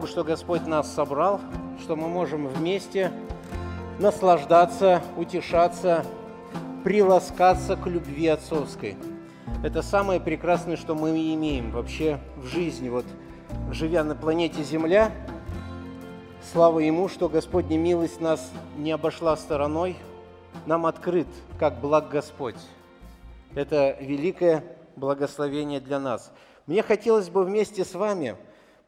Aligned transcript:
Богу, 0.00 0.10
что 0.10 0.24
Господь 0.24 0.66
нас 0.66 0.90
собрал, 0.94 1.42
что 1.82 1.94
мы 1.94 2.08
можем 2.08 2.48
вместе 2.48 3.12
наслаждаться, 3.98 5.02
утешаться, 5.18 6.06
приласкаться 6.84 7.76
к 7.76 7.86
любви 7.86 8.28
отцовской. 8.28 8.96
Это 9.62 9.82
самое 9.82 10.18
прекрасное, 10.18 10.78
что 10.78 10.94
мы 10.94 11.10
имеем 11.10 11.70
вообще 11.70 12.18
в 12.38 12.46
жизни. 12.46 12.88
Вот 12.88 13.04
живя 13.72 14.02
на 14.02 14.14
планете 14.14 14.62
Земля, 14.62 15.12
слава 16.50 16.78
Ему, 16.78 17.10
что 17.10 17.28
Господня 17.28 17.76
милость 17.76 18.22
нас 18.22 18.50
не 18.78 18.92
обошла 18.92 19.36
стороной, 19.36 19.98
нам 20.64 20.86
открыт, 20.86 21.28
как 21.58 21.78
благ 21.78 22.08
Господь. 22.08 22.56
Это 23.54 23.98
великое 24.00 24.64
благословение 24.96 25.78
для 25.78 26.00
нас. 26.00 26.32
Мне 26.66 26.82
хотелось 26.82 27.28
бы 27.28 27.44
вместе 27.44 27.84
с 27.84 27.92
вами 27.94 28.38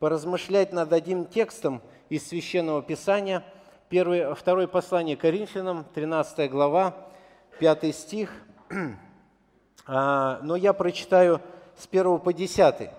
поразмышлять 0.02 0.72
над 0.72 0.92
одним 0.92 1.26
текстом 1.26 1.80
из 2.08 2.26
Священного 2.26 2.82
Писания, 2.82 3.44
первое, 3.88 4.34
второе 4.34 4.66
послание 4.66 5.16
Коринфянам, 5.16 5.84
13 5.94 6.50
глава, 6.50 7.06
5 7.60 7.94
стих. 7.94 8.32
А, 9.84 10.38
но 10.42 10.54
я 10.54 10.72
прочитаю 10.72 11.40
с 11.76 11.86
1 11.86 12.20
по 12.20 12.32
10. 12.32 12.90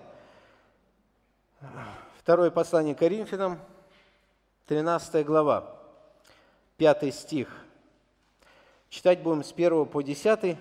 Второе 2.18 2.50
послание 2.50 2.94
Коринфянам, 2.94 3.58
13 4.66 5.26
глава, 5.26 5.76
5 6.78 7.14
стих. 7.14 7.48
Читать 8.88 9.22
будем 9.22 9.44
с 9.44 9.52
1 9.52 9.86
по 9.86 10.02
10. 10.02 10.58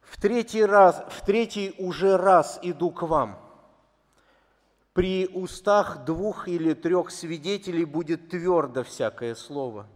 В 0.00 0.20
третий 0.20 0.64
раз, 0.64 1.02
в 1.08 1.24
третий 1.24 1.74
уже 1.78 2.18
раз 2.18 2.58
иду 2.62 2.90
к 2.90 3.02
вам. 3.02 3.43
При 4.94 5.26
устах 5.26 6.04
двух 6.04 6.48
или 6.48 6.72
трех 6.72 7.10
свидетелей 7.10 7.84
будет 7.84 8.30
твердо 8.30 8.82
всякое 8.84 9.34
слово. 9.34 9.86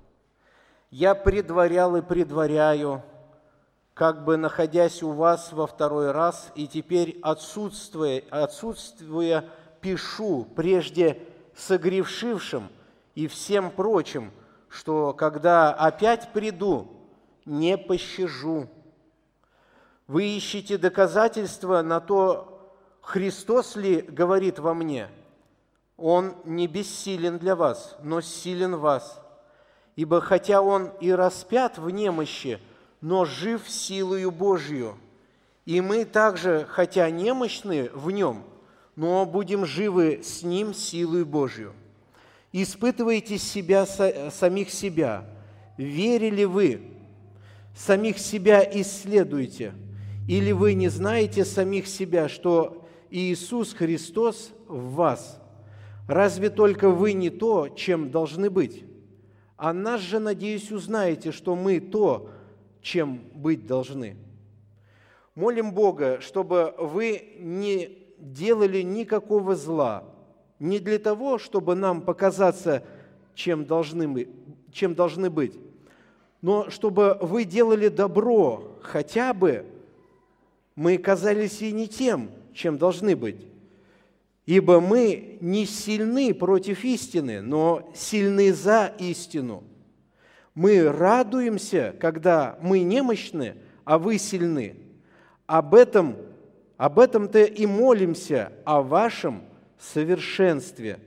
Я 0.90 1.14
предварял 1.14 1.96
и 1.96 2.02
предваряю, 2.02 3.02
как 3.94 4.24
бы 4.24 4.36
находясь 4.36 5.02
у 5.02 5.12
вас 5.12 5.52
во 5.52 5.66
второй 5.66 6.10
раз, 6.10 6.52
и 6.54 6.66
теперь 6.66 7.18
отсутствуя, 7.22 8.22
отсутствуя 8.30 9.48
пишу 9.80 10.46
прежде 10.56 11.22
согревшившим 11.56 12.68
и 13.14 13.28
всем 13.28 13.70
прочим, 13.70 14.32
что 14.68 15.14
когда 15.14 15.72
опять 15.72 16.32
приду, 16.32 16.88
не 17.46 17.78
пощажу 17.78 18.68
вы 20.08 20.24
ищете 20.24 20.78
доказательства 20.78 21.82
на 21.82 22.00
то, 22.00 22.57
Христос 23.08 23.74
ли 23.74 24.02
говорит 24.02 24.58
во 24.58 24.74
мне? 24.74 25.08
Он 25.96 26.34
не 26.44 26.66
бессилен 26.66 27.38
для 27.38 27.56
вас, 27.56 27.96
но 28.02 28.20
силен 28.20 28.76
вас. 28.76 29.18
Ибо 29.96 30.20
хотя 30.20 30.60
Он 30.60 30.90
и 31.00 31.10
распят 31.10 31.78
в 31.78 31.88
немощи, 31.88 32.60
но 33.00 33.24
жив 33.24 33.62
силою 33.66 34.30
Божью. 34.30 34.98
И 35.64 35.80
мы 35.80 36.04
также, 36.04 36.66
хотя 36.68 37.08
немощны 37.08 37.88
в 37.94 38.10
Нем, 38.10 38.44
но 38.94 39.24
будем 39.24 39.64
живы 39.64 40.20
с 40.22 40.42
Ним 40.42 40.74
силою 40.74 41.24
Божью. 41.24 41.72
Испытывайте 42.52 43.38
себя, 43.38 43.86
самих 43.86 44.68
себя. 44.68 45.24
Верили 45.78 46.44
вы? 46.44 46.82
Самих 47.74 48.18
себя 48.18 48.62
исследуйте– 48.70 49.72
или 50.28 50.52
вы 50.52 50.74
не 50.74 50.88
знаете 50.88 51.46
самих 51.46 51.86
себя, 51.86 52.28
что 52.28 52.86
Иисус 53.10 53.72
Христос 53.72 54.52
в 54.66 54.94
вас? 54.94 55.40
Разве 56.06 56.50
только 56.50 56.90
вы 56.90 57.12
не 57.12 57.30
то, 57.30 57.68
чем 57.68 58.10
должны 58.10 58.50
быть? 58.50 58.84
А 59.56 59.72
нас 59.72 60.00
же, 60.00 60.18
надеюсь, 60.18 60.70
узнаете, 60.70 61.32
что 61.32 61.56
мы 61.56 61.80
то, 61.80 62.30
чем 62.80 63.20
быть 63.34 63.66
должны. 63.66 64.16
Молим 65.34 65.72
Бога, 65.72 66.20
чтобы 66.20 66.74
вы 66.78 67.34
не 67.38 67.98
делали 68.18 68.82
никакого 68.82 69.54
зла, 69.54 70.04
не 70.58 70.78
для 70.78 70.98
того, 70.98 71.38
чтобы 71.38 71.74
нам 71.74 72.02
показаться, 72.02 72.82
чем 73.34 73.64
должны, 73.64 74.08
мы, 74.08 74.28
чем 74.72 74.94
должны 74.94 75.30
быть, 75.30 75.58
но 76.40 76.70
чтобы 76.70 77.18
вы 77.20 77.44
делали 77.44 77.88
добро 77.88 78.78
хотя 78.82 79.32
бы 79.32 79.66
мы 80.74 80.98
казались 80.98 81.60
и 81.62 81.72
не 81.72 81.88
тем, 81.88 82.30
чем 82.58 82.76
должны 82.76 83.14
быть. 83.14 83.46
Ибо 84.44 84.80
мы 84.80 85.38
не 85.40 85.64
сильны 85.66 86.34
против 86.34 86.84
истины, 86.84 87.40
но 87.40 87.90
сильны 87.94 88.52
за 88.52 88.92
истину. 88.98 89.62
Мы 90.54 90.90
радуемся, 90.90 91.94
когда 92.00 92.58
мы 92.60 92.80
немощны, 92.80 93.54
а 93.84 93.98
вы 93.98 94.18
сильны. 94.18 94.76
Об 95.46 95.74
этом, 95.74 96.16
об 96.76 96.98
этом-то 96.98 97.44
и 97.44 97.66
молимся, 97.66 98.52
о 98.64 98.82
вашем 98.82 99.42
совершенстве. 99.78 100.98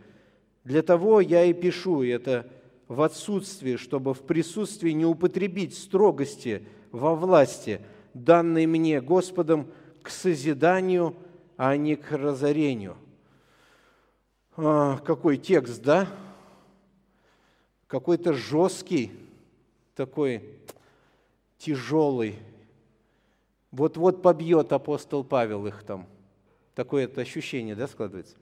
Для 0.63 0.81
того 0.83 1.19
я 1.19 1.43
и 1.43 1.53
пишу 1.53 2.03
это 2.03 2.47
в 2.87 3.01
отсутствии, 3.01 3.75
чтобы 3.75 4.13
в 4.13 4.21
присутствии 4.21 4.91
не 4.91 5.05
употребить 5.05 5.77
строгости 5.77 6.63
во 6.91 7.15
власти– 7.15 7.81
данный 8.13 8.65
мне 8.65 9.01
Господом 9.01 9.67
к 10.01 10.09
созиданию, 10.09 11.15
а 11.63 11.77
не 11.77 11.95
к 11.95 12.11
разорению. 12.13 12.97
А, 14.57 14.97
какой 14.97 15.37
текст, 15.37 15.83
да? 15.83 16.07
Какой-то 17.85 18.33
жесткий, 18.33 19.11
такой 19.93 20.43
тяжелый. 21.59 22.39
Вот-вот 23.69 24.23
побьет 24.23 24.73
апостол 24.73 25.23
Павел 25.23 25.67
их 25.67 25.83
там. 25.83 26.07
Такое 26.73 27.03
это 27.03 27.21
ощущение, 27.21 27.75
да, 27.75 27.87
складывается? 27.87 28.37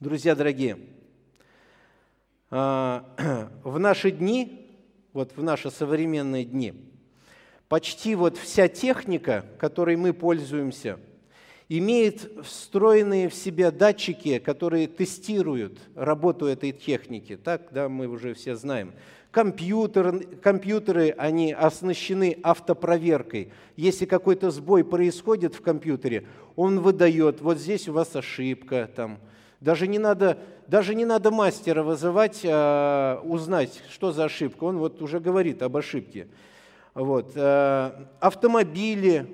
Друзья 0.00 0.34
дорогие, 0.34 0.78
а, 2.48 3.04
в 3.62 3.78
наши 3.78 4.10
дни, 4.10 4.74
вот 5.12 5.36
в 5.36 5.42
наши 5.42 5.70
современные 5.70 6.46
дни– 6.46 6.72
почти 7.68 8.14
вот 8.14 8.38
вся 8.38 8.68
техника, 8.68 9.44
которой 9.58 9.96
мы 9.96 10.14
пользуемся, 10.14 10.98
имеет 11.68 12.30
встроенные 12.44 13.28
в 13.28 13.34
себя 13.34 13.70
датчики, 13.70 14.38
которые 14.38 14.86
тестируют 14.88 15.78
работу 15.94 16.46
этой 16.46 16.72
техники. 16.72 17.36
Так, 17.36 17.68
да, 17.70 17.88
мы 17.88 18.08
уже 18.08 18.34
все 18.34 18.56
знаем. 18.56 18.92
Компьютер, 19.30 20.26
компьютеры, 20.42 21.14
они 21.16 21.52
оснащены 21.52 22.38
автопроверкой. 22.42 23.50
Если 23.76 24.04
какой-то 24.04 24.50
сбой 24.50 24.84
происходит 24.84 25.54
в 25.54 25.62
компьютере, 25.62 26.26
он 26.54 26.80
выдает, 26.80 27.40
вот 27.40 27.58
здесь 27.58 27.88
у 27.88 27.94
вас 27.94 28.14
ошибка, 28.14 28.90
там, 28.94 29.18
даже 29.62 29.86
не 29.86 29.98
надо, 29.98 30.38
даже 30.66 30.94
не 30.94 31.04
надо 31.04 31.30
мастера 31.30 31.82
вызывать, 31.82 32.42
а 32.44 33.22
узнать, 33.24 33.80
что 33.88 34.12
за 34.12 34.24
ошибка. 34.24 34.64
Он 34.64 34.78
вот 34.78 35.00
уже 35.00 35.20
говорит 35.20 35.62
об 35.62 35.76
ошибке. 35.76 36.26
Вот. 36.94 37.32
Э, 37.36 37.92
автомобили, 38.20 39.26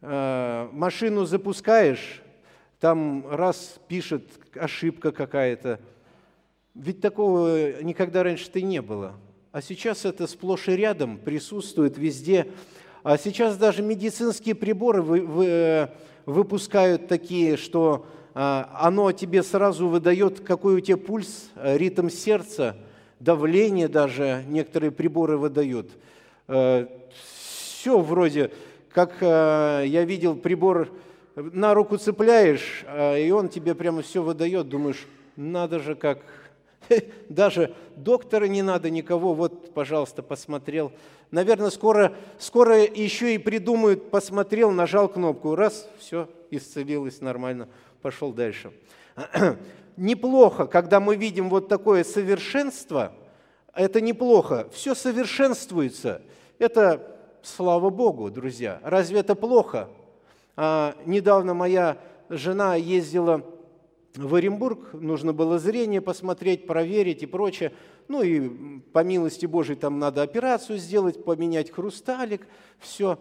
машину 0.00 1.24
запускаешь, 1.24 2.22
там 2.78 3.26
раз 3.30 3.78
пишет 3.88 4.24
ошибка 4.54 5.12
какая-то. 5.12 5.80
Ведь 6.74 7.00
такого 7.00 7.82
никогда 7.82 8.22
раньше-то 8.22 8.62
не 8.62 8.80
было. 8.80 9.14
А 9.52 9.60
сейчас 9.60 10.04
это 10.04 10.26
сплошь 10.26 10.68
и 10.68 10.72
рядом 10.72 11.18
присутствует 11.18 11.98
везде. 11.98 12.46
А 13.02 13.18
сейчас 13.18 13.56
даже 13.56 13.82
медицинские 13.82 14.54
приборы 14.54 15.02
вы, 15.02 15.20
вы, 15.22 15.46
э, 15.46 15.88
выпускают 16.26 17.08
такие, 17.08 17.56
что 17.56 18.06
оно 18.32 19.10
тебе 19.10 19.42
сразу 19.42 19.88
выдает, 19.88 20.40
какой 20.40 20.76
у 20.76 20.80
тебя 20.80 20.96
пульс, 20.96 21.50
ритм 21.56 22.08
сердца, 22.08 22.76
давление 23.18 23.88
даже 23.88 24.44
некоторые 24.46 24.92
приборы 24.92 25.36
выдают– 25.36 25.90
Э, 26.52 26.88
все 27.22 28.00
вроде, 28.00 28.50
как 28.92 29.16
э, 29.20 29.84
я 29.86 30.04
видел 30.04 30.36
прибор, 30.36 30.88
на 31.36 31.74
руку 31.74 31.96
цепляешь, 31.96 32.84
э, 32.86 33.22
и 33.22 33.30
он 33.30 33.48
тебе 33.48 33.74
прямо 33.74 34.02
все 34.02 34.22
выдает, 34.22 34.68
думаешь, 34.68 35.06
надо 35.36 35.78
же 35.78 35.94
как, 35.94 36.20
даже 37.28 37.74
доктора 37.96 38.46
не 38.46 38.62
надо 38.62 38.90
никого, 38.90 39.34
вот, 39.34 39.72
пожалуйста, 39.74 40.22
посмотрел. 40.22 40.92
Наверное, 41.30 41.70
скоро, 41.70 42.12
скоро 42.38 42.82
еще 42.82 43.34
и 43.34 43.38
придумают, 43.38 44.10
посмотрел, 44.10 44.70
нажал 44.70 45.08
кнопку, 45.08 45.54
раз, 45.54 45.88
все, 45.98 46.28
исцелилось 46.50 47.20
нормально, 47.20 47.68
пошел 48.02 48.32
дальше. 48.32 48.72
Неплохо, 49.96 50.66
когда 50.66 50.98
мы 50.98 51.16
видим 51.16 51.48
вот 51.48 51.68
такое 51.68 52.04
совершенство, 52.04 53.12
это 53.74 54.00
неплохо, 54.00 54.68
все 54.72 54.94
совершенствуется– 54.94 56.22
это 56.60 57.19
слава 57.42 57.90
Богу, 57.90 58.30
друзья. 58.30 58.80
Разве 58.82 59.20
это 59.20 59.34
плохо? 59.34 59.88
А, 60.56 60.94
недавно 61.06 61.54
моя 61.54 61.98
жена 62.28 62.76
ездила 62.76 63.44
в 64.14 64.34
Оренбург, 64.34 64.92
нужно 64.92 65.32
было 65.32 65.58
зрение 65.58 66.00
посмотреть, 66.00 66.66
проверить 66.66 67.22
и 67.22 67.26
прочее. 67.26 67.72
Ну 68.08 68.22
и 68.22 68.80
по 68.92 69.04
милости 69.04 69.46
Божией 69.46 69.78
там 69.78 69.98
надо 69.98 70.22
операцию 70.22 70.78
сделать, 70.78 71.24
поменять 71.24 71.70
хрусталик, 71.70 72.46
все. 72.78 73.18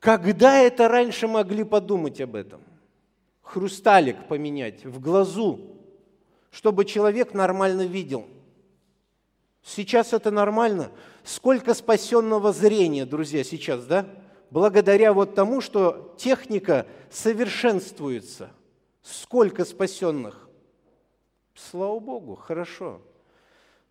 Когда 0.00 0.58
это 0.58 0.88
раньше 0.88 1.28
могли 1.28 1.64
подумать 1.64 2.20
об 2.20 2.34
этом? 2.34 2.60
Хрусталик 3.42 4.26
поменять 4.28 4.84
в 4.84 5.00
глазу, 5.00 5.60
чтобы 6.50 6.84
человек 6.84 7.32
нормально 7.32 7.82
видел. 7.82 8.26
Сейчас 9.62 10.12
это 10.12 10.30
нормально. 10.30 10.90
Сколько 11.24 11.74
спасенного 11.74 12.52
зрения, 12.52 13.04
друзья, 13.04 13.44
сейчас, 13.44 13.84
да? 13.84 14.06
Благодаря 14.50 15.12
вот 15.12 15.34
тому, 15.34 15.60
что 15.60 16.14
техника 16.18 16.86
совершенствуется– 17.10 18.50
Сколько 19.10 19.64
спасенных? 19.64 20.50
Слава 21.54 21.98
Богу, 21.98 22.34
хорошо. 22.34 23.00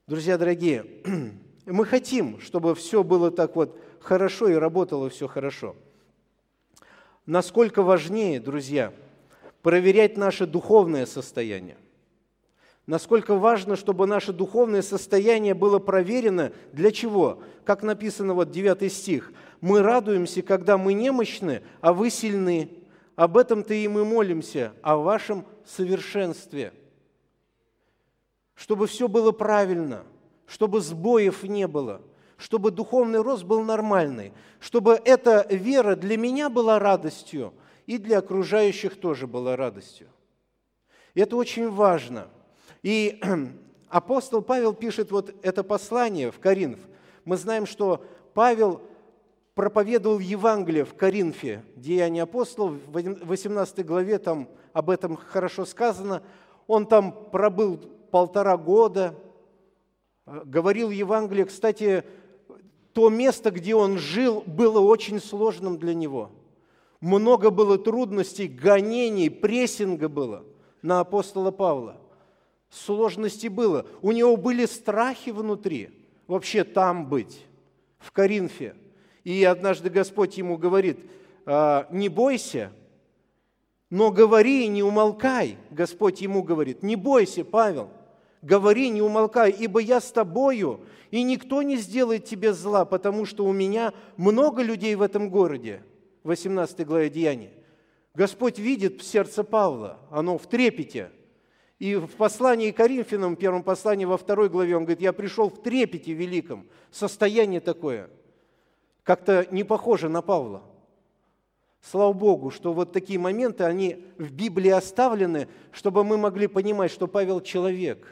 Друзья 0.06 0.38
дорогие, 0.38 0.86
мы 1.66 1.86
хотим, 1.86 2.40
чтобы 2.40 2.76
все 2.76 3.04
было 3.04 3.32
так 3.32 3.56
вот 3.56 3.80
хорошо 4.00 4.48
и 4.48 4.54
работало 4.54 5.10
все 5.10 5.28
хорошо. 5.28 5.76
Насколько 7.26 7.82
важнее, 7.82 8.40
друзья, 8.40 8.94
проверять 9.64 10.18
наше 10.18 10.46
духовное 10.46 11.08
состояние. 11.08 11.78
Насколько 12.88 13.36
важно, 13.36 13.76
чтобы 13.76 14.08
наше 14.08 14.32
духовное 14.32 14.82
состояние 14.82 15.54
было 15.54 15.78
проверено. 15.78 16.54
Для 16.72 16.92
чего? 16.92 17.44
Как 17.66 17.84
написано 17.84 18.34
вот 18.34 18.50
9 18.50 18.92
стих. 18.92 19.34
«Мы 19.60 19.82
радуемся, 19.82 20.42
когда 20.42 20.78
мы 20.78 20.94
немощны, 20.94 21.64
а 21.82 21.92
вы 21.92 22.10
сильны. 22.10 22.70
Об 23.18 23.36
этом-то 23.36 23.74
и 23.74 23.88
мы 23.90 24.06
молимся, 24.06 24.74
о 24.82 24.98
вашем 24.98 25.46
совершенстве. 25.66 26.72
Чтобы 28.56 28.88
все 28.88 29.08
было 29.10 29.32
правильно, 29.32 30.04
чтобы 30.46 30.80
сбоев 30.80 31.44
не 31.44 31.68
было, 31.68 32.02
чтобы 32.38 32.72
духовный 32.72 33.22
рост 33.22 33.44
был 33.44 33.64
нормальный, 33.64 34.34
чтобы 34.60 34.94
эта 35.04 35.46
вера 35.50 35.96
для 35.96 36.16
меня 36.16 36.50
была 36.50 36.80
радостью 36.80 37.54
и 37.86 37.98
для 37.98 38.20
окружающих 38.20 38.98
тоже 39.00 39.28
была 39.28 39.56
радостью. 39.56 40.08
И 41.16 41.20
это 41.20 41.36
очень 41.36 41.70
важно. 41.70 42.30
И 42.84 43.22
апостол 43.90 44.42
Павел 44.42 44.74
пишет 44.74 45.12
вот 45.12 45.34
это 45.42 45.64
послание 45.64 46.32
в 46.32 46.40
Коринф. 46.40 46.80
Мы 47.26 47.38
знаем, 47.38 47.66
что 47.66 48.04
Павел– 48.34 48.82
проповедовал 49.58 50.20
Евангелие 50.20 50.86
в 50.86 50.94
Коринфе, 50.94 51.64
Деяния 51.76 52.22
апостолов, 52.22 52.76
в 52.86 53.28
18 53.28 53.84
главе 53.84 54.20
там 54.20 54.48
об 54.72 54.92
этом 54.92 55.16
хорошо 55.16 55.66
сказано. 55.66 56.22
Он 56.68 56.86
там 56.86 57.12
пробыл 57.32 57.78
полтора 58.12 58.56
года, 58.56 59.16
говорил 60.28 60.92
Евангелие. 60.92 61.46
Кстати, 61.46 62.04
то 62.94 63.10
место, 63.10 63.50
где 63.50 63.74
он 63.74 63.98
жил, 63.98 64.44
было 64.46 64.80
очень 64.80 65.20
сложным 65.20 65.80
для 65.80 65.96
него. 65.96 66.30
Много 67.02 67.50
было 67.50 67.80
трудностей, 67.80 68.48
гонений, 68.48 69.32
прессинга 69.32 70.08
было 70.08 70.44
на 70.84 71.00
апостола 71.00 71.50
Павла. 71.50 71.98
Сложностей 72.70 73.50
было. 73.50 73.86
У 74.02 74.12
него 74.12 74.36
были 74.38 74.66
страхи 74.66 75.30
внутри, 75.30 75.90
вообще 76.28 76.64
там 76.64 77.08
быть, 77.08 77.46
в 78.00 78.12
Коринфе– 78.12 78.76
и 79.28 79.44
однажды 79.44 79.90
Господь 79.90 80.38
ему 80.38 80.58
говорит, 80.58 81.00
«А, 81.46 81.86
не 81.92 82.08
бойся, 82.08 82.72
но 83.90 84.10
говори 84.10 84.70
не 84.70 84.82
умолкай. 84.82 85.58
Господь 85.70 86.22
ему 86.22 86.44
говорит, 86.44 86.82
не 86.82 86.96
бойся, 86.96 87.44
Павел, 87.44 87.90
говори, 88.42 88.88
не 88.88 89.02
умолкай, 89.02 89.52
ибо 89.52 89.82
я 89.82 90.00
с 90.00 90.14
тобою, 90.14 90.80
и 91.12 91.24
никто 91.24 91.62
не 91.62 91.76
сделает 91.76 92.24
тебе 92.24 92.54
зла, 92.54 92.86
потому 92.86 93.26
что 93.26 93.44
у 93.44 93.52
меня 93.52 93.94
много 94.16 94.62
людей 94.62 94.96
в 94.96 95.02
этом 95.02 95.30
городе. 95.30 95.84
18 96.24 96.88
главе 96.88 97.10
Деяния. 97.10 97.52
Господь 98.14 98.60
видит 98.60 99.04
сердце 99.04 99.44
Павла, 99.44 100.00
оно 100.10 100.38
в 100.38 100.48
трепете. 100.48 101.12
И 101.80 101.96
в 101.96 102.10
послании 102.16 102.72
Коринфянам, 102.72 103.36
первом 103.36 103.64
послании 103.64 104.06
во 104.06 104.18
второй 104.18 104.50
главе, 104.50 104.76
он 104.76 104.84
говорит, 104.84 105.02
я 105.02 105.14
пришел 105.14 105.50
в 105.50 105.62
трепете 105.62 106.14
великом, 106.14 106.68
состояние 106.92 107.62
такое– 107.62 108.10
как-то 109.08 109.48
не 109.52 109.64
похоже 109.64 110.10
на 110.10 110.22
Павла. 110.22 110.64
Слава 111.82 112.12
Богу, 112.12 112.52
что 112.52 112.74
вот 112.74 112.92
такие 112.92 113.18
моменты, 113.18 113.64
они 113.64 114.04
в 114.18 114.34
Библии 114.34 114.70
оставлены, 114.70 115.48
чтобы 115.72 116.04
мы 116.04 116.18
могли 116.18 116.48
понимать, 116.48 116.92
что 116.92 117.08
Павел 117.08 117.40
человек, 117.40 118.06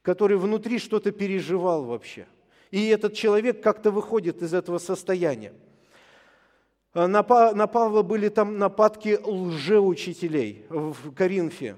который 0.00 0.36
внутри 0.36 0.78
что-то 0.78 1.10
переживал 1.10 1.82
вообще. 1.82 2.28
И 2.70 2.86
этот 2.86 3.14
человек 3.14 3.60
как-то 3.64 3.90
выходит 3.90 4.42
из 4.42 4.54
этого 4.54 4.78
состояния. 4.78 5.52
На 6.94 7.24
Павла 7.24 8.02
были 8.02 8.28
там 8.28 8.58
нападки 8.58 9.18
лжеучителей 9.24 10.66
в 10.68 11.12
Коринфе. 11.16 11.74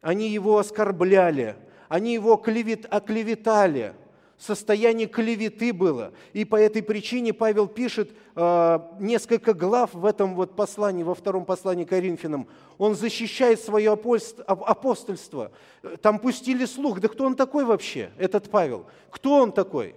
Они 0.00 0.28
его 0.28 0.58
оскорбляли, 0.58 1.56
они 1.88 2.14
его 2.14 2.36
клевет, 2.36 2.86
оклеветали– 2.90 3.94
состояние 4.38 5.08
клеветы 5.08 5.72
было. 5.72 6.12
И 6.32 6.44
по 6.44 6.56
этой 6.56 6.82
причине 6.82 7.32
Павел 7.32 7.66
пишет 7.66 8.12
э, 8.36 8.78
несколько 9.00 9.52
глав 9.52 9.92
в 9.92 10.04
этом 10.04 10.34
вот 10.36 10.54
послании, 10.54 11.02
во 11.02 11.14
втором 11.14 11.44
послании 11.44 11.84
Коринфянам. 11.84 12.46
Он 12.78 12.94
защищает 12.94 13.60
свое 13.60 13.92
апостольство. 13.92 15.50
Там 16.00 16.20
пустили 16.20 16.64
слух. 16.64 17.00
Да 17.00 17.08
кто 17.08 17.24
он 17.24 17.34
такой 17.34 17.64
вообще, 17.64 18.10
этот 18.16 18.48
Павел? 18.50 18.86
Кто 19.10 19.34
он 19.42 19.52
такой? 19.52 19.96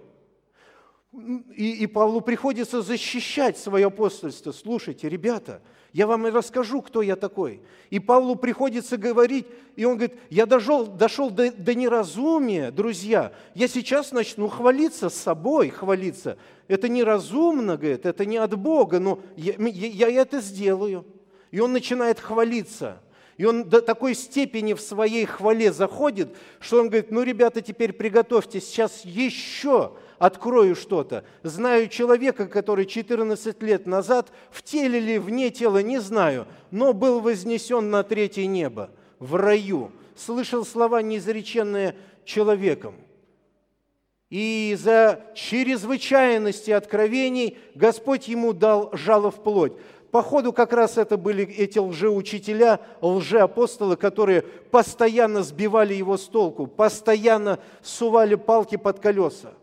И, 1.56 1.84
и 1.84 1.88
Павлу 1.88 2.22
приходится 2.22 2.82
защищать 2.82 3.58
свое 3.58 3.88
апостольство. 3.88 4.52
Слушайте, 4.52 5.08
ребята, 5.08 5.62
я 5.94 6.08
вам 6.08 6.28
и 6.28 6.32
расскажу, 6.32 6.82
кто 6.82 7.02
я 7.02 7.16
такой. 7.16 7.62
И 7.90 8.00
Павлу 8.00 8.36
приходится 8.36 8.98
говорить, 8.98 9.46
и 9.76 9.84
он 9.84 9.98
говорит, 9.98 10.18
я 10.30 10.46
дошел, 10.46 10.88
дошел 10.88 11.30
до, 11.30 11.52
до 11.52 11.76
неразумия, 11.76 12.72
друзья. 12.72 13.34
Я 13.56 13.68
сейчас 13.68 14.12
начну 14.12 14.48
хвалиться 14.48 15.10
с 15.10 15.16
собой, 15.16 15.70
хвалиться. 15.70 16.38
Это 16.70 16.88
неразумно, 16.88 17.76
говорит, 17.76 18.06
это 18.06 18.26
не 18.26 18.38
от 18.38 18.58
Бога, 18.58 19.00
но 19.00 19.20
я, 19.36 19.54
я, 19.58 20.08
я 20.08 20.22
это 20.22 20.40
сделаю. 20.40 21.06
И 21.52 21.60
он 21.60 21.74
начинает 21.74 22.20
хвалиться. 22.20 23.02
И 23.36 23.44
он 23.44 23.68
до 23.68 23.82
такой 23.82 24.16
степени 24.16 24.74
в 24.74 24.82
своей 24.82 25.26
хвале 25.26 25.74
заходит, 25.74 26.30
что 26.60 26.80
он 26.80 26.88
говорит, 26.88 27.12
ну, 27.12 27.24
ребята, 27.24 27.62
теперь 27.62 27.92
приготовьтесь, 27.92 28.66
сейчас 28.66 29.04
еще 29.04 29.94
открою 30.22 30.76
что-то. 30.76 31.24
Знаю 31.42 31.88
человека, 31.88 32.46
который 32.46 32.86
14 32.86 33.64
лет 33.64 33.88
назад, 33.88 34.32
в 34.52 34.62
теле 34.62 35.00
или 35.00 35.18
вне 35.18 35.50
тела, 35.50 35.82
не 35.82 36.00
знаю, 36.00 36.46
но 36.70 36.94
был 36.94 37.22
вознесен 37.22 37.90
на 37.90 38.04
третье 38.04 38.46
небо, 38.46 38.92
в 39.18 39.34
раю. 39.34 39.92
Слышал 40.16 40.64
слова, 40.64 41.02
неизреченные 41.02 41.96
человеком. 42.24 42.94
И 44.30 44.78
за 44.80 45.22
чрезвычайности 45.34 46.70
откровений 46.70 47.58
Господь 47.74 48.28
ему 48.28 48.54
дал 48.54 48.92
жало 48.94 49.32
в 49.32 49.42
плоть. 49.42 49.74
Походу, 50.12 50.54
как 50.54 50.72
раз 50.72 51.00
это 51.00 51.18
были 51.18 51.46
эти 51.46 51.80
лжеучителя, 51.80 52.80
лжеапостолы, 53.02 53.96
которые 53.96 54.44
постоянно 54.44 55.42
сбивали 55.42 55.96
его 55.96 56.16
с 56.16 56.26
толку, 56.28 56.68
постоянно 56.68 57.58
сували 57.82 58.36
палки 58.36 58.76
под 58.76 59.00
колеса. 59.00 59.54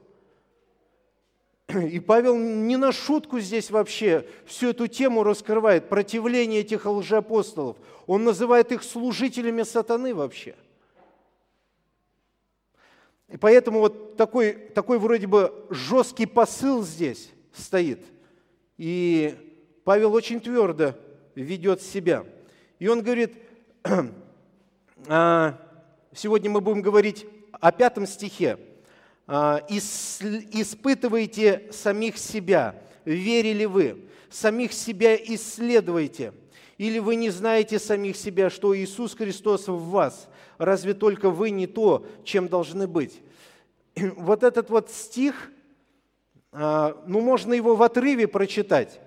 И 1.68 2.00
Павел 2.00 2.34
не 2.38 2.78
на 2.78 2.92
шутку 2.92 3.40
здесь 3.40 3.70
вообще 3.70 4.26
всю 4.46 4.70
эту 4.70 4.86
тему 4.86 5.22
раскрывает, 5.22 5.90
противление 5.90 6.60
этих 6.60 6.86
лжеапостолов. 6.86 7.76
Он 8.06 8.24
называет 8.24 8.72
их 8.72 8.82
служителями 8.82 9.62
сатаны 9.64 10.14
вообще. 10.14 10.56
И 13.28 13.36
поэтому 13.36 13.80
вот 13.80 14.16
такой, 14.16 14.54
такой 14.54 14.98
вроде 14.98 15.26
бы 15.26 15.66
жесткий 15.68 16.24
посыл 16.24 16.82
здесь 16.82 17.30
стоит. 17.52 18.02
И 18.78 19.36
Павел 19.84 20.14
очень 20.14 20.40
твердо 20.40 20.94
ведет 21.34 21.82
себя. 21.82 22.24
И 22.78 22.88
он 22.88 23.02
говорит, 23.02 23.34
«А, 25.06 25.60
сегодня 26.14 26.48
мы 26.48 26.62
будем 26.62 26.80
говорить 26.80 27.26
о 27.52 27.72
пятом 27.72 28.06
стихе– 28.06 28.58
испытывайте 29.28 31.68
самих 31.70 32.16
себя, 32.16 32.74
верили 33.04 33.66
вы, 33.66 34.08
самих 34.30 34.72
себя 34.72 35.16
исследуйте. 35.16 36.32
Или 36.78 36.98
вы 36.98 37.16
не 37.16 37.30
знаете 37.30 37.78
самих 37.78 38.16
себя, 38.16 38.50
что 38.50 38.76
Иисус 38.76 39.14
Христос 39.14 39.68
в 39.68 39.90
вас, 39.90 40.28
разве 40.58 40.94
только 40.94 41.28
вы 41.28 41.50
не 41.50 41.66
то, 41.66 42.06
чем 42.24 42.48
должны 42.48 42.86
быть. 42.86 43.20
Вот 44.16 44.44
этот 44.44 44.70
вот 44.70 44.90
стих, 44.90 45.50
а, 46.52 47.02
ну 47.06 47.20
можно 47.20 47.52
его 47.52 47.74
в 47.74 47.82
отрыве 47.82 48.28
прочитать 48.28 49.00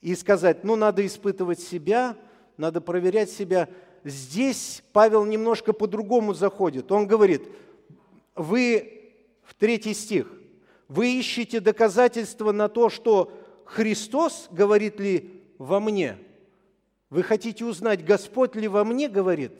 и 0.00 0.14
сказать, 0.14 0.64
ну 0.64 0.76
надо 0.76 1.04
испытывать 1.04 1.60
себя, 1.60 2.16
надо 2.56 2.80
проверять 2.80 3.30
себя. 3.30 3.68
здесь 4.04 4.82
Павел 4.92 5.24
немножко 5.24 5.72
по-другому 5.72 6.32
заходит. 6.32 6.92
Он 6.92 7.06
говорит, 7.06 7.42
вы, 8.36 9.03
в 9.44 9.54
третий 9.54 9.94
стих, 9.94 10.26
вы 10.88 11.18
ищете 11.18 11.60
доказательства 11.60 12.52
на 12.52 12.68
то, 12.68 12.88
что 12.88 13.32
Христос 13.64 14.48
говорит 14.50 15.00
ли 15.00 15.42
во 15.58 15.80
мне? 15.80 16.18
Вы 17.10 17.22
хотите 17.22 17.64
узнать, 17.64 18.04
Господь 18.04 18.54
ли 18.56 18.68
во 18.68 18.84
мне 18.84 19.08
говорит? 19.08 19.52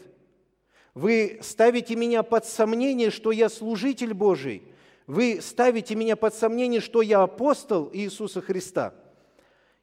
Вы 0.95 1.39
ставите 1.43 1.97
меня 1.97 2.23
под 2.23 2.45
сомнение, 2.45 3.11
что 3.11 3.33
я 3.33 3.49
служитель 3.49 4.15
Божий. 4.15 4.63
Вы 5.07 5.41
ставите 5.43 5.95
меня 5.95 6.17
под 6.17 6.35
сомнение, 6.35 6.81
что 6.81 7.03
я 7.03 7.23
апостол 7.23 7.91
Иисуса 7.93 8.41
Христа. 8.41 8.95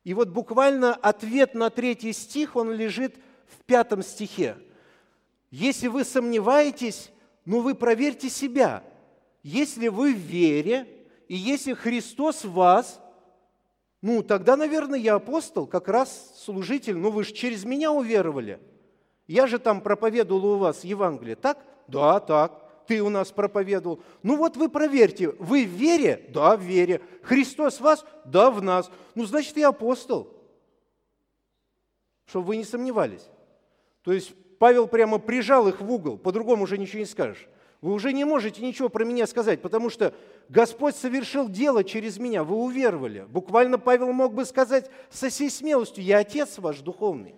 И 0.04 0.14
вот 0.14 0.30
буквально 0.30 0.96
ответ 0.96 1.54
на 1.54 1.70
третий 1.70 2.14
стих, 2.14 2.56
он 2.56 2.72
лежит 2.72 3.18
в 3.46 3.64
пятом 3.66 4.02
стихе. 4.02 4.58
Если 5.52 5.88
вы 5.88 6.06
сомневаетесь, 6.06 7.12
ну 7.46 7.60
вы 7.60 7.76
проверьте 7.76 8.30
себя. 8.30 8.84
Если 9.44 9.88
вы 9.88 10.14
в 10.14 10.18
вере, 10.18 10.88
и 11.28 11.36
если 11.36 11.74
Христос 11.74 12.44
в 12.44 12.54
вас, 12.54 13.02
ну, 14.02 14.24
тогда, 14.24 14.56
наверное, 14.56 15.00
я 15.00 15.16
апостол, 15.16 15.68
как 15.68 15.88
раз 15.88 16.34
служитель. 16.44 16.98
Ну, 16.98 17.12
вы 17.12 17.24
же 17.24 17.34
через 17.34 17.66
меня 17.66 17.92
уверовали. 17.92 18.60
Я 19.28 19.48
же 19.48 19.60
там 19.60 19.82
проповедовал 19.82 20.46
у 20.46 20.58
вас 20.58 20.84
Евангелие, 20.84 21.36
так? 21.36 21.64
Да, 21.88 22.20
так. 22.20 22.86
Ты 22.88 23.02
у 23.02 23.10
нас 23.10 23.32
проповедовал. 23.32 24.02
Ну 24.24 24.36
вот 24.36 24.58
вы 24.58 24.68
проверьте, 24.68 25.30
вы 25.40 25.66
в 25.66 25.70
вере? 25.70 26.26
Да, 26.30 26.58
в 26.58 26.62
вере. 26.62 27.02
Христос 27.22 27.78
в 27.78 27.82
вас? 27.82 28.04
Да, 28.26 28.50
в 28.50 28.62
нас. 28.62 28.92
Ну, 29.16 29.24
значит, 29.26 29.56
я 29.56 29.70
апостол. 29.70 30.36
Чтобы 32.26 32.48
вы 32.48 32.58
не 32.58 32.64
сомневались. 32.64 33.30
То 34.04 34.12
есть 34.12 34.34
Павел 34.58 34.88
прямо 34.88 35.20
прижал 35.20 35.68
их 35.68 35.80
в 35.80 35.92
угол, 35.92 36.18
по-другому 36.18 36.64
уже 36.64 36.78
ничего 36.78 37.00
не 37.00 37.06
скажешь. 37.06 37.48
Вы 37.82 37.94
уже 37.94 38.14
не 38.14 38.26
можете 38.26 38.62
ничего 38.62 38.90
про 38.90 39.04
меня 39.04 39.26
сказать, 39.26 39.62
потому 39.62 39.90
что 39.90 40.14
Господь 40.50 40.96
совершил 40.96 41.50
дело 41.50 41.84
через 41.84 42.20
меня, 42.20 42.44
вы 42.44 42.56
уверовали. 42.56 43.26
Буквально 43.28 43.80
Павел 43.80 44.12
мог 44.12 44.36
бы 44.36 44.46
сказать 44.46 44.90
со 45.10 45.30
всей 45.30 45.50
смелостью, 45.50 46.04
я 46.04 46.20
отец 46.20 46.60
ваш 46.60 46.80
духовный, 46.82 47.34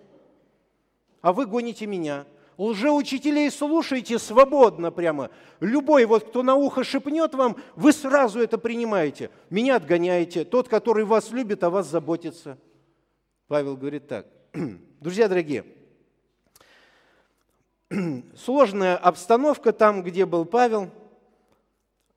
а 1.22 1.32
вы 1.32 1.46
гоните 1.46 1.86
меня. 1.86 2.26
Лжеучителей 2.56 3.50
слушайте 3.50 4.18
свободно 4.18 4.92
прямо. 4.92 5.30
Любой, 5.58 6.04
вот 6.04 6.28
кто 6.28 6.42
на 6.44 6.54
ухо 6.54 6.84
шепнет 6.84 7.34
вам, 7.34 7.56
вы 7.74 7.92
сразу 7.92 8.38
это 8.40 8.58
принимаете. 8.58 9.30
Меня 9.50 9.74
отгоняете. 9.74 10.44
Тот, 10.44 10.68
который 10.68 11.04
вас 11.04 11.32
любит, 11.32 11.64
о 11.64 11.70
вас 11.70 11.88
заботится. 11.88 12.56
Павел 13.48 13.76
говорит 13.76 14.06
так. 14.06 14.26
Друзья 15.00 15.26
дорогие, 15.26 15.64
сложная 18.36 18.96
обстановка 18.96 19.72
там, 19.72 20.02
где 20.02 20.26
был 20.26 20.44
Павел, 20.44 20.90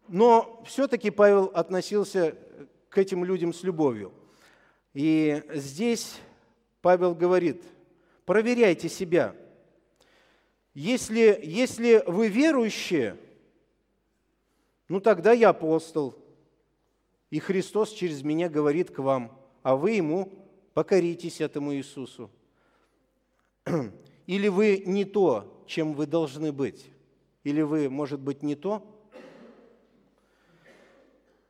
но 0.08 0.64
все-таки 0.66 1.10
Павел 1.12 1.52
относился 1.54 2.36
к 2.90 2.98
этим 2.98 3.26
людям 3.26 3.54
с 3.54 3.64
любовью. 3.64 4.14
И 4.94 5.44
здесь 5.54 6.20
Павел 6.82 7.14
говорит, 7.14 7.64
проверяйте 8.26 8.90
себя. 8.90 9.36
Если, 10.74 11.40
если 11.44 12.04
вы 12.08 12.30
верующие, 12.30 13.18
ну 14.88 15.02
тогда 15.02 15.34
я 15.34 15.50
апостол, 15.50 16.16
и 17.30 17.40
Христос 17.40 17.92
через 17.92 18.24
меня 18.24 18.48
говорит 18.48 18.92
к 18.92 19.00
вам, 19.00 19.38
а 19.64 19.76
вы 19.76 19.92
ему 19.92 20.32
покоритесь 20.74 21.42
этому 21.42 21.74
Иисусу. 21.76 22.32
Или 24.28 24.48
вы 24.48 24.84
не 24.86 25.04
то, 25.04 25.57
чем 25.68 25.94
вы 25.94 26.08
должны 26.08 26.52
быть? 26.52 26.86
Или 27.44 27.62
вы, 27.62 27.90
может 27.90 28.20
быть, 28.20 28.44
не 28.44 28.56
то? 28.56 28.84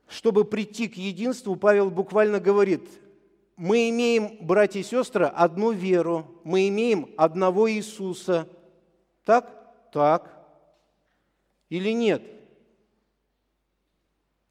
Чтобы 0.08 0.44
прийти 0.44 0.88
к 0.88 0.96
единству, 0.96 1.56
Павел 1.56 1.90
буквально 1.90 2.40
говорит, 2.40 2.88
мы 3.56 3.90
имеем, 3.90 4.38
братья 4.40 4.80
и 4.80 4.84
сестры, 4.84 5.26
одну 5.26 5.72
веру, 5.72 6.40
мы 6.44 6.68
имеем 6.68 7.10
одного 7.16 7.70
Иисуса. 7.70 8.48
Так? 9.24 9.90
Так. 9.92 10.32
Или 11.68 11.92
нет? 11.92 12.22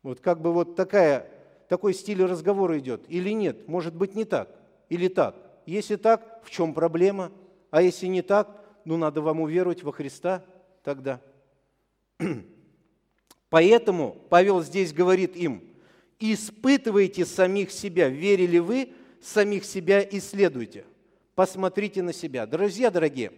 Вот 0.04 0.20
как 0.20 0.42
бы 0.42 0.54
вот 0.54 0.76
такая, 0.76 1.30
такой 1.70 1.94
стиль 1.94 2.24
разговора 2.24 2.78
идет. 2.80 3.06
Или 3.08 3.32
нет? 3.32 3.68
Может 3.68 3.96
быть, 3.96 4.14
не 4.14 4.26
так. 4.26 4.50
Или 4.90 5.08
так. 5.08 5.36
Если 5.66 5.96
так, 5.96 6.42
в 6.44 6.50
чем 6.50 6.74
проблема? 6.74 7.32
А 7.72 7.82
если 7.82 8.08
не 8.08 8.22
так, 8.22 8.67
ну 8.88 8.96
надо 8.96 9.20
вам 9.20 9.42
уверовать 9.42 9.84
во 9.84 9.92
Христа 9.92 10.46
тогда. 10.82 11.20
Поэтому 13.50 14.16
Павел 14.30 14.64
здесь 14.64 14.94
говорит 14.94 15.36
им, 15.36 15.62
испытывайте 16.22 17.26
самих 17.26 17.72
себя, 17.72 18.08
верили 18.08 18.60
вы, 18.60 18.94
самих 19.22 19.66
себя 19.66 20.02
исследуйте, 20.10 20.86
посмотрите 21.36 22.02
на 22.02 22.14
себя. 22.14 22.46
Друзья 22.46 22.90
дорогие, 22.90 23.34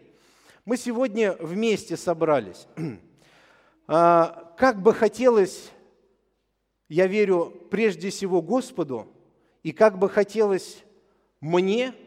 мы 0.65 0.77
сегодня 0.77 1.35
вместе 1.39 1.97
собрались. 1.97 2.67
А, 3.91 4.53
как 4.55 4.83
бы 4.83 4.93
хотелось, 4.93 5.71
я 6.89 7.07
верю 7.07 7.51
прежде 7.71 8.11
всего 8.11 8.39
Господу, 8.39 9.07
и 9.63 9.71
как 9.71 9.97
бы 9.97 10.09
хотелось 10.09 10.83
мне– 11.41 11.95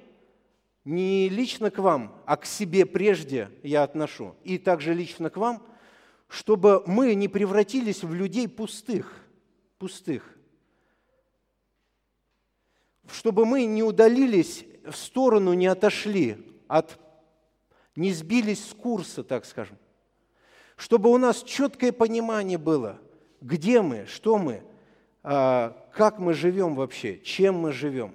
не 0.85 1.29
лично 1.29 1.71
к 1.71 1.79
вам, 1.79 2.23
а 2.27 2.37
к 2.37 2.45
себе 2.45 2.87
прежде 2.87 3.51
я 3.63 3.83
отношу, 3.83 4.35
и 4.45 4.59
также 4.59 4.95
лично 4.95 5.31
к 5.31 5.37
вам, 5.37 5.63
чтобы 6.29 6.83
мы 6.87 7.15
не 7.15 7.29
превратились 7.29 8.03
в 8.03 8.13
людей 8.15 8.49
пустых, 8.49 9.25
пустых, 9.79 10.37
чтобы 13.11 13.45
мы 13.45 13.65
не 13.65 13.83
удалились 13.83 14.65
в 14.85 14.95
сторону, 14.97 15.53
не 15.53 15.67
отошли 15.67 16.39
от, 16.69 16.99
не 17.95 18.13
сбились 18.13 18.65
с 18.65 18.75
курса, 18.75 19.23
так 19.23 19.45
скажем, 19.45 19.79
чтобы 20.77 21.11
у 21.11 21.19
нас 21.19 21.43
четкое 21.43 21.93
понимание 21.93 22.59
было, 22.59 22.99
где 23.41 23.83
мы, 23.83 24.07
что 24.07 24.39
мы, 24.39 24.63
а, 25.23 25.77
как 25.93 26.19
мы 26.19 26.35
живем 26.35 26.75
вообще, 26.75 27.19
чем 27.21 27.57
мы 27.57 27.73
живем. 27.73 28.15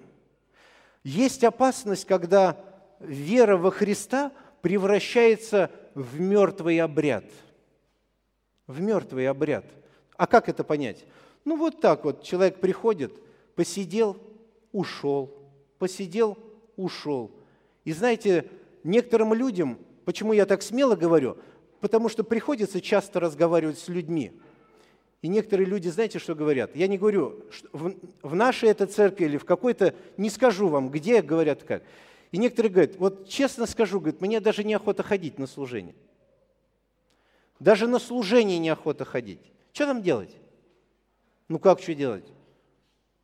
Есть 1.08 1.46
опасность, 1.46 2.04
когда 2.04 2.58
вера 3.00 3.56
во 3.56 3.72
Христа 3.72 4.34
превращается 4.62 5.72
в 5.96 6.20
мертвый 6.20 6.82
обряд. 6.82 7.24
В 8.68 8.82
мертвый 8.82 9.30
обряд. 9.30 9.64
А 10.18 10.28
как 10.28 10.50
это 10.50 10.66
понять? 10.66 11.06
Ну 11.46 11.56
вот 11.56 11.80
так 11.80 12.04
вот, 12.04 12.24
человек 12.24 12.60
приходит, 12.60 13.14
посидел, 13.56 14.18
ушел, 14.74 15.34
посидел, 15.80 16.38
ушел. 16.76 17.32
И 17.86 17.94
знаете, 17.94 18.46
некоторым 18.84 19.34
людям, 19.34 19.80
почему 20.04 20.34
я 20.34 20.46
так 20.46 20.62
смело 20.62 20.98
говорю, 20.98 21.38
потому 21.80 22.10
что 22.10 22.26
приходится 22.26 22.82
часто 22.82 23.22
разговаривать 23.22 23.80
с 23.80 23.88
людьми– 23.88 24.34
и 25.22 25.28
некоторые 25.28 25.68
люди, 25.68 25.90
знаете, 25.90 26.20
что 26.20 26.36
говорят? 26.36 26.76
Я 26.76 26.88
не 26.88 26.98
говорю, 26.98 27.44
в, 27.74 27.96
в 28.22 28.36
нашей 28.36 28.70
этой 28.70 28.88
церкви 28.88 29.26
или 29.26 29.38
в 29.38 29.46
какой-то, 29.46 29.96
не 30.16 30.30
скажу 30.30 30.68
вам, 30.68 30.90
где 30.90 31.22
говорят 31.22 31.64
как. 31.64 31.84
И 32.32 32.38
некоторые 32.38 32.72
говорят, 32.72 32.96
вот 32.98 33.28
честно 33.28 33.66
скажу, 33.66 34.00
говорят, 34.00 34.22
мне 34.22 34.40
даже 34.40 34.64
неохота 34.64 35.02
ходить 35.02 35.40
на 35.40 35.48
служение. 35.48 35.96
Даже 37.60 37.88
на 37.88 37.98
служение 37.98 38.60
неохота 38.60 39.06
ходить. 39.06 39.42
Что 39.74 39.88
там 39.88 40.04
делать? 40.04 40.36
Ну 41.48 41.58
как 41.58 41.80
что 41.80 41.96
делать? 41.96 42.26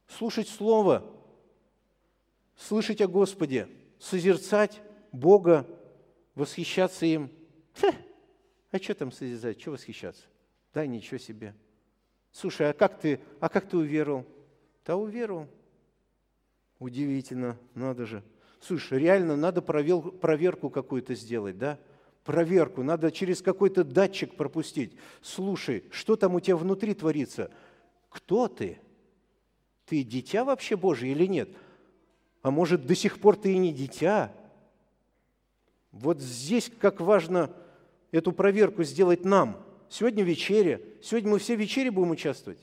Слушать 0.08 0.48
Слово, 0.48 1.04
слышать 2.56 3.02
о 3.02 3.08
Господе, 3.08 3.68
созерцать 4.00 4.82
Бога, 5.12 5.68
восхищаться 6.34 7.06
им. 7.06 7.30
Ха, 7.76 7.94
а 8.72 8.78
что 8.80 8.96
там 8.96 9.12
созерцать, 9.12 9.62
что 9.62 9.72
восхищаться? 9.72 10.24
Да 10.74 10.88
ничего 10.88 11.20
себе. 11.20 11.54
Слушай, 12.34 12.72
а 12.72 12.74
как 12.74 13.00
ты, 13.00 13.20
а 13.40 13.48
как 13.48 13.70
ты 13.70 13.78
уверовал? 13.78 14.26
Да 14.86 14.98
уверовал. 14.98 15.48
Удивительно, 16.80 17.58
надо 17.76 18.06
же. 18.06 18.24
Слушай, 18.60 19.00
реально 19.00 19.38
надо 19.38 19.62
провел, 19.62 20.02
проверку 20.02 20.70
какую-то 20.70 21.14
сделать, 21.14 21.58
да? 21.58 21.80
Проверку, 22.26 22.82
надо 22.82 23.12
через 23.12 23.42
какой-то 23.42 23.84
датчик 23.84 24.36
пропустить. 24.36 24.98
Слушай, 25.22 25.84
что 25.92 26.16
там 26.16 26.34
у 26.34 26.40
тебя 26.40 26.58
внутри 26.58 26.96
творится? 26.96 27.52
Кто 28.10 28.48
ты? 28.48 28.80
Ты 29.86 30.04
дитя 30.04 30.44
вообще 30.44 30.76
Божие 30.76 31.12
или 31.12 31.28
нет? 31.28 31.50
А 32.42 32.50
может, 32.50 32.88
до 32.88 32.96
сих 32.96 33.20
пор 33.20 33.36
ты 33.36 33.54
и 33.54 33.58
не 33.58 33.72
дитя? 33.72 34.34
Вот 35.92 36.20
здесь 36.20 36.72
как 36.80 37.00
важно 37.00 37.52
эту 38.12 38.32
проверку 38.32 38.84
сделать 38.84 39.24
нам– 39.24 39.63
Сегодня 39.94 40.24
вечеря. 40.24 40.82
Сегодня 41.04 41.30
мы 41.30 41.38
все 41.38 41.56
вечере 41.56 41.92
будем 41.92 42.10
участвовать. 42.10 42.58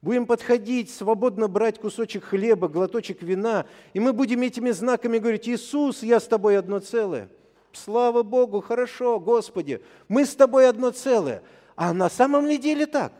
Будем 0.00 0.24
подходить, 0.24 0.90
свободно 0.90 1.46
брать 1.46 1.78
кусочек 1.78 2.24
хлеба, 2.24 2.66
глоточек 2.66 3.20
вина, 3.20 3.66
и 3.92 4.00
мы 4.00 4.14
будем 4.14 4.40
этими 4.40 4.70
знаками 4.70 5.18
говорить, 5.18 5.46
Иисус, 5.46 6.02
я 6.02 6.18
с 6.18 6.26
тобой 6.26 6.56
одно 6.56 6.78
целое. 6.78 7.28
слава 7.72 8.22
Богу, 8.22 8.62
хорошо, 8.62 9.20
Господи, 9.20 9.82
мы 10.08 10.24
с 10.24 10.34
тобой 10.34 10.66
одно 10.66 10.92
целое. 10.92 11.42
А 11.76 11.92
на 11.92 12.08
самом 12.08 12.46
ли 12.46 12.56
деле 12.56 12.86
так? 12.86 13.12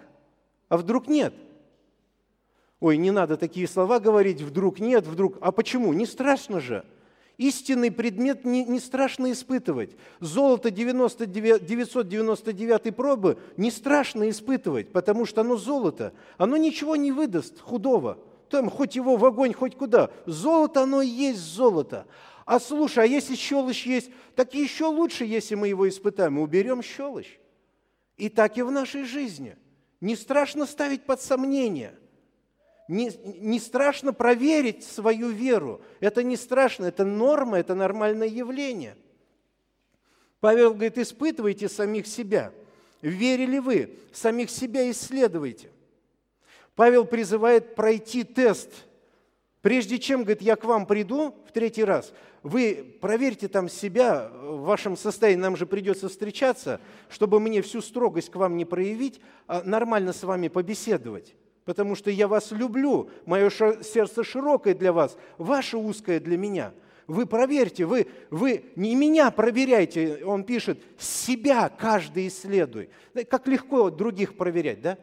А 0.71 0.79
вдруг 0.79 1.07
нет? 1.07 1.35
Ой, 2.81 2.97
не 2.97 3.11
надо 3.11 3.37
такие 3.37 3.69
слова 3.69 4.01
говорить, 4.01 4.41
вдруг 4.41 4.81
нет, 4.81 5.07
вдруг. 5.07 5.37
А 5.43 5.53
почему? 5.53 5.93
Не 5.93 6.07
страшно 6.07 6.59
же. 6.59 6.87
Истинный 7.39 7.91
предмет 7.91 8.45
не, 8.45 8.65
не 8.65 8.79
страшно 8.79 9.33
испытывать. 9.33 9.97
Золото 10.21 10.71
99, 10.71 11.65
999 11.65 12.95
пробы 12.95 13.39
не 13.57 13.71
страшно 13.71 14.29
испытывать, 14.29 14.93
потому 14.93 15.25
что 15.25 15.41
оно 15.41 15.57
золото. 15.57 16.12
Оно 16.37 16.57
ничего 16.57 16.95
не 16.97 17.11
выдаст 17.11 17.59
худого. 17.61 18.19
Там 18.51 18.69
хоть 18.69 18.97
его 18.97 19.17
в 19.17 19.25
огонь, 19.25 19.55
хоть 19.55 19.77
куда. 19.77 20.11
Золото, 20.27 20.83
оно 20.83 21.01
и 21.01 21.09
есть 21.09 21.41
золото. 21.41 22.07
А 22.45 22.61
слушай, 22.61 23.05
а 23.05 23.07
если 23.07 23.35
щелочь 23.35 23.87
есть, 23.87 24.11
так 24.37 24.53
еще 24.53 24.87
лучше, 24.87 25.25
если 25.25 25.55
мы 25.55 25.69
его 25.69 25.89
испытаем. 25.89 26.39
Уберем 26.39 26.83
щелочь. 26.83 27.41
И 28.19 28.29
так 28.29 28.59
и 28.59 28.62
в 28.62 28.71
нашей 28.71 29.05
жизни. 29.05 29.57
Не 30.03 30.17
страшно 30.17 30.67
ставить 30.67 31.05
под 31.05 31.23
сомнение– 31.23 31.99
не, 32.89 33.11
не 33.25 33.61
страшно 33.61 34.12
проверить 34.12 34.85
свою 34.85 35.29
веру. 35.29 35.81
Это 36.01 36.23
не 36.23 36.37
страшно, 36.37 36.87
это 36.87 37.05
норма, 37.05 37.59
это 37.59 37.75
нормальное 37.75 38.29
явление. 38.29 38.97
Павел 40.41 40.75
говорит, 40.75 40.99
испытывайте 40.99 41.69
самих 41.69 42.07
себя. 42.07 42.53
Верили 43.01 43.59
вы? 43.59 43.97
Самих 44.12 44.51
себя 44.51 44.91
исследуйте. 44.91 45.71
Павел 46.75 47.05
призывает 47.05 47.75
пройти 47.75 48.25
тест. 48.25 48.71
Прежде 49.61 49.99
чем, 49.99 50.23
говорит, 50.23 50.43
я 50.43 50.57
к 50.57 50.65
вам 50.65 50.87
приду 50.87 51.37
в 51.47 51.53
третий 51.53 51.85
раз, 51.85 52.12
вы 52.43 52.97
проверьте 53.01 53.47
там 53.47 53.69
себя 53.69 54.29
в 54.29 54.62
вашем 54.62 54.97
состоянии, 54.97 55.41
нам 55.41 55.57
же 55.57 55.67
придется 55.67 56.09
встречаться, 56.09 56.81
чтобы 57.09 57.39
мне 57.39 57.62
всю 57.62 57.81
строгость 57.81 58.31
к 58.31 58.37
вам 58.37 58.57
не 58.57 58.65
проявить, 58.65 59.21
а 59.47 59.62
нормально 59.62 60.12
с 60.12 60.25
вами 60.25 60.49
побеседовать 60.49 61.37
потому 61.64 61.95
что 61.95 62.11
я 62.11 62.28
вас 62.28 62.50
люблю, 62.50 63.11
мое 63.26 63.50
сердце 63.50 64.25
широкое 64.25 64.75
для 64.75 64.92
вас, 64.92 65.16
ваше 65.38 65.76
узкое 65.76 66.21
для 66.21 66.37
меня. 66.37 66.73
Вы 67.07 67.26
проверьте, 67.26 67.85
вы, 67.85 68.07
вы 68.31 68.64
не 68.76 68.95
меня 68.95 69.31
проверяйте, 69.31 70.25
он 70.25 70.45
пишет, 70.45 70.83
себя 70.99 71.69
каждый 71.69 72.28
исследуй. 72.28 72.90
Как 73.28 73.47
легко 73.49 73.90
других 73.90 74.37
проверять, 74.37 74.81
да? 74.81 74.99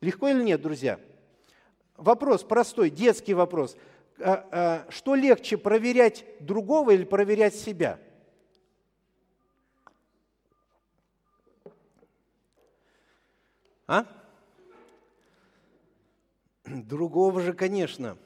Легко 0.00 0.28
или 0.28 0.42
нет, 0.42 0.60
друзья? 0.60 1.00
Вопрос 1.96 2.44
простой, 2.44 2.90
детский 2.90 3.34
вопрос. 3.34 3.76
А, 4.18 4.48
а, 4.50 4.90
что 4.90 5.14
легче, 5.14 5.56
проверять 5.56 6.24
другого 6.40 6.90
или 6.90 7.04
проверять 7.04 7.54
себя? 7.54 7.98
А? 13.86 14.15
Другого 16.88 17.40
же, 17.40 17.52
конечно. 17.52 18.16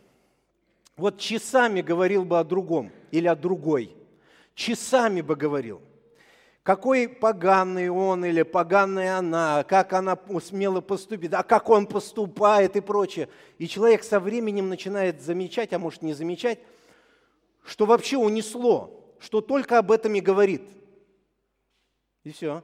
Вот 0.97 1.18
часами 1.18 1.80
говорил 1.80 2.25
бы 2.25 2.38
о 2.38 2.44
другом 2.44 2.90
или 3.11 3.26
о 3.26 3.37
другой. 3.37 3.94
Часами 4.54 5.20
бы 5.20 5.37
говорил. 5.37 5.80
Какой 6.62 7.09
поганый 7.09 7.88
он 7.88 8.25
или 8.25 8.42
поганая 8.42 9.16
она, 9.16 9.64
как 9.64 9.94
она 9.94 10.18
смело 10.44 10.82
поступит, 10.82 11.32
а 11.32 11.42
как 11.42 11.70
он 11.70 11.87
поступает 11.87 12.76
и 12.76 12.80
прочее. 12.80 13.30
И 13.56 13.67
человек 13.67 14.04
со 14.04 14.21
временем 14.21 14.69
начинает 14.69 15.23
замечать, 15.23 15.73
а 15.73 15.78
может 15.78 16.02
не 16.02 16.12
замечать, 16.12 16.58
что 17.64 17.86
вообще 17.86 18.19
унесло, 18.19 19.14
что 19.21 19.41
только 19.41 19.78
об 19.78 19.91
этом 19.91 20.14
и 20.14 20.21
говорит. 20.21 20.62
И 22.25 22.30
все. 22.30 22.62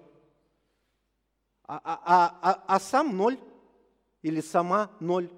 А, 1.66 1.81
а, 1.83 2.00
а, 2.05 2.38
а, 2.42 2.64
а 2.66 2.81
сам 2.81 3.16
ноль 3.16 3.38
или 4.20 4.42
сама 4.42 4.90
ноль. 5.00 5.31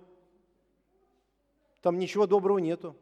Там 1.82 1.98
ничего 1.98 2.26
доброго 2.26 2.58
нету. 2.58 2.96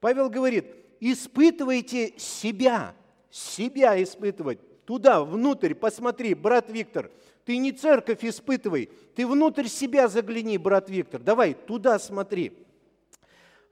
Павел 0.00 0.28
говорит, 0.30 0.66
испытывайте 1.00 2.18
себя, 2.18 2.94
себя 3.30 4.02
испытывать. 4.02 4.58
Туда, 4.84 5.22
внутрь, 5.22 5.74
посмотри, 5.74 6.34
брат 6.34 6.70
Виктор, 6.70 7.10
ты 7.44 7.56
не 7.58 7.72
церковь 7.72 8.24
испытывай, 8.24 8.90
ты 9.14 9.26
внутрь 9.26 9.66
себя 9.66 10.08
загляни, 10.08 10.58
брат 10.58 10.90
Виктор. 10.90 11.20
Давай, 11.20 11.54
туда 11.54 11.98
смотри. 11.98 12.52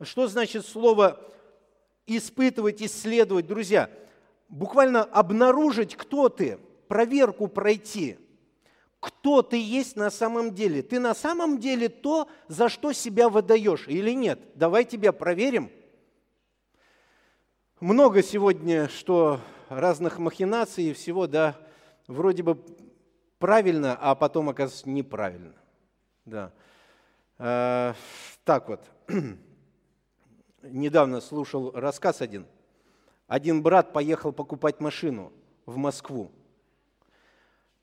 Что 0.00 0.28
значит 0.28 0.64
слово 0.64 1.20
испытывать, 2.06 2.82
исследовать? 2.82 3.46
Друзья, 3.46 3.90
буквально 4.48 5.02
обнаружить, 5.02 5.96
кто 5.96 6.28
ты, 6.28 6.58
проверку 6.88 7.48
пройти– 7.48 8.18
кто 9.00 9.42
ты 9.42 9.62
есть 9.62 9.96
на 9.96 10.10
самом 10.10 10.54
деле. 10.54 10.82
Ты 10.82 10.98
на 10.98 11.14
самом 11.14 11.58
деле 11.58 11.88
то, 11.88 12.28
за 12.48 12.68
что 12.68 12.92
себя 12.92 13.28
выдаешь 13.28 13.86
или 13.86 14.10
нет. 14.12 14.40
Давай 14.54 14.84
тебя 14.84 15.12
проверим. 15.12 15.70
Много 17.80 18.22
сегодня, 18.22 18.88
что 18.88 19.40
разных 19.68 20.18
махинаций 20.18 20.84
и 20.84 20.92
всего, 20.92 21.28
да, 21.28 21.56
вроде 22.08 22.42
бы 22.42 22.60
правильно, 23.38 23.96
а 24.00 24.16
потом 24.16 24.48
оказывается 24.48 24.88
неправильно. 24.88 25.54
Да. 26.24 26.52
А, 27.38 27.94
так 28.42 28.68
вот, 28.68 28.80
недавно 30.62 31.20
слушал 31.20 31.70
рассказ 31.72 32.20
один. 32.20 32.46
Один 33.28 33.62
брат 33.62 33.92
поехал 33.92 34.32
покупать 34.32 34.80
машину 34.80 35.32
в 35.66 35.76
Москву. 35.76 36.32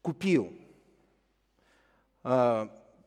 Купил– 0.02 0.52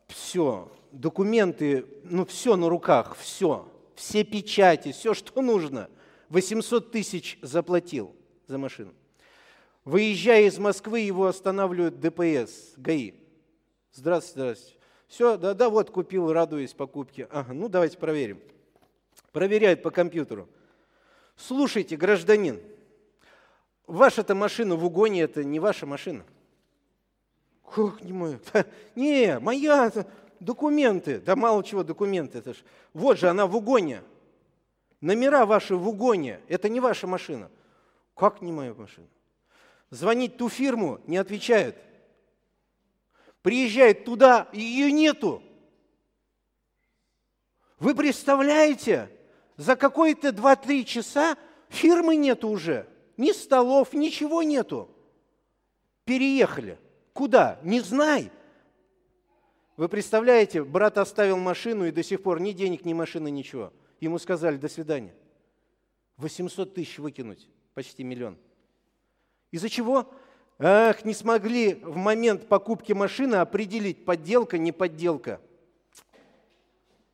все, 0.07 0.71
документы, 0.91 1.85
ну 2.03 2.25
все 2.25 2.55
на 2.55 2.69
руках, 2.69 3.17
все, 3.17 3.67
все 3.95 4.23
печати, 4.23 4.91
все, 4.93 5.13
что 5.13 5.41
нужно. 5.41 5.89
800 6.29 6.91
тысяч 6.91 7.37
заплатил 7.41 8.15
за 8.47 8.57
машину. 8.57 8.93
Выезжая 9.83 10.43
из 10.43 10.57
Москвы, 10.57 10.99
его 11.01 11.27
останавливают 11.27 11.99
ДПС, 11.99 12.73
ГАИ. 12.77 13.13
Здравствуйте, 13.91 14.39
здравствуйте. 14.39 14.79
Все, 15.07 15.37
да, 15.37 15.53
да, 15.53 15.69
вот 15.69 15.89
купил, 15.89 16.31
радуюсь 16.31 16.73
покупке. 16.73 17.27
Ага, 17.31 17.53
ну 17.53 17.67
давайте 17.67 17.97
проверим. 17.97 18.39
Проверяют 19.31 19.81
по 19.81 19.89
компьютеру. 19.89 20.47
Слушайте, 21.35 21.97
гражданин, 21.97 22.61
ваша-то 23.87 24.35
машина 24.35 24.75
в 24.75 24.85
угоне, 24.85 25.23
это 25.23 25.43
не 25.43 25.59
ваша 25.59 25.85
машина– 25.85 26.23
как 27.73 28.01
не 28.03 28.13
моя? 28.13 28.39
Не, 28.95 29.39
моя, 29.39 29.91
документы. 30.39 31.19
Да 31.19 31.35
мало 31.35 31.63
чего 31.63 31.83
документы. 31.83 32.39
Это 32.39 32.53
ж. 32.53 32.57
Вот 32.93 33.17
же 33.17 33.29
она 33.29 33.45
в 33.45 33.55
угоне. 33.55 34.03
Номера 35.01 35.45
ваши 35.45 35.75
в 35.75 35.87
угоне. 35.87 36.41
Это 36.47 36.69
не 36.69 36.79
ваша 36.79 37.07
машина. 37.07 37.49
Как 38.15 38.41
не 38.41 38.51
моя 38.51 38.73
машина? 38.73 39.07
Звонить 39.91 40.37
ту 40.37 40.49
фирму, 40.49 40.99
не 41.07 41.17
отвечают. 41.17 41.75
Приезжает 43.41 44.05
туда, 44.05 44.47
ее 44.51 44.91
нету. 44.91 45.41
Вы 47.79 47.95
представляете, 47.95 49.09
за 49.55 49.75
какое-то 49.75 50.29
2-3 50.29 50.83
часа 50.83 51.37
фирмы 51.69 52.17
нету 52.17 52.49
уже. 52.49 52.87
Ни 53.15 53.31
столов, 53.31 53.93
ничего 53.93 54.43
нету. 54.43 54.89
Переехали. 56.03 56.77
Куда? 57.13 57.59
Не 57.63 57.81
знай. 57.81 58.31
Вы 59.77 59.87
представляете, 59.87 60.63
брат 60.63 60.97
оставил 60.97 61.37
машину 61.37 61.85
и 61.85 61.91
до 61.91 62.03
сих 62.03 62.21
пор 62.21 62.41
ни 62.41 62.51
денег, 62.51 62.83
ни 62.85 62.93
машины, 62.93 63.31
ничего. 63.31 63.71
Ему 63.99 64.19
сказали 64.19 64.57
«до 64.57 64.67
свидания». 64.67 65.13
800 66.17 66.73
тысяч 66.73 66.99
выкинуть, 66.99 67.47
почти 67.73 68.03
миллион. 68.03 68.37
Из-за 69.51 69.69
чего? 69.69 70.11
Ах, 70.57 71.05
не 71.05 71.13
смогли 71.13 71.75
в 71.75 71.95
момент 71.95 72.49
покупки 72.49 72.91
машины 72.91 73.35
определить, 73.35 74.03
подделка, 74.03 74.57
не 74.57 74.73
подделка. 74.73 75.39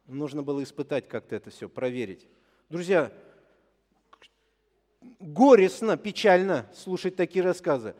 Нужно 0.07 0.41
было 0.41 0.63
испытать 0.63 1.07
как-то 1.07 1.35
это 1.35 1.51
все, 1.51 1.69
проверить. 1.69 2.27
Друзья, 2.69 3.11
горестно, 5.19 5.97
печально 5.97 6.67
слушать 6.73 7.15
такие 7.15 7.45
рассказы. 7.45 7.95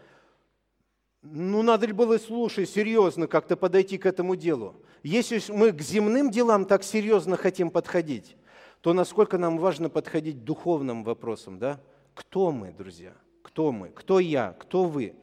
Ну, 1.31 1.63
надо 1.63 1.87
ли 1.87 1.93
было 1.93 2.19
слушать, 2.19 2.69
серьезно 2.69 3.27
как-то 3.27 3.57
подойти 3.57 3.97
к 3.97 4.05
этому 4.05 4.35
делу? 4.35 4.75
Если 5.01 5.41
мы 5.51 5.71
к 5.71 5.81
земным 5.81 6.29
делам 6.29 6.65
так 6.65 6.83
серьезно 6.83 7.35
хотим 7.35 7.71
подходить, 7.71 8.37
то 8.81 8.93
насколько 8.93 9.39
нам 9.39 9.57
важно 9.57 9.89
подходить 9.89 10.43
духовным 10.43 11.03
вопросам, 11.03 11.57
да? 11.57 11.79
Кто 12.13 12.51
мы, 12.51 12.71
друзья? 12.71 13.13
Кто 13.41 13.71
мы? 13.71 13.89
Кто 13.89 14.19
я? 14.19 14.55
Кто 14.59 14.83
вы? 14.83 15.15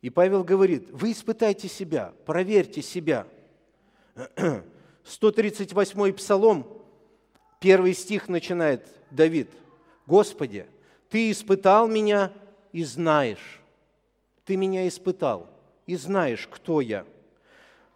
И 0.00 0.08
Павел 0.08 0.42
говорит, 0.42 0.88
вы 0.90 1.12
испытайте 1.12 1.68
себя, 1.68 2.14
проверьте 2.24 2.80
себя. 2.80 3.26
138-й 5.04 6.12
псалом, 6.14 6.66
первый 7.60 7.92
стих 7.92 8.28
начинает 8.28 8.88
Давид. 9.10 9.50
«Господи, 10.06 10.66
Ты 11.10 11.30
испытал 11.30 11.88
меня 11.88 12.32
и 12.72 12.82
знаешь. 12.84 13.60
Ты 14.46 14.56
меня 14.56 14.86
испытал 14.86 15.50
и 15.86 15.96
знаешь, 15.96 16.48
кто 16.50 16.80
я. 16.80 17.04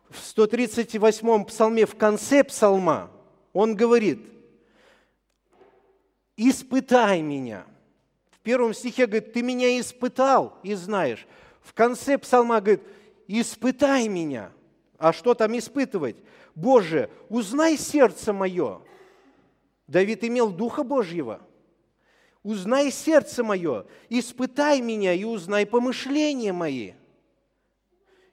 В 0.09 0.17
138-м 0.17 1.45
псалме, 1.45 1.87
в 1.87 1.95
конце 1.95 2.43
псалма, 2.43 3.09
он 3.53 3.77
говорит, 3.77 4.19
испытай 6.37 7.23
меня. 7.23 7.65
В 8.33 8.41
первом 8.41 8.75
стихе 8.75 9.07
говорит, 9.07 9.33
ты 9.33 9.43
меня 9.43 9.79
испытал 9.79 10.59
и 10.65 10.75
знаешь. 10.75 11.25
В 11.63 11.73
конце 11.73 12.19
псалма 12.19 12.61
говорит, 12.61 12.83
испытай 13.29 14.09
меня. 14.09 14.51
А 14.99 15.13
что 15.13 15.35
там 15.35 15.57
испытывать? 15.57 16.17
Боже, 16.57 17.11
узнай 17.29 17.79
сердце 17.79 18.33
мое. 18.33 18.83
Давид 19.87 20.25
имел 20.25 20.51
Духа 20.51 20.83
Божьего. 20.83 21.41
Узнай 22.43 22.91
сердце 22.91 23.45
мое, 23.45 23.87
испытай 24.09 24.81
меня 24.81 25.13
и 25.13 25.25
узнай 25.25 25.67
помышления 25.67 26.53
мои. 26.53 26.93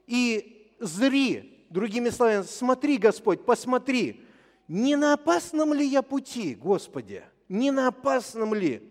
И 0.05 0.73
зри, 0.79 1.65
другими 1.69 2.09
словами, 2.09 2.43
смотри, 2.43 2.97
Господь, 2.97 3.45
посмотри, 3.45 4.21
не 4.69 4.95
на 4.95 5.13
опасном 5.13 5.73
ли 5.73 5.85
я 5.85 6.01
пути, 6.01 6.55
Господи, 6.55 7.23
не 7.49 7.71
на 7.71 7.89
опасном 7.89 8.53
ли? 8.53 8.81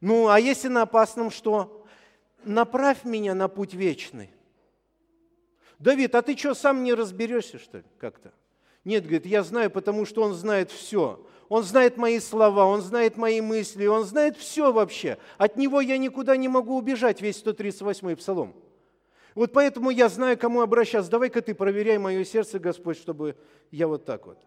Ну, 0.00 0.28
а 0.28 0.38
если 0.38 0.68
на 0.68 0.82
опасном, 0.82 1.30
что? 1.30 1.86
Направь 2.44 3.04
меня 3.04 3.34
на 3.34 3.48
путь 3.48 3.74
вечный. 3.74 4.30
Давид, 5.78 6.14
а 6.14 6.22
ты 6.22 6.36
что, 6.36 6.54
сам 6.54 6.84
не 6.84 6.92
разберешься, 6.92 7.58
что 7.58 7.78
ли, 7.78 7.84
как-то? 7.98 8.32
Нет, 8.84 9.04
говорит, 9.04 9.26
я 9.26 9.42
знаю, 9.42 9.70
потому 9.70 10.04
что 10.04 10.22
он 10.22 10.34
знает 10.34 10.70
все. 10.70 11.26
Он 11.50 11.64
знает 11.64 11.96
мои 11.96 12.20
слова, 12.20 12.64
он 12.64 12.80
знает 12.80 13.16
мои 13.16 13.40
мысли, 13.40 13.84
он 13.86 14.04
знает 14.04 14.36
все 14.36 14.72
вообще. 14.72 15.18
От 15.36 15.56
него 15.56 15.80
я 15.80 15.98
никуда 15.98 16.36
не 16.36 16.46
могу 16.46 16.78
убежать, 16.78 17.20
весь 17.20 17.42
138-й 17.42 18.14
псалом. 18.14 18.54
Вот 19.34 19.52
поэтому 19.52 19.90
я 19.90 20.08
знаю, 20.08 20.38
кому 20.38 20.60
обращаться. 20.60 21.10
Давай-ка 21.10 21.42
ты 21.42 21.56
проверяй 21.56 21.98
мое 21.98 22.22
сердце, 22.24 22.60
Господь, 22.60 22.98
чтобы 22.98 23.36
я 23.72 23.88
вот 23.88 24.04
так 24.04 24.26
вот. 24.26 24.38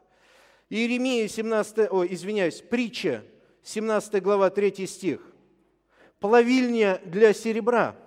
Иеремия 0.69 1.27
17, 1.27 1.91
о, 1.91 2.05
извиняюсь, 2.05 2.61
притча, 2.61 3.25
17 3.63 4.23
глава, 4.23 4.49
3 4.49 4.87
стих. 4.87 5.19
Плавильня 6.21 7.01
для 7.03 7.33
серебра, 7.33 7.97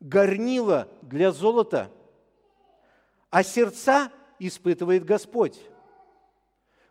горнила 0.00 0.88
для 1.02 1.30
золота, 1.30 1.88
а 3.30 3.44
сердца 3.44 4.10
испытывает 4.40 5.04
Господь. 5.04 5.56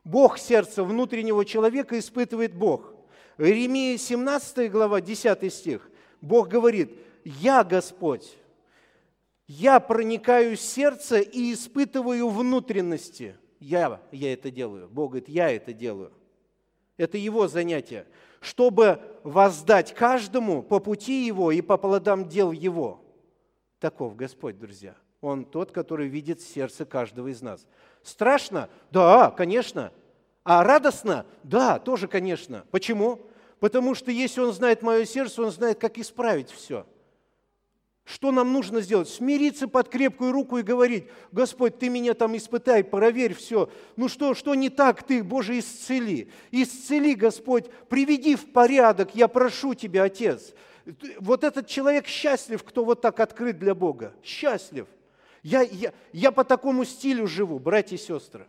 Бог 0.04 0.38
сердца 0.38 0.84
внутреннего 0.84 1.46
человека 1.46 1.98
испытывает 1.98 2.56
Бог. 2.56 2.94
В 3.38 3.44
Иеремии 3.44 3.98
17 3.98 4.72
глава, 4.72 5.02
10 5.02 5.54
стих. 5.54 5.90
Бог 6.22 6.48
говорит, 6.48 6.92
«Я 7.24 7.64
Господь, 7.64 8.38
я 9.48 9.80
проникаю 9.80 10.58
в 10.58 10.62
сердце 10.62 11.20
и 11.20 11.54
испытываю 11.54 12.30
внутренности». 12.30 13.36
Я, 13.62 14.02
я 14.12 14.34
это 14.34 14.50
делаю. 14.50 14.90
Бог 14.90 15.12
говорит, 15.12 15.30
я 15.30 15.52
это 15.52 15.72
делаю. 15.72 16.12
Это 16.98 17.20
его 17.20 17.48
занятие. 17.48 18.08
Чтобы 18.42 19.00
воздать 19.24 19.94
каждому 19.94 20.64
по 20.64 20.80
пути 20.80 21.28
его 21.28 21.52
и 21.52 21.62
по 21.62 21.78
плодам 21.78 22.28
дел 22.28 22.52
его. 22.52 23.06
Таков 23.80 24.16
Господь, 24.16 24.58
друзья. 24.58 24.96
Он 25.22 25.46
тот, 25.46 25.72
который 25.72 26.08
видит 26.08 26.42
сердце 26.42 26.86
каждого 26.86 27.28
из 27.28 27.44
нас. 27.44 27.68
Страшно? 28.04 28.70
Да, 28.92 29.32
конечно. 29.32 29.92
А 30.44 30.64
радостно? 30.64 31.26
Да, 31.44 31.80
тоже, 31.80 32.08
конечно. 32.08 32.66
Почему? 32.72 33.20
Потому 33.60 33.94
что 33.94 34.12
если 34.12 34.42
Он 34.42 34.54
знает 34.54 34.82
мое 34.82 35.06
сердце, 35.06 35.44
Он 35.44 35.52
знает, 35.52 35.80
как 35.80 35.98
исправить 35.98 36.50
все. 36.50 36.86
Что 38.04 38.32
нам 38.32 38.52
нужно 38.52 38.82
сделать? 38.82 39.08
Смириться 39.08 39.68
под 39.68 39.88
крепкую 39.88 40.32
руку 40.32 40.58
и 40.58 40.64
говорить, 40.64 41.06
Господь, 41.32 41.78
Ты 41.78 41.90
меня 41.90 42.16
там 42.16 42.36
испытай, 42.36 42.84
проверь 42.84 43.36
все. 43.36 43.70
Ну 43.96 44.08
что, 44.08 44.34
что 44.34 44.56
не 44.56 44.70
так 44.70 45.04
Ты, 45.04 45.24
Боже, 45.24 45.60
исцели. 45.60 46.32
Исцели, 46.50 47.14
Господь, 47.14 47.70
приведи 47.88 48.36
в 48.36 48.52
порядок, 48.52 49.14
я 49.14 49.28
прошу 49.28 49.76
Тебя, 49.76 50.04
Отец. 50.04 50.54
Вот 51.20 51.44
этот 51.44 51.68
человек 51.68 52.08
счастлив, 52.08 52.64
кто 52.64 52.84
вот 52.84 53.02
так 53.02 53.20
открыт 53.20 53.60
для 53.60 53.76
Бога. 53.76 54.14
Счастлив– 54.24 54.88
я, 55.43 55.62
я, 55.62 55.93
я 56.13 56.32
по 56.32 56.43
такому 56.43 56.86
стилю 56.86 57.27
живу, 57.27 57.60
братья 57.60 57.95
и 57.95 57.99
сестры. 57.99 58.47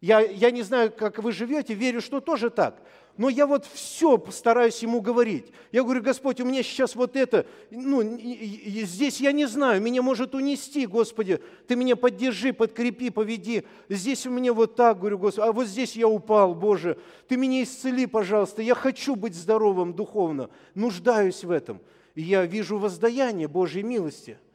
Я, 0.00 0.20
я 0.20 0.50
не 0.50 0.62
знаю, 0.62 0.90
как 0.90 1.18
вы 1.18 1.30
живете, 1.30 1.74
верю, 1.74 2.00
что 2.00 2.20
тоже 2.20 2.50
так. 2.50 2.82
Но 3.16 3.28
я 3.28 3.46
вот 3.46 3.66
все 3.66 4.20
стараюсь 4.30 4.82
ему 4.82 5.00
говорить. 5.00 5.52
Я 5.70 5.84
говорю, 5.84 6.02
Господь, 6.02 6.40
у 6.40 6.44
меня 6.44 6.62
сейчас 6.64 6.96
вот 6.96 7.14
это, 7.14 7.46
ну, 7.70 8.02
здесь 8.02 9.20
я 9.20 9.30
не 9.30 9.44
знаю, 9.44 9.80
меня 9.80 10.02
может 10.02 10.34
унести, 10.34 10.86
Господи, 10.86 11.40
Ты 11.68 11.76
меня 11.76 11.94
поддержи, 11.94 12.52
подкрепи, 12.52 13.10
поведи. 13.10 13.64
Здесь 13.88 14.26
у 14.26 14.30
меня 14.30 14.52
вот 14.52 14.74
так, 14.74 14.98
говорю, 14.98 15.18
Господи, 15.18 15.46
а 15.46 15.52
вот 15.52 15.68
здесь 15.68 15.94
я 15.94 16.08
упал, 16.08 16.54
Боже, 16.54 16.98
Ты 17.28 17.36
меня 17.36 17.62
исцели, 17.62 18.06
пожалуйста, 18.06 18.62
я 18.62 18.74
хочу 18.74 19.14
быть 19.14 19.34
здоровым 19.36 19.92
духовно, 19.92 20.50
нуждаюсь 20.74 21.44
в 21.44 21.50
этом. 21.50 21.80
И 22.16 22.22
я 22.22 22.44
вижу 22.46 22.78
воздаяние 22.78 23.46
Божьей 23.46 23.84
милости– 23.84 24.36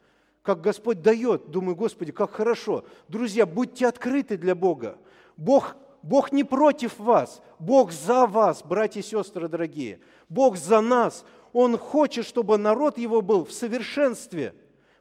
как 0.48 0.62
Господь 0.62 1.02
дает. 1.02 1.50
Думаю, 1.50 1.76
Господи, 1.76 2.10
как 2.10 2.30
хорошо. 2.30 2.86
Друзья, 3.06 3.44
будьте 3.44 3.86
открыты 3.86 4.38
для 4.38 4.54
Бога. 4.54 4.96
Бог, 5.36 5.76
Бог 6.02 6.32
не 6.32 6.42
против 6.42 6.98
вас, 6.98 7.42
Бог 7.58 7.92
за 7.92 8.26
вас, 8.26 8.62
братья 8.62 9.00
и 9.00 9.02
сестры 9.02 9.46
дорогие. 9.48 10.00
Бог 10.30 10.56
за 10.56 10.80
нас. 10.80 11.26
Он 11.52 11.76
хочет, 11.76 12.24
чтобы 12.24 12.56
народ 12.56 12.96
его 12.96 13.20
был 13.20 13.44
в 13.44 13.52
совершенстве. 13.52 14.54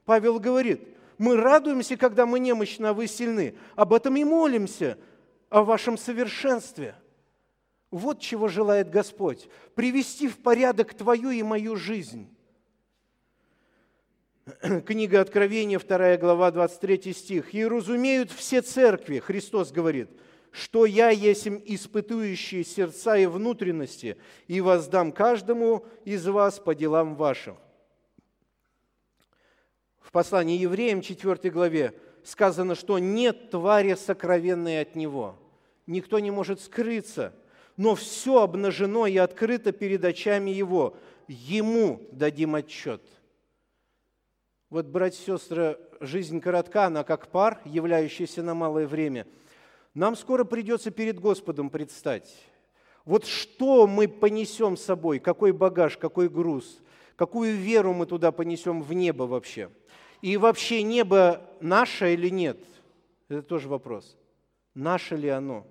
Павел 0.03 0.37
говорит, 0.37 0.85
мы 1.17 1.37
радуемся, 1.37 1.95
когда 1.95 2.25
мы 2.25 2.39
немощны, 2.39 2.87
а 2.87 2.93
вы 2.93 3.07
сильны. 3.07 3.55
Об 3.77 3.93
этом 3.93 4.17
и 4.17 4.25
молимся, 4.25 4.97
о 5.49 5.63
вашем 5.63 5.97
совершенстве. 5.97 6.93
Вот 7.89 8.19
чего 8.19 8.49
желает 8.49 8.89
Господь. 8.89 9.47
Привести 9.75 10.27
в 10.27 10.39
порядок 10.39 10.93
твою 10.93 11.29
и 11.29 11.41
мою 11.41 11.77
жизнь. 11.77 12.36
Книга 14.85 15.19
Откровения, 15.19 15.77
2 15.77 16.17
глава, 16.17 16.51
23 16.51 17.13
стих. 17.13 17.53
«И 17.53 17.65
разумеют 17.65 18.31
все 18.31 18.61
церкви», 18.61 19.19
Христос 19.19 19.71
говорит, 19.71 20.09
«что 20.51 20.85
я 20.85 21.09
есмь 21.09 21.61
испытующий 21.65 22.63
сердца 22.63 23.17
и 23.17 23.25
внутренности, 23.25 24.17
и 24.47 24.61
воздам 24.61 25.11
каждому 25.11 25.85
из 26.05 26.25
вас 26.25 26.59
по 26.59 26.73
делам 26.73 27.15
вашим». 27.15 27.57
В 29.99 30.11
послании 30.11 30.57
евреям, 30.57 31.01
4 31.01 31.51
главе, 31.51 31.93
сказано, 32.23 32.75
что 32.75 32.99
нет 32.99 33.49
твари 33.49 33.95
сокровенной 33.95 34.81
от 34.81 34.95
Него. 34.95 35.37
Никто 35.87 36.19
не 36.19 36.31
может 36.31 36.61
скрыться, 36.61 37.33
но 37.75 37.95
все 37.95 38.41
обнажено 38.41 39.07
и 39.07 39.17
открыто 39.17 39.73
перед 39.73 40.05
очами 40.05 40.51
Его. 40.51 40.95
Ему 41.27 42.07
дадим 42.13 42.55
отчет– 42.55 43.01
вот, 44.69 44.87
братья 44.87 45.21
и 45.21 45.37
сестры, 45.37 45.79
жизнь 46.01 46.41
коротка, 46.41 46.87
она 46.87 47.05
как 47.05 47.29
пар, 47.29 47.61
являющийся 47.63 48.43
на 48.43 48.53
малое 48.53 48.85
время. 48.85 49.25
Нам 49.93 50.17
скоро 50.17 50.43
придется 50.43 50.91
перед 50.91 51.19
Господом 51.21 51.69
предстать. 51.69 52.35
Вот 53.05 53.25
что 53.25 53.87
мы 53.87 54.09
понесем 54.09 54.75
с 54.75 54.83
собой, 54.83 55.19
какой 55.19 55.53
багаж, 55.53 55.95
какой 55.95 56.27
груз, 56.27 56.81
какую 57.15 57.55
веру 57.55 57.93
мы 57.93 58.05
туда 58.05 58.33
понесем 58.33 58.81
в 58.81 58.91
небо 58.91 59.23
вообще. 59.23 59.69
И 60.21 60.35
вообще 60.35 60.83
небо 60.83 61.41
наше 61.61 62.13
или 62.13 62.27
нет? 62.27 62.59
Это 63.29 63.43
тоже 63.43 63.69
вопрос. 63.69 64.17
Наше 64.73 65.15
ли 65.15 65.29
оно? 65.29 65.65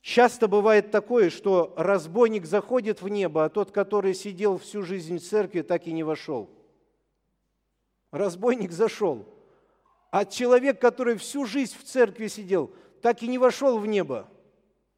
Часто 0.00 0.48
бывает 0.48 0.90
такое, 0.90 1.28
что 1.28 1.74
разбойник 1.76 2.46
заходит 2.46 3.02
в 3.02 3.08
небо, 3.08 3.44
а 3.44 3.50
тот, 3.50 3.70
который 3.70 4.14
сидел 4.14 4.56
всю 4.56 4.82
жизнь 4.82 5.18
в 5.18 5.22
церкви, 5.22 5.60
так 5.60 5.86
и 5.86 5.92
не 5.92 6.04
вошел– 6.04 6.48
разбойник 8.14 8.70
зашел. 8.70 9.26
А 10.10 10.24
человек, 10.24 10.80
который 10.80 11.16
всю 11.16 11.44
жизнь 11.44 11.76
в 11.76 11.82
церкви 11.82 12.28
сидел, 12.28 12.70
так 13.02 13.22
и 13.22 13.28
не 13.28 13.38
вошел 13.38 13.78
в 13.78 13.86
небо. 13.86 14.28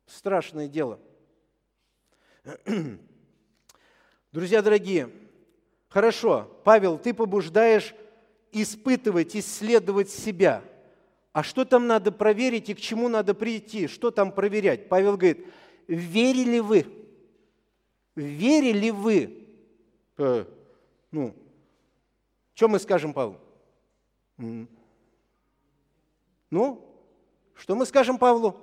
Страшное 0.04 0.68
дело. 0.68 1.00
Друзья 4.32 4.60
дорогие, 4.60 5.10
хорошо, 5.88 6.60
Павел, 6.62 6.98
ты 6.98 7.14
побуждаешь 7.14 7.94
испытывать, 8.52 9.34
исследовать 9.34 10.10
себя. 10.10 10.62
А 11.32 11.42
что 11.42 11.64
там 11.64 11.86
надо 11.86 12.12
проверить 12.12 12.68
и 12.68 12.74
к 12.74 12.80
чему 12.80 13.08
надо 13.08 13.32
прийти? 13.32 13.86
Что 13.88 14.10
там 14.10 14.30
проверять? 14.30 14.90
Павел 14.90 15.16
говорит, 15.16 15.46
верили 15.88 16.58
вы? 16.58 16.86
Верили 18.14 18.90
вы? 18.90 19.46
Э, 20.18 20.44
ну, 21.10 21.34
что 22.56 22.68
мы 22.68 22.78
скажем 22.78 23.12
Павлу? 23.12 23.38
Ну, 26.48 26.80
что 27.54 27.74
мы 27.74 27.84
скажем 27.84 28.16
Павлу? 28.16 28.56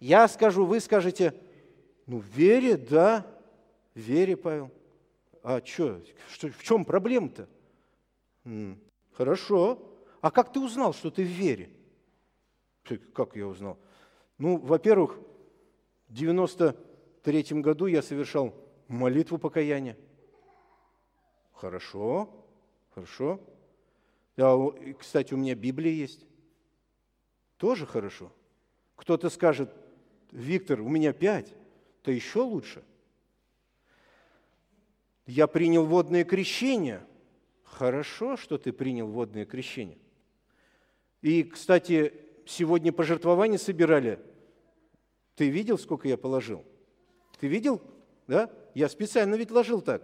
Я 0.00 0.26
скажу, 0.26 0.66
вы 0.66 0.80
скажете, 0.80 1.32
ну, 2.06 2.18
верит, 2.18 2.88
да. 2.88 3.24
Вере, 3.94 4.36
Павел. 4.36 4.72
А 5.44 5.64
что, 5.64 6.00
что 6.30 6.48
в 6.48 6.64
чем 6.64 6.84
проблема-то? 6.84 7.48
Хорошо. 9.12 9.78
А 10.20 10.32
как 10.32 10.52
ты 10.52 10.58
узнал, 10.58 10.92
что 10.92 11.12
ты 11.12 11.22
в 11.22 11.28
вере? 11.28 11.70
Как 13.14 13.36
я 13.36 13.46
узнал? 13.46 13.78
Ну, 14.36 14.56
во-первых, 14.56 15.20
в 16.08 16.12
93 16.12 17.60
году 17.60 17.86
я 17.86 18.02
совершал 18.02 18.52
молитву 18.88 19.38
покаяния. 19.38 19.96
Хорошо, 21.52 22.41
хорошо. 22.94 23.40
Да, 24.36 24.56
кстати, 24.98 25.34
у 25.34 25.36
меня 25.36 25.54
Библия 25.54 25.92
есть. 25.92 26.26
Тоже 27.56 27.86
хорошо. 27.86 28.32
Кто-то 28.96 29.30
скажет, 29.30 29.70
Виктор, 30.30 30.80
у 30.80 30.88
меня 30.88 31.12
пять, 31.12 31.54
то 32.02 32.10
еще 32.10 32.40
лучше. 32.40 32.82
Я 35.26 35.46
принял 35.46 35.84
водное 35.84 36.24
крещение. 36.24 37.06
Хорошо, 37.62 38.36
что 38.36 38.58
ты 38.58 38.72
принял 38.72 39.06
водное 39.06 39.46
крещение. 39.46 39.98
И, 41.20 41.44
кстати, 41.44 42.12
сегодня 42.46 42.92
пожертвования 42.92 43.58
собирали. 43.58 44.18
Ты 45.36 45.48
видел, 45.48 45.78
сколько 45.78 46.08
я 46.08 46.16
положил? 46.16 46.64
Ты 47.38 47.46
видел? 47.46 47.80
Да? 48.26 48.50
Я 48.74 48.88
специально 48.88 49.34
ведь 49.36 49.50
ложил 49.50 49.80
так. 49.80 50.02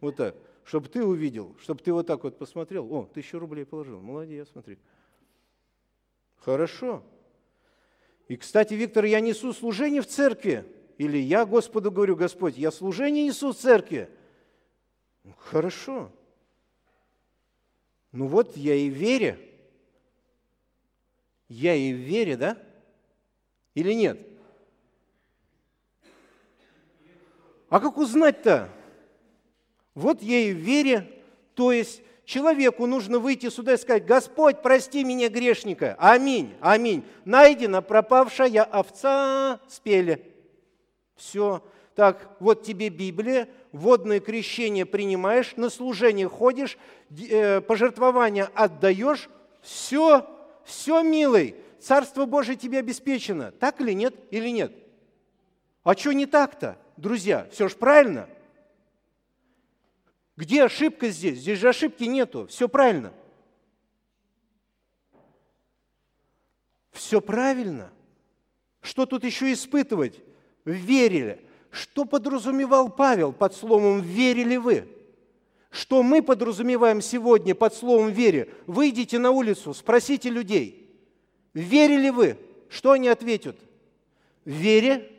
Вот 0.00 0.16
так. 0.16 0.34
Чтобы 0.68 0.90
ты 0.90 1.02
увидел, 1.02 1.56
чтобы 1.62 1.82
ты 1.82 1.94
вот 1.94 2.06
так 2.06 2.24
вот 2.24 2.36
посмотрел. 2.36 2.92
О, 2.92 3.06
тысячу 3.06 3.38
рублей 3.38 3.64
положил. 3.64 4.02
Молодец, 4.02 4.50
смотри. 4.52 4.76
Хорошо. 6.40 7.02
И, 8.28 8.36
кстати, 8.36 8.74
Виктор, 8.74 9.06
я 9.06 9.20
несу 9.20 9.54
служение 9.54 10.02
в 10.02 10.06
церкви. 10.06 10.70
Или 10.98 11.16
я 11.16 11.46
Господу 11.46 11.90
говорю, 11.90 12.16
Господь, 12.16 12.58
я 12.58 12.70
служение 12.70 13.24
несу 13.24 13.52
в 13.52 13.56
церкви. 13.56 14.10
Хорошо. 15.38 16.12
Ну 18.12 18.26
вот 18.26 18.54
я 18.54 18.74
и 18.74 18.90
вере. 18.90 19.38
Я 21.48 21.74
и 21.74 21.92
вере, 21.92 22.36
да? 22.36 22.62
Или 23.74 23.94
нет? 23.94 24.20
А 27.70 27.80
как 27.80 27.96
узнать-то? 27.96 28.70
Вот 29.98 30.22
и 30.22 30.52
в 30.52 30.56
вере, 30.56 31.10
то 31.54 31.72
есть 31.72 32.02
человеку 32.24 32.86
нужно 32.86 33.18
выйти 33.18 33.50
сюда 33.50 33.74
и 33.74 33.76
сказать, 33.76 34.06
Господь, 34.06 34.62
прости 34.62 35.02
меня 35.02 35.28
грешника. 35.28 35.96
Аминь, 35.98 36.54
аминь. 36.60 37.04
Найдена 37.24 37.82
пропавшая 37.82 38.62
овца, 38.62 39.58
спели. 39.68 40.24
Все. 41.16 41.64
Так, 41.96 42.30
вот 42.38 42.62
тебе 42.62 42.90
Библия, 42.90 43.48
водное 43.72 44.20
крещение 44.20 44.86
принимаешь, 44.86 45.54
на 45.56 45.68
служение 45.68 46.28
ходишь, 46.28 46.78
э, 47.10 47.60
пожертвования 47.60 48.48
отдаешь, 48.54 49.28
все, 49.62 50.24
все, 50.64 51.02
милый, 51.02 51.56
Царство 51.80 52.24
Божие 52.24 52.56
тебе 52.56 52.78
обеспечено. 52.78 53.50
Так 53.50 53.80
или 53.80 53.92
нет? 53.92 54.14
Или 54.30 54.50
нет? 54.50 54.72
А 55.82 55.94
что 55.94 56.12
не 56.12 56.26
так-то, 56.26 56.78
друзья? 56.96 57.48
Все 57.50 57.68
же 57.68 57.74
правильно. 57.74 58.28
Где 60.38 60.62
ошибка 60.62 61.08
здесь? 61.08 61.40
Здесь 61.40 61.58
же 61.58 61.68
ошибки 61.68 62.04
нету. 62.04 62.46
Все 62.46 62.68
правильно. 62.68 63.12
Все 66.92 67.20
правильно. 67.20 67.90
Что 68.80 69.04
тут 69.04 69.24
еще 69.24 69.52
испытывать? 69.52 70.20
Верили. 70.64 71.44
Что 71.70 72.04
подразумевал 72.04 72.88
Павел 72.88 73.32
под 73.32 73.52
словом 73.54 74.00
«верили 74.00 74.56
вы»? 74.56 74.88
Что 75.70 76.02
мы 76.02 76.22
подразумеваем 76.22 77.02
сегодня 77.02 77.54
под 77.54 77.74
словом 77.74 78.10
«вере»? 78.10 78.48
Выйдите 78.66 79.18
на 79.18 79.32
улицу, 79.32 79.74
спросите 79.74 80.30
людей– 80.30 80.84
Верили 81.58 82.10
вы? 82.10 82.38
Что 82.68 82.92
они 82.92 83.08
ответят? 83.08 83.56
Вере. 84.44 85.10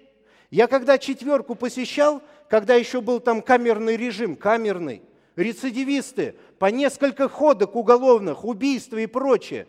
Я 0.51 0.67
когда 0.67 0.97
четверку 0.97 1.53
посещал, 1.53 2.23
когда 2.49 2.75
еще 2.75 3.01
был 3.01 3.19
там 3.19 3.41
камерный 3.41 3.97
режим, 3.97 4.37
камерный, 4.37 5.01
рецидивисты, 5.39 6.35
по 6.59 6.67
несколько 6.67 7.29
ходок 7.29 7.75
уголовных, 7.75 8.45
убийства 8.45 8.97
и 8.97 9.05
прочее. 9.05 9.67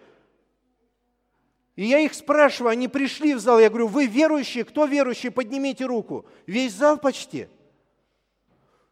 И 1.77 1.85
я 1.85 2.01
их 2.01 2.15
спрашиваю, 2.15 2.73
они 2.73 2.89
пришли 2.89 3.35
в 3.35 3.41
зал, 3.41 3.59
я 3.59 3.71
говорю, 3.71 3.87
вы 3.87 4.07
верующие, 4.07 4.65
кто 4.65 4.85
верующий, 4.85 5.31
поднимите 5.31 5.87
руку. 5.87 6.27
Весь 6.47 6.75
зал 6.75 6.99
почти. 6.99 7.47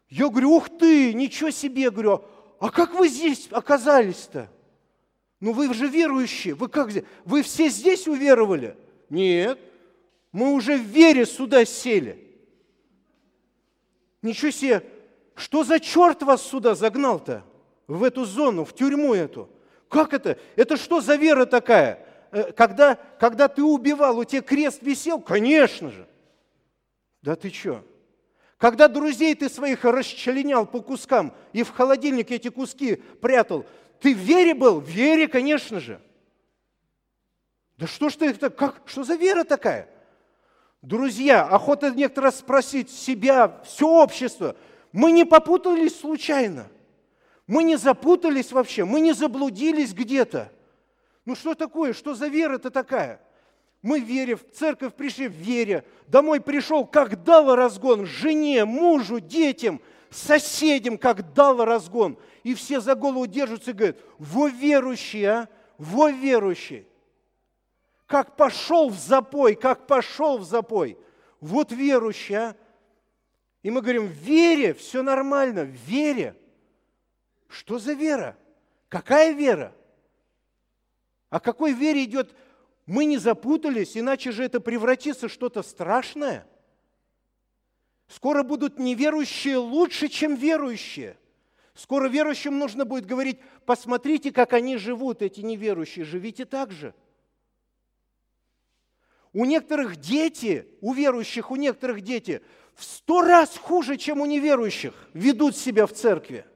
Я 0.08 0.28
говорю, 0.28 0.52
ух 0.52 0.70
ты, 0.70 1.12
ничего 1.12 1.50
себе, 1.50 1.90
говорю, 1.90 2.24
а 2.60 2.70
как 2.70 2.94
вы 2.94 3.08
здесь 3.08 3.48
оказались-то? 3.50 4.50
Ну 5.40 5.52
вы 5.52 5.72
же 5.74 5.86
верующие, 5.86 6.54
вы 6.54 6.68
как 6.68 6.90
здесь? 6.90 7.04
Вы 7.24 7.42
все 7.42 7.68
здесь 7.68 8.08
уверовали? 8.08 8.76
Нет, 9.10 9.58
мы 10.32 10.52
уже 10.52 10.76
в 10.76 10.82
вере 10.82 11.26
сюда 11.26 11.64
сели. 11.64 12.24
Ничего 14.22 14.50
себе, 14.50 14.82
что 15.38 15.64
за 15.64 15.80
черт 15.80 16.22
вас 16.22 16.42
сюда 16.42 16.74
загнал-то? 16.74 17.42
В 17.86 18.04
эту 18.04 18.24
зону, 18.24 18.64
в 18.64 18.74
тюрьму 18.74 19.14
эту? 19.14 19.48
Как 19.88 20.12
это? 20.12 20.38
Это 20.56 20.76
что 20.76 21.00
за 21.00 21.16
вера 21.16 21.46
такая? 21.46 22.06
Э, 22.30 22.52
когда, 22.52 22.96
когда 23.18 23.48
ты 23.48 23.62
убивал, 23.62 24.18
у 24.18 24.24
тебя 24.24 24.42
крест 24.42 24.82
висел? 24.82 25.20
Конечно 25.20 25.90
же. 25.90 26.06
Да 27.22 27.36
ты 27.36 27.50
что? 27.50 27.82
Когда 28.58 28.88
друзей 28.88 29.34
ты 29.34 29.48
своих 29.48 29.84
расчленял 29.84 30.66
по 30.66 30.80
кускам 30.82 31.32
и 31.52 31.62
в 31.62 31.70
холодильник 31.70 32.30
эти 32.30 32.48
куски 32.48 32.96
прятал, 32.96 33.64
ты 34.00 34.14
в 34.14 34.18
вере 34.18 34.54
был? 34.54 34.80
В 34.80 34.88
вере, 34.88 35.28
конечно 35.28 35.80
же. 35.80 36.00
Да 37.76 37.86
что 37.86 38.08
ж 38.08 38.16
ты 38.16 38.26
это, 38.26 38.50
как, 38.50 38.82
что 38.86 39.04
за 39.04 39.14
вера 39.14 39.44
такая? 39.44 39.88
Друзья, 40.82 41.44
охота 41.44 41.90
некоторые 41.90 42.32
спросить 42.32 42.90
себя, 42.90 43.60
все 43.64 43.88
общество. 43.88 44.56
Мы 44.92 45.12
не 45.12 45.24
попутались 45.24 45.98
случайно. 45.98 46.68
Мы 47.46 47.62
не 47.62 47.76
запутались 47.76 48.52
вообще, 48.52 48.84
мы 48.84 49.00
не 49.00 49.12
заблудились 49.12 49.94
где-то. 49.94 50.52
Ну 51.24 51.34
что 51.34 51.54
такое, 51.54 51.92
что 51.92 52.14
за 52.14 52.28
вера-то 52.28 52.70
такая? 52.70 53.20
Мы 53.80 54.00
вере, 54.00 54.36
в 54.36 54.50
церковь 54.50 54.94
пришли 54.94 55.28
в 55.28 55.32
вере, 55.32 55.84
домой 56.08 56.40
пришел, 56.40 56.84
как 56.84 57.22
дал 57.22 57.54
разгон 57.54 58.06
жене, 58.06 58.64
мужу, 58.64 59.20
детям– 59.20 59.80
соседям, 60.10 60.98
как 60.98 61.32
дал 61.32 61.64
разгон. 61.64 62.18
И 62.42 62.54
все 62.54 62.80
за 62.80 62.94
голову 62.94 63.26
держатся 63.26 63.70
и 63.70 63.74
говорят, 63.74 63.98
во 64.18 64.48
верующий, 64.48 65.24
а, 65.24 65.48
во 65.76 66.10
верующий. 66.10 66.86
Как 68.06 68.36
пошел 68.36 68.88
в 68.88 68.98
запой, 68.98 69.54
как 69.54 69.86
пошел 69.86 70.38
в 70.38 70.44
запой. 70.44 70.98
Вот 71.40 71.72
верующий, 71.72 72.36
а. 72.36 72.56
И 73.62 73.70
мы 73.70 73.80
говорим, 73.82 74.06
в 74.06 74.12
вере 74.12 74.74
все 74.74 75.02
нормально, 75.02 75.64
в 75.64 75.70
вере. 75.70 76.36
Что 77.48 77.78
за 77.78 77.92
вера? 77.92 78.36
Какая 78.88 79.32
вера? 79.32 79.74
О 81.30 81.40
какой 81.40 81.72
вере 81.72 82.04
идет? 82.04 82.34
Мы 82.86 83.04
не 83.04 83.18
запутались, 83.18 83.96
иначе 83.96 84.32
же 84.32 84.44
это 84.44 84.60
превратится 84.60 85.28
в 85.28 85.32
что-то 85.32 85.62
страшное– 85.62 86.46
Скоро 88.08 88.42
будут 88.42 88.78
неверующие 88.78 89.58
лучше, 89.58 90.08
чем 90.08 90.34
верующие. 90.34 91.16
Скоро 91.74 92.08
верующим 92.08 92.58
нужно 92.58 92.84
будет 92.86 93.06
говорить, 93.06 93.38
посмотрите, 93.66 94.32
как 94.32 94.54
они 94.54 94.78
живут, 94.78 95.22
эти 95.22 95.42
неверующие, 95.42 96.04
живите 96.04 96.46
так 96.46 96.72
же. 96.72 96.94
У 99.34 99.44
некоторых 99.44 99.96
дети, 99.96 100.66
у 100.80 100.94
верующих, 100.94 101.50
у 101.50 101.56
некоторых 101.56 102.00
дети 102.00 102.42
в 102.78 102.84
сто 102.84 103.22
раз 103.22 103.58
хуже, 103.58 103.96
чем 103.96 104.20
у 104.20 104.26
неверующих, 104.26 104.94
ведут 105.12 105.56
себя 105.56 105.86
в 105.86 105.92
церкви. 105.92 106.46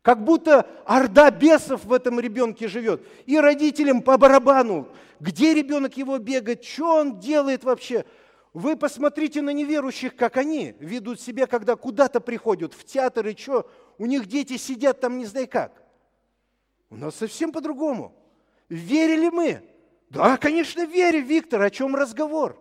Как 0.00 0.24
будто 0.24 0.66
орда 0.84 1.30
бесов 1.30 1.84
в 1.84 1.92
этом 1.92 2.18
ребенке 2.18 2.66
живет. 2.66 3.06
И 3.26 3.38
родителям 3.38 4.02
по 4.02 4.18
барабану, 4.18 4.88
где 5.20 5.54
ребенок 5.54 5.96
его 5.96 6.18
бегает, 6.18 6.64
что 6.64 6.96
он 6.96 7.20
делает 7.20 7.64
вообще– 7.64 8.04
вы 8.52 8.76
посмотрите 8.76 9.40
на 9.40 9.50
неверующих, 9.50 10.14
как 10.14 10.36
они 10.36 10.74
ведут 10.78 11.20
себя, 11.20 11.46
когда 11.46 11.74
куда-то 11.74 12.20
приходят, 12.20 12.74
в 12.74 12.84
театр 12.84 13.26
и 13.28 13.36
что, 13.36 13.70
у 13.96 14.04
них 14.04 14.26
дети 14.26 14.58
сидят 14.58 15.00
там 15.00 15.18
не 15.18 15.24
знаю 15.24 15.48
как. 15.48 15.82
У 16.90 16.96
нас 16.96 17.16
совсем 17.16 17.50
по-другому. 17.50 18.14
Верили 18.68 19.30
мы? 19.30 19.62
Да, 20.10 20.36
конечно, 20.36 20.84
верим, 20.84 21.24
Виктор, 21.24 21.62
о 21.62 21.70
чем 21.70 21.96
разговор? 21.96 22.58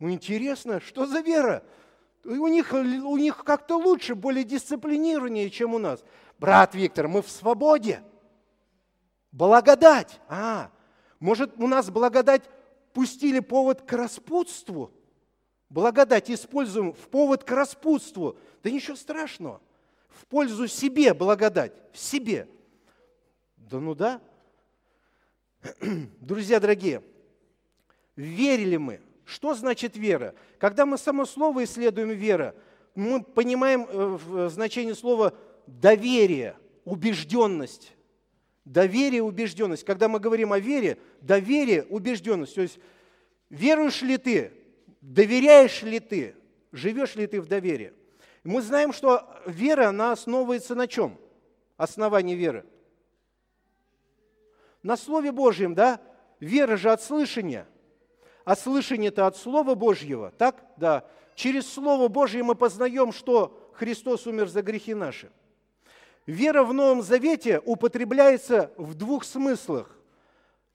Ну, 0.00 0.10
интересно, 0.10 0.80
что 0.80 1.06
за 1.06 1.20
вера? 1.20 1.62
У 2.24 2.48
них, 2.48 2.72
у 2.72 3.16
них 3.16 3.44
как-то 3.44 3.76
лучше, 3.76 4.14
более 4.14 4.44
дисциплинированнее, 4.44 5.50
чем 5.50 5.74
у 5.74 5.78
нас. 5.78 6.04
Брат 6.38 6.74
Виктор, 6.74 7.08
мы 7.08 7.22
в 7.22 7.30
свободе. 7.30 8.02
Благодать. 9.32 10.20
А, 10.28 10.70
может, 11.18 11.54
у 11.56 11.66
нас 11.66 11.90
благодать 11.90 12.42
пустили 12.92 13.40
повод 13.40 13.82
к 13.82 13.92
распутству. 13.92 14.92
Благодать 15.68 16.30
используем 16.30 16.92
в 16.92 17.08
повод 17.08 17.44
к 17.44 17.50
распутству. 17.52 18.36
Да 18.62 18.70
ничего 18.70 18.96
страшного. 18.96 19.60
В 20.08 20.26
пользу 20.26 20.66
себе 20.66 21.14
благодать, 21.14 21.72
в 21.92 21.98
себе. 21.98 22.48
Да 23.56 23.78
ну 23.78 23.94
да. 23.94 24.20
Друзья 26.20 26.58
дорогие, 26.58 27.02
верили 28.16 28.76
мы. 28.76 29.00
Что 29.30 29.54
значит 29.54 29.96
вера? 29.96 30.34
Когда 30.58 30.84
мы 30.84 30.98
само 30.98 31.24
слово 31.24 31.62
исследуем 31.62 32.10
вера, 32.10 32.52
мы 32.96 33.22
понимаем 33.22 33.86
э, 33.88 34.18
в 34.24 34.50
значении 34.50 34.92
слова 34.92 35.34
доверие, 35.68 36.56
убежденность. 36.84 37.92
Доверие, 38.64 39.22
убежденность. 39.22 39.84
Когда 39.84 40.08
мы 40.08 40.18
говорим 40.18 40.52
о 40.52 40.58
вере, 40.58 40.98
доверие, 41.20 41.84
убежденность. 41.84 42.56
То 42.56 42.62
есть 42.62 42.80
веруешь 43.50 44.02
ли 44.02 44.18
ты, 44.18 44.52
доверяешь 45.00 45.82
ли 45.82 46.00
ты, 46.00 46.34
живешь 46.72 47.14
ли 47.14 47.28
ты 47.28 47.40
в 47.40 47.46
доверии. 47.46 47.92
Мы 48.42 48.60
знаем, 48.62 48.92
что 48.92 49.32
вера, 49.46 49.90
она 49.90 50.10
основывается 50.10 50.74
на 50.74 50.88
чем? 50.88 51.16
Основание 51.76 52.34
веры. 52.34 52.66
На 54.82 54.96
Слове 54.96 55.30
Божьем, 55.30 55.76
да? 55.76 56.00
Вера 56.40 56.76
же 56.76 56.90
от 56.90 57.00
слышания. 57.00 57.68
А 58.50 58.56
слышание-то 58.56 59.28
от 59.28 59.36
Слова 59.36 59.76
Божьего, 59.76 60.32
так? 60.36 60.64
Да. 60.76 61.04
Через 61.36 61.72
Слово 61.72 62.08
Божье 62.08 62.42
мы 62.42 62.56
познаем, 62.56 63.12
что 63.12 63.70
Христос 63.74 64.26
умер 64.26 64.48
за 64.48 64.60
грехи 64.62 64.92
наши. 64.92 65.30
Вера 66.26 66.64
в 66.64 66.72
Новом 66.74 67.00
Завете 67.00 67.62
употребляется 67.64 68.72
в 68.76 68.96
двух 68.96 69.22
смыслах. 69.22 69.96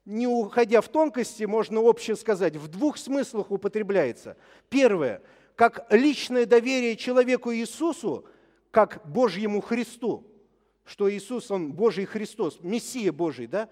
Не 0.06 0.26
уходя 0.26 0.80
в 0.80 0.88
тонкости, 0.88 1.44
можно 1.44 1.82
общее 1.82 2.16
сказать, 2.16 2.56
в 2.56 2.66
двух 2.68 2.96
смыслах 2.96 3.50
употребляется. 3.50 4.38
Первое, 4.70 5.20
как 5.54 5.86
личное 5.92 6.46
доверие 6.46 6.96
человеку 6.96 7.52
Иисусу, 7.52 8.24
как 8.70 9.06
Божьему 9.06 9.60
Христу, 9.60 10.26
что 10.86 11.12
Иисус, 11.12 11.50
Он 11.50 11.74
Божий 11.74 12.06
Христос, 12.06 12.58
Мессия 12.62 13.12
Божий, 13.12 13.46
да? 13.46 13.68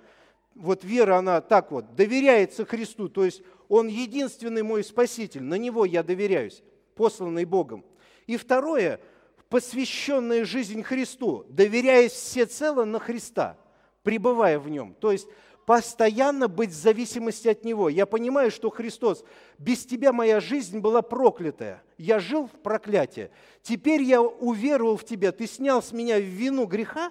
Вот 0.54 0.84
вера, 0.84 1.16
она 1.16 1.40
так 1.40 1.72
вот, 1.72 1.96
доверяется 1.96 2.64
Христу, 2.64 3.08
то 3.08 3.24
есть 3.24 3.42
Он 3.74 3.88
единственный 3.88 4.62
мой 4.62 4.84
Спаситель, 4.84 5.42
на 5.42 5.56
Него 5.56 5.84
я 5.84 6.04
доверяюсь, 6.04 6.62
посланный 6.94 7.44
Богом. 7.44 7.84
И 8.28 8.36
второе– 8.36 9.00
посвященная 9.48 10.44
жизнь 10.44 10.84
Христу, 10.84 11.44
доверяясь 11.48 12.12
всецело 12.12 12.84
на 12.84 13.00
Христа, 13.00 13.58
пребывая 14.04 14.60
в 14.60 14.68
Нем. 14.68 14.94
То 15.00 15.10
есть 15.10 15.26
постоянно 15.66 16.46
быть 16.46 16.70
в 16.70 16.80
зависимости 16.80 17.48
от 17.48 17.64
Него. 17.64 17.88
Я 17.88 18.06
понимаю, 18.06 18.52
что 18.52 18.70
Христос, 18.70 19.24
без 19.58 19.84
Тебя 19.84 20.12
моя 20.12 20.38
жизнь 20.38 20.78
была 20.78 21.02
проклятая. 21.02 21.82
Я 21.98 22.20
жил 22.20 22.46
в 22.46 22.52
проклятии. 22.62 23.28
Теперь 23.62 24.02
я 24.02 24.22
уверовал 24.22 24.96
в 24.96 25.04
Тебя, 25.04 25.32
Ты 25.32 25.48
снял 25.48 25.82
с 25.82 25.90
меня 25.90 26.20
вину 26.20 26.66
греха, 26.66 27.10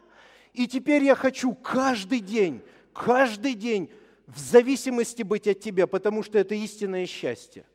и 0.54 0.66
теперь 0.68 1.04
я 1.04 1.16
хочу 1.16 1.56
каждый 1.56 2.22
день, 2.22 2.62
каждый 2.94 3.54
день 3.54 3.90
в 4.28 4.40
зависимости 4.40 5.24
быть 5.24 5.48
от 5.48 5.60
Тебя, 5.60 5.88
потому 5.88 6.24
что 6.24 6.40
это 6.40 6.56
истинное 6.56 7.06
счастье. 7.06 7.66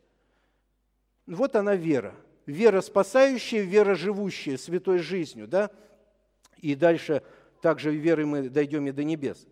Вот 1.27 1.57
она 1.57 1.75
вера– 1.75 2.15
вера 2.49 2.81
спасающая, 2.81 3.61
вера 3.61 3.95
живущая 3.95 4.57
святой 4.57 4.99
жизнью, 4.99 5.47
да? 5.47 5.71
И 6.57 6.75
дальше 6.75 7.23
также 7.61 7.95
верой 7.95 8.25
мы 8.25 8.49
дойдем 8.49 8.87
и 8.87 8.91
до 8.91 9.05
небес. 9.05 9.47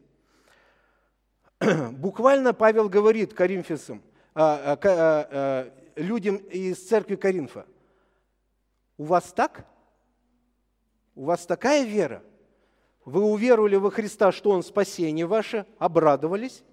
Буквально 1.93 2.55
Павел 2.55 2.89
говорит 2.89 3.35
коринфянцам, 3.35 4.03
а, 4.35 4.73
а, 4.73 4.79
а, 4.83 5.73
людям 5.97 6.37
из 6.37 6.89
церкви 6.89 7.17
Коринфа, 7.17 7.67
у 8.97 9.05
вас 9.05 9.33
так? 9.33 9.67
У 11.15 11.25
вас 11.25 11.47
такая 11.47 11.85
вера? 11.85 12.23
Вы 13.05 13.23
уверовали 13.23 13.77
во 13.77 13.91
Христа, 13.91 14.33
что 14.33 14.51
Он 14.51 14.63
спасение 14.63 15.27
ваше, 15.27 15.67
обрадовались? 15.79 16.65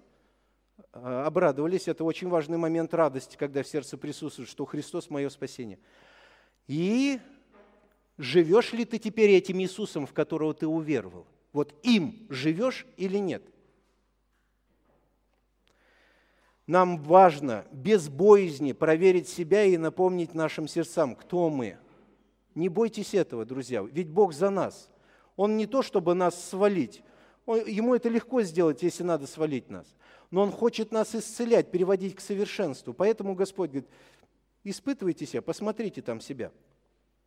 Обрадовались, 0.92 1.88
это 1.88 2.04
очень 2.04 2.28
важный 2.28 2.58
момент 2.58 2.94
радости, 2.94 3.36
когда 3.36 3.62
в 3.62 3.68
сердце 3.68 3.96
присутствует, 3.96 4.48
что 4.48 4.64
Христос– 4.64 5.08
мое 5.10 5.28
спасение– 5.28 5.78
и 6.66 7.20
живешь 8.16 8.72
ли 8.72 8.84
ты 8.84 8.98
теперь 8.98 9.30
этим 9.30 9.60
Иисусом, 9.60 10.06
в 10.06 10.12
которого 10.12 10.54
ты 10.54 10.66
уверовал? 10.66 11.26
Вот 11.52 11.74
им 11.82 12.26
живешь 12.30 12.86
или 12.96 13.18
нет? 13.18 13.42
Нам 16.66 17.02
важно 17.02 17.66
без 17.72 18.08
боязни 18.08 18.72
проверить 18.72 19.28
себя 19.28 19.64
и 19.64 19.76
напомнить 19.76 20.34
нашим 20.34 20.66
сердцам, 20.66 21.14
кто 21.14 21.50
мы. 21.50 21.76
Не 22.54 22.70
бойтесь 22.70 23.12
этого, 23.12 23.44
друзья, 23.44 23.82
ведь 23.82 24.08
Бог 24.08 24.32
за 24.32 24.48
нас. 24.48 24.88
Он 25.36 25.56
не 25.58 25.66
то, 25.66 25.82
чтобы 25.82 26.14
нас 26.14 26.42
свалить. 26.42 27.02
ему 27.46 27.94
это 27.94 28.08
легко 28.08 28.40
сделать, 28.42 28.82
если 28.82 29.02
надо 29.02 29.26
свалить 29.26 29.68
нас. 29.68 29.86
Но 30.34 30.42
Он 30.42 30.50
хочет 30.50 30.90
нас 30.90 31.14
исцелять, 31.14 31.70
переводить 31.70 32.16
к 32.16 32.20
совершенству. 32.20 32.92
Поэтому 32.92 33.36
Господь 33.36 33.70
говорит, 33.70 33.88
Испытывайте 34.64 35.26
себя, 35.26 35.42
посмотрите 35.42 36.02
там 36.02 36.20
себя. 36.20 36.50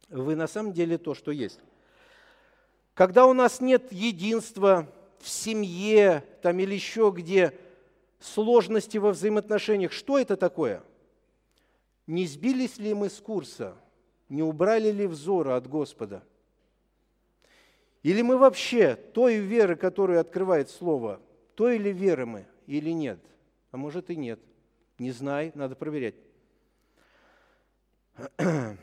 Вы 0.10 0.36
на 0.36 0.46
самом 0.46 0.74
деле 0.74 0.98
то, 0.98 1.14
что 1.14 1.32
есть. 1.32 1.62
Когда 2.96 3.26
у 3.26 3.32
нас 3.32 3.62
нет 3.62 3.94
единства 3.94 4.92
в 5.20 5.30
семье 5.30 6.26
там, 6.42 6.60
или 6.60 6.74
еще 6.74 7.14
где 7.16 7.58
сложности 8.20 8.98
во 8.98 9.12
взаимоотношениях, 9.12 9.94
что 9.94 10.20
это 10.20 10.36
такое? 10.36 10.84
Не 12.08 12.28
сбились 12.28 12.78
ли 12.78 12.94
мы 12.94 13.10
с 13.10 13.22
курса? 13.22 13.78
Не 14.28 14.44
убрали 14.44 14.92
ли 14.92 15.08
взора 15.08 15.56
от 15.56 15.70
Господа? 15.70 16.26
Или 18.04 18.22
мы 18.22 18.38
вообще 18.38 18.96
той 18.96 19.38
веры, 19.38 19.78
которую 19.78 20.20
открывает 20.20 20.70
Слово, 20.70 21.22
той 21.56 21.78
ли 21.78 21.94
веры 21.94 22.26
мы 22.26 22.46
или 22.68 22.92
нет? 22.92 23.20
А 23.72 23.78
может 23.78 24.12
и 24.12 24.16
нет. 24.16 24.40
Не 25.00 25.12
знай, 25.12 25.52
надо 25.56 25.76
проверять. 25.76 26.16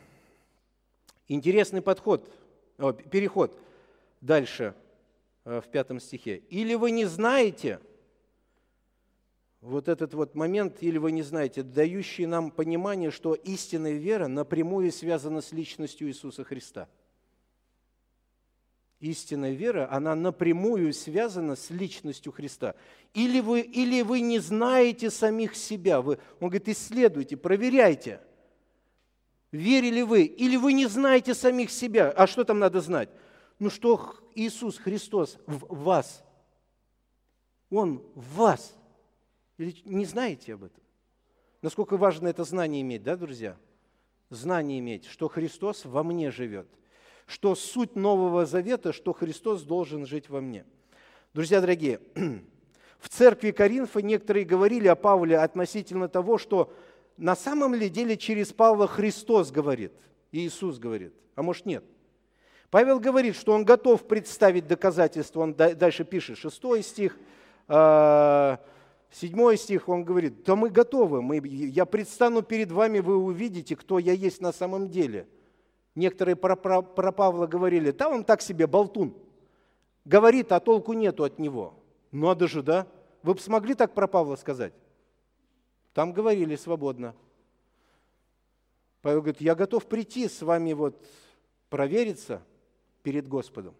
Интересный 1.28 1.82
подход, 1.82 2.30
о, 2.78 2.92
переход 2.92 3.58
дальше 4.20 4.74
э, 5.44 5.60
в 5.60 5.68
пятом 5.68 6.00
стихе. 6.00 6.36
Или 6.48 6.74
вы 6.74 6.90
не 6.90 7.04
знаете, 7.04 7.80
вот 9.60 9.88
этот 9.88 10.14
вот 10.14 10.34
момент, 10.34 10.82
или 10.82 10.98
вы 10.98 11.12
не 11.12 11.22
знаете, 11.22 11.62
дающий 11.62 12.26
нам 12.26 12.50
понимание, 12.50 13.10
что 13.10 13.34
истинная 13.34 13.94
вера 13.94 14.28
напрямую 14.28 14.92
связана 14.92 15.40
с 15.40 15.52
личностью 15.52 16.08
Иисуса 16.08 16.44
Христа. 16.44 16.88
Истинная 19.00 19.52
вера, 19.52 19.88
она 19.90 20.14
напрямую 20.14 20.92
связана 20.92 21.56
с 21.56 21.70
личностью 21.70 22.32
Христа. 22.32 22.74
Или 23.12 23.40
вы, 23.40 23.60
или 23.60 24.02
вы 24.02 24.20
не 24.20 24.38
знаете 24.38 25.10
самих 25.10 25.56
себя. 25.56 26.00
Вы, 26.00 26.18
он 26.40 26.48
говорит, 26.48 26.68
исследуйте, 26.68 27.36
проверяйте– 27.36 28.20
верили 29.54 30.02
вы, 30.02 30.24
или 30.24 30.56
вы 30.56 30.72
не 30.72 30.86
знаете 30.86 31.32
самих 31.32 31.70
себя. 31.70 32.10
А 32.10 32.26
что 32.26 32.44
там 32.44 32.58
надо 32.58 32.80
знать? 32.80 33.08
Ну 33.58 33.70
что 33.70 34.14
Иисус 34.34 34.78
Христос 34.78 35.38
в 35.46 35.82
вас. 35.84 36.24
Он 37.70 38.02
в 38.14 38.36
вас. 38.36 38.76
Или 39.56 39.76
не 39.84 40.04
знаете 40.04 40.54
об 40.54 40.64
этом? 40.64 40.82
Насколько 41.62 41.96
важно 41.96 42.28
это 42.28 42.44
знание 42.44 42.82
иметь, 42.82 43.04
да, 43.04 43.16
друзья? 43.16 43.56
Знание 44.28 44.80
иметь, 44.80 45.06
что 45.06 45.28
Христос 45.28 45.84
во 45.84 46.02
мне 46.02 46.30
живет. 46.30 46.66
Что 47.26 47.54
суть 47.54 47.96
Нового 47.96 48.46
Завета, 48.46 48.92
что 48.92 49.12
Христос 49.12 49.62
должен 49.62 50.06
жить 50.06 50.28
во 50.28 50.40
мне. 50.40 50.64
Друзья 51.32 51.60
дорогие, 51.60 52.00
в 52.98 53.08
церкви 53.08 53.50
Коринфа 53.50 54.02
некоторые 54.02 54.44
говорили 54.44 54.88
о 54.88 54.94
Павле 54.94 55.38
относительно 55.38 56.08
того, 56.08 56.38
что 56.38 56.72
на 57.16 57.36
самом 57.36 57.74
ли 57.74 57.88
деле 57.88 58.16
через 58.16 58.52
Павла 58.52 58.86
Христос 58.86 59.50
говорит, 59.50 59.92
Иисус 60.32 60.78
говорит, 60.78 61.14
а 61.34 61.42
может 61.42 61.66
нет. 61.66 61.84
Павел 62.70 62.98
говорит, 62.98 63.36
что 63.36 63.52
он 63.52 63.64
готов 63.64 64.06
представить 64.08 64.66
доказательства, 64.66 65.40
он 65.40 65.54
дальше 65.54 66.04
пишет, 66.04 66.38
6 66.38 66.84
стих, 66.84 67.12
7 67.14 67.20
а, 67.68 68.58
стих, 69.56 69.88
он 69.88 70.02
говорит, 70.04 70.42
да 70.42 70.56
мы 70.56 70.70
готовы, 70.70 71.22
мы, 71.22 71.40
я 71.46 71.84
предстану 71.84 72.42
перед 72.42 72.72
вами, 72.72 72.98
вы 72.98 73.16
увидите, 73.16 73.76
кто 73.76 74.00
я 74.00 74.12
есть 74.12 74.40
на 74.40 74.52
самом 74.52 74.90
деле. 74.90 75.28
Некоторые 75.94 76.34
про, 76.34 76.56
про, 76.56 76.82
про 76.82 77.12
Павла 77.12 77.46
говорили, 77.46 77.90
да 77.92 78.08
он 78.08 78.24
так 78.24 78.42
себе 78.42 78.66
болтун, 78.66 79.14
говорит, 80.04 80.50
а 80.52 80.60
толку 80.60 80.92
нету 80.92 81.24
от 81.24 81.38
него. 81.38 81.74
Надо 82.10 82.48
же, 82.48 82.62
да? 82.62 82.86
Вы 83.22 83.34
бы 83.34 83.40
смогли 83.40 83.74
так 83.74 83.94
про 83.94 84.08
Павла 84.08 84.36
сказать? 84.36 84.74
Там 85.92 86.12
говорили 86.12 86.56
свободно. 86.56 87.14
Павел 89.02 89.20
говорит, 89.20 89.40
я 89.40 89.54
готов 89.54 89.86
прийти 89.86 90.28
с 90.28 90.42
вами 90.42 90.72
вот 90.72 91.06
провериться 91.68 92.42
перед 93.02 93.28
Господом. 93.28 93.74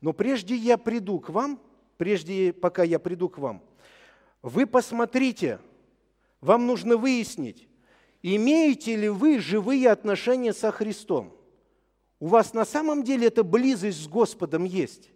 Но 0.00 0.12
прежде 0.12 0.56
я 0.56 0.78
приду 0.78 1.20
к 1.20 1.30
вам, 1.30 1.60
прежде, 1.96 2.52
пока 2.52 2.82
я 2.82 2.98
приду 2.98 3.28
к 3.28 3.38
вам, 3.38 3.62
вы 4.42 4.66
посмотрите, 4.66 5.60
вам 6.40 6.66
нужно 6.66 6.96
выяснить, 6.96 7.68
имеете 8.22 8.96
ли 8.96 9.08
вы 9.08 9.38
живые 9.38 9.90
отношения 9.90 10.52
со 10.52 10.70
Христом? 10.70 11.32
У 12.18 12.28
вас 12.28 12.54
на 12.54 12.64
самом 12.64 13.02
деле 13.02 13.26
эта 13.28 13.42
близость 13.42 14.02
с 14.04 14.08
Господом 14.08 14.64
есть. 14.64 15.10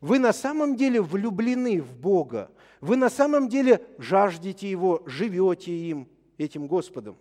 Вы 0.00 0.18
на 0.18 0.32
самом 0.32 0.76
деле 0.76 1.00
влюблены 1.00 1.80
в 1.80 1.94
Бога. 1.94 2.50
Вы 2.80 2.96
на 2.96 3.10
самом 3.10 3.48
деле 3.48 3.80
жаждете 3.98 4.68
Его, 4.68 5.02
живете 5.06 5.72
им, 5.72 6.08
этим 6.38 6.66
Господом. 6.66 7.16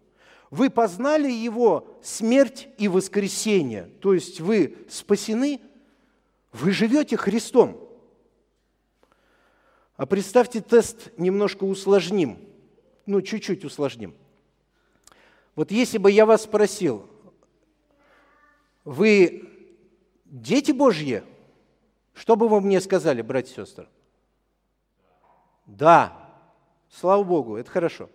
Вы 0.50 0.70
познали 0.70 1.32
Его 1.32 1.88
смерть 2.02 2.68
и 2.78 2.88
воскресение, 2.88 3.84
то 4.02 4.14
есть 4.14 4.42
вы 4.42 4.78
спасены, 4.90 5.62
вы 6.52 6.72
живете 6.72 7.16
Христом. 7.16 7.88
А 9.96 10.06
представьте, 10.06 10.62
тест 10.62 11.12
немножко 11.18 11.64
усложним, 11.64 12.40
ну, 13.06 13.22
чуть-чуть 13.22 13.64
усложним. 13.64 14.16
Вот 15.56 15.72
если 15.72 15.98
бы 15.98 16.12
я 16.12 16.26
вас 16.26 16.44
спросил, 16.44 17.10
вы 18.84 19.50
дети 20.26 20.72
Божьи? 20.72 21.24
Что 22.14 22.36
бы 22.36 22.48
вы 22.48 22.62
мне 22.62 22.82
сказали, 22.82 23.22
братья 23.22 23.54
и 23.54 23.66
сестры? 23.66 23.88
Да. 25.66 26.18
Слава 26.90 27.24
Богу, 27.24 27.56
это 27.56 27.70
хорошо. 27.70 28.10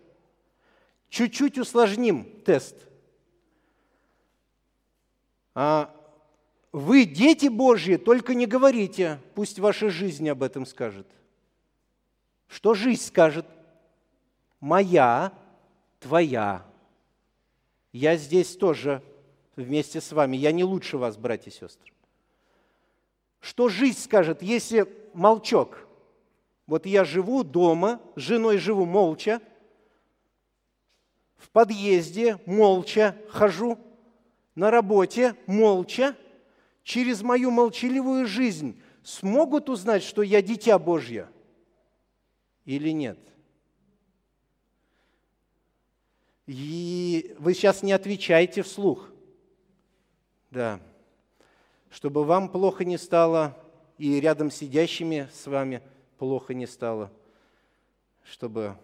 Чуть-чуть 1.08 1.58
усложним 1.58 2.24
тест. 2.44 2.76
А 5.54 5.94
вы 6.72 7.06
дети 7.06 7.46
Божьи, 7.48 7.96
только 7.96 8.34
не 8.34 8.44
говорите, 8.44 9.18
пусть 9.34 9.58
ваша 9.58 9.88
жизнь 9.88 10.28
об 10.28 10.42
этом 10.42 10.66
скажет. 10.66 11.06
Что 12.48 12.74
жизнь 12.74 13.02
скажет? 13.02 13.46
Моя, 14.60 15.32
твоя. 16.00 16.66
Я 17.96 18.16
здесь 18.18 18.54
тоже 18.58 19.02
вместе 19.56 20.02
с 20.02 20.12
вами. 20.12 20.36
Я 20.36 20.52
не 20.52 20.64
лучше 20.64 20.98
вас, 20.98 21.16
братья 21.16 21.50
и 21.50 21.54
сестры. 21.54 21.94
Что 23.40 23.70
жизнь 23.70 23.98
скажет, 24.00 24.42
если 24.42 24.86
молчок? 25.14 25.78
Вот 26.66 26.84
я 26.84 27.06
живу 27.06 27.42
дома, 27.42 28.02
с 28.14 28.20
женой 28.20 28.58
живу 28.58 28.84
молча, 28.84 29.40
в 31.38 31.48
подъезде 31.48 32.38
молча 32.44 33.16
хожу, 33.30 33.78
на 34.54 34.70
работе 34.70 35.34
молча, 35.46 36.14
через 36.82 37.22
мою 37.22 37.50
молчаливую 37.50 38.26
жизнь 38.26 38.78
смогут 39.04 39.70
узнать, 39.70 40.02
что 40.02 40.20
я 40.20 40.42
дитя 40.42 40.78
Божье 40.78 41.30
или 42.66 42.90
нет? 42.90 43.18
И 46.46 47.34
вы 47.38 47.54
сейчас 47.54 47.82
не 47.82 47.92
отвечаете 47.92 48.62
вслух. 48.62 49.10
Да. 50.50 50.80
Чтобы 51.90 52.24
вам 52.24 52.48
плохо 52.48 52.84
не 52.84 52.98
стало, 52.98 53.56
и 53.98 54.20
рядом 54.20 54.50
сидящими 54.50 55.28
с 55.32 55.46
вами 55.46 55.82
плохо 56.18 56.54
не 56.54 56.66
стало. 56.66 57.12
Чтобы 58.24 58.76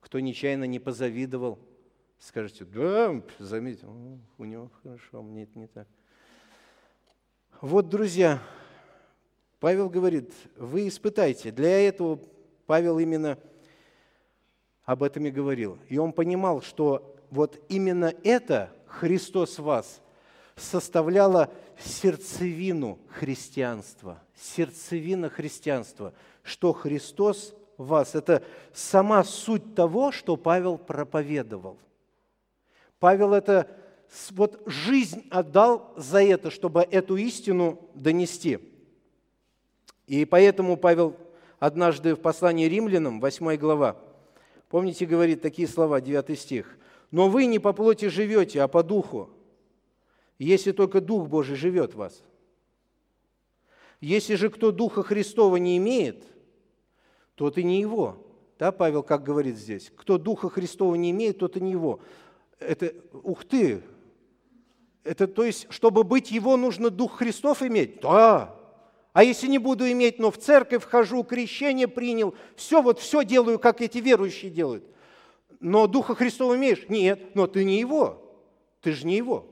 кто 0.00 0.20
нечаянно 0.20 0.64
не 0.64 0.78
позавидовал, 0.78 1.58
скажете, 2.18 2.64
да, 2.64 3.20
заметил, 3.38 3.92
у 4.38 4.44
него 4.44 4.70
хорошо, 4.82 5.22
мне 5.22 5.44
это 5.44 5.58
не 5.58 5.66
так. 5.66 5.88
Вот, 7.60 7.88
друзья, 7.88 8.40
Павел 9.58 9.88
говорит, 9.88 10.32
вы 10.56 10.88
испытайте. 10.88 11.50
Для 11.50 11.88
этого 11.88 12.20
Павел 12.66 12.98
именно 12.98 13.38
об 14.86 15.02
этом 15.02 15.26
и 15.26 15.30
говорил. 15.30 15.78
И 15.88 15.98
он 15.98 16.12
понимал, 16.12 16.62
что 16.62 17.14
вот 17.30 17.60
именно 17.68 18.14
это 18.24 18.72
Христос 18.86 19.58
вас 19.58 20.00
составляла 20.54 21.50
сердцевину 21.78 22.98
христианства. 23.10 24.22
Сердцевина 24.34 25.28
христианства, 25.28 26.14
что 26.42 26.72
Христос 26.72 27.54
вас. 27.76 28.14
Это 28.14 28.42
сама 28.72 29.22
суть 29.24 29.74
того, 29.74 30.12
что 30.12 30.36
Павел 30.36 30.78
проповедовал. 30.78 31.78
Павел 32.98 33.34
это 33.34 33.68
вот 34.30 34.62
жизнь 34.66 35.26
отдал 35.30 35.92
за 35.96 36.22
это, 36.22 36.50
чтобы 36.50 36.82
эту 36.82 37.16
истину 37.16 37.90
донести. 37.94 38.60
И 40.06 40.24
поэтому 40.24 40.76
Павел 40.76 41.16
однажды 41.58 42.14
в 42.14 42.20
послании 42.20 42.66
римлянам, 42.66 43.20
8 43.20 43.56
глава, 43.56 43.96
помните, 44.68 45.06
говорит 45.06 45.42
такие 45.42 45.68
слова, 45.68 46.00
9 46.00 46.38
стих. 46.38 46.78
«Но 47.10 47.28
вы 47.28 47.46
не 47.46 47.58
по 47.58 47.72
плоти 47.72 48.06
живете, 48.06 48.62
а 48.62 48.68
по 48.68 48.82
духу, 48.82 49.30
если 50.38 50.72
только 50.72 51.00
Дух 51.00 51.28
Божий 51.28 51.56
живет 51.56 51.94
в 51.94 51.98
вас. 51.98 52.22
Если 54.00 54.34
же 54.34 54.50
кто 54.50 54.72
Духа 54.72 55.02
Христова 55.02 55.56
не 55.56 55.76
имеет, 55.78 56.24
тот 57.34 57.58
и 57.58 57.64
не 57.64 57.80
его». 57.80 58.22
Да, 58.58 58.72
Павел 58.72 59.02
как 59.02 59.22
говорит 59.22 59.56
здесь? 59.56 59.92
Кто 59.94 60.16
Духа 60.16 60.48
Христова 60.48 60.94
не 60.94 61.10
имеет, 61.10 61.38
тот 61.38 61.56
и 61.56 61.60
не 61.60 61.72
его. 61.72 62.00
Это, 62.58 62.94
ух 63.12 63.44
ты, 63.44 63.82
это 65.04 65.26
то 65.26 65.44
есть, 65.44 65.66
чтобы 65.68 66.04
быть 66.04 66.30
его, 66.30 66.56
нужно 66.56 66.88
Дух 66.88 67.18
Христов 67.18 67.62
иметь? 67.62 68.00
Да. 68.00 68.55
А 69.16 69.24
если 69.24 69.46
не 69.46 69.56
буду 69.56 69.90
иметь, 69.90 70.18
но 70.18 70.30
в 70.30 70.36
церковь 70.36 70.82
вхожу, 70.82 71.24
крещение 71.24 71.88
принял, 71.88 72.34
все, 72.54 72.82
вот 72.82 73.00
все 73.00 73.24
делаю, 73.24 73.58
как 73.58 73.80
эти 73.80 73.96
верующие 73.96 74.50
делают. 74.50 74.84
Но 75.58 75.86
Духа 75.86 76.14
Христова 76.14 76.54
имеешь? 76.54 76.86
Нет, 76.90 77.34
но 77.34 77.46
ты 77.46 77.64
не 77.64 77.80
его. 77.80 78.22
Ты 78.82 78.92
же 78.92 79.06
не 79.06 79.16
его. 79.16 79.48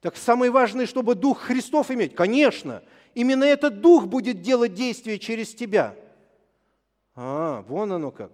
Так 0.00 0.16
самое 0.16 0.50
важное, 0.50 0.86
чтобы 0.86 1.14
Дух 1.14 1.42
Христов 1.42 1.92
иметь. 1.92 2.16
Конечно, 2.16 2.82
именно 3.14 3.44
этот 3.44 3.80
Дух 3.82 4.06
будет 4.06 4.42
делать 4.42 4.74
действие 4.74 5.20
через 5.20 5.54
тебя. 5.54 5.94
А, 7.14 7.62
вон 7.68 7.92
оно 7.92 8.10
как. 8.10 8.32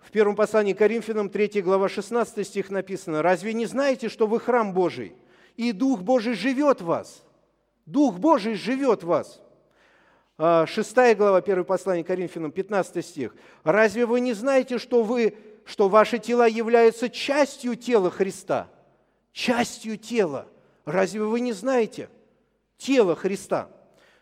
В 0.00 0.10
первом 0.10 0.36
послании 0.36 0.74
к 0.74 0.78
Коринфянам, 0.78 1.30
3 1.30 1.62
глава, 1.62 1.88
16 1.88 2.46
стих 2.46 2.68
написано, 2.68 3.22
«Разве 3.22 3.54
не 3.54 3.64
знаете, 3.64 4.10
что 4.10 4.26
вы 4.26 4.38
храм 4.38 4.74
Божий, 4.74 5.14
и 5.56 5.72
Дух 5.72 6.02
Божий 6.02 6.34
живет 6.34 6.82
в 6.82 6.84
вас?» 6.84 7.25
Дух 7.86 8.18
Божий 8.18 8.54
живет 8.54 9.02
в 9.02 9.06
вас. 9.06 9.40
6 10.38 10.98
а, 10.98 11.14
глава, 11.14 11.38
1 11.38 11.64
послание 11.64 12.04
к 12.04 12.08
Коринфянам, 12.08 12.52
15 12.52 13.04
стих. 13.04 13.34
«Разве 13.64 14.04
вы 14.04 14.20
не 14.20 14.34
знаете, 14.34 14.78
что, 14.78 15.02
вы, 15.02 15.34
что 15.64 15.88
ваши 15.88 16.18
тела 16.18 16.46
являются 16.46 17.08
частью 17.08 17.76
тела 17.76 18.10
Христа?» 18.10 18.68
Частью 19.32 19.98
тела. 19.98 20.48
Разве 20.86 21.20
вы 21.20 21.40
не 21.40 21.52
знаете? 21.52 22.08
Тело 22.78 23.14
Христа. 23.14 23.68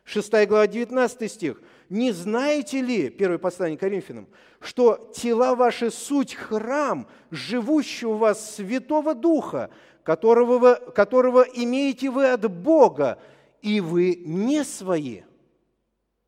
6 0.05 0.33
глава, 0.49 0.67
19 0.67 1.31
стих– 1.31 1.63
не 1.89 2.13
знаете 2.13 2.81
ли, 2.81 3.11
первое 3.11 3.39
послание 3.39 3.79
Коринфянам, 3.79 4.27
что 4.61 5.13
тела 5.15 5.55
ваши 5.55 5.91
суть 5.91 6.35
храм, 6.35 7.07
живущий 7.31 8.07
у 8.07 8.15
вас 8.15 8.57
Святого 8.57 9.15
Духа, 9.15 9.71
которого, 10.03 10.59
вы, 10.59 10.75
которого 10.93 11.43
имеете 11.43 12.11
вы 12.11 12.31
от 12.31 12.51
Бога, 12.51 13.19
и 13.65 13.81
вы 13.81 14.17
не 14.17 14.63
свои? 14.63 15.23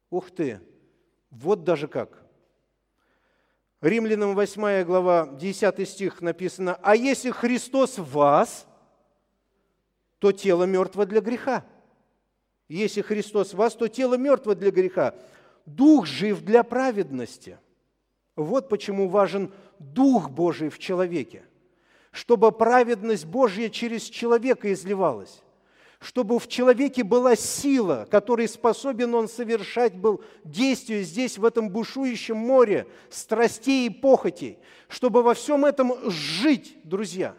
Ух 0.09 0.31
ты! 0.31 0.59
Вот 1.29 1.65
даже 1.65 1.87
как. 1.87 2.25
Римлянам 3.83 4.35
8 4.35 4.85
глава, 4.85 5.29
10 5.35 5.87
стих 5.87 6.23
написано, 6.23 6.79
«А 6.83 6.97
если 6.97 7.31
Христос 7.31 7.99
в 7.99 8.11
вас, 8.11 8.67
то 10.19 10.33
тело 10.33 10.65
мертво 10.65 11.05
для 11.05 11.21
греха». 11.21 11.63
Если 12.69 13.03
Христос 13.03 13.53
в 13.53 13.59
вас, 13.59 13.75
то 13.75 13.87
тело 13.87 14.15
мертво 14.15 14.55
для 14.55 14.71
греха. 14.71 15.15
Дух 15.67 16.07
жив 16.07 16.43
для 16.43 16.63
праведности. 16.63 17.59
Вот 18.35 18.71
почему 18.71 19.09
важен 19.09 19.53
Дух 19.79 20.31
Божий 20.31 20.71
в 20.71 20.79
человеке, 20.79 21.45
чтобы 22.13 22.51
праведность 22.51 23.27
Божья 23.27 23.69
через 23.69 24.05
человека 24.05 24.73
изливалась, 24.73 25.43
чтобы 26.01 26.39
в 26.39 26.49
человеке 26.49 27.03
была 27.03 27.37
сила, 27.37 28.07
которой 28.11 28.49
способен 28.49 29.15
он 29.15 29.29
совершать 29.29 29.95
был 29.95 30.23
действие 30.45 31.03
здесь, 31.03 31.39
в 31.39 31.45
этом 31.45 31.71
бушующем 31.71 32.37
море 32.37 32.87
страстей 33.11 33.87
и 33.87 33.91
похотей, 33.91 34.59
чтобы 34.89 35.23
во 35.23 35.35
всем 35.35 35.65
этом 35.65 35.95
жить, 36.11 36.77
друзья. 36.85 37.35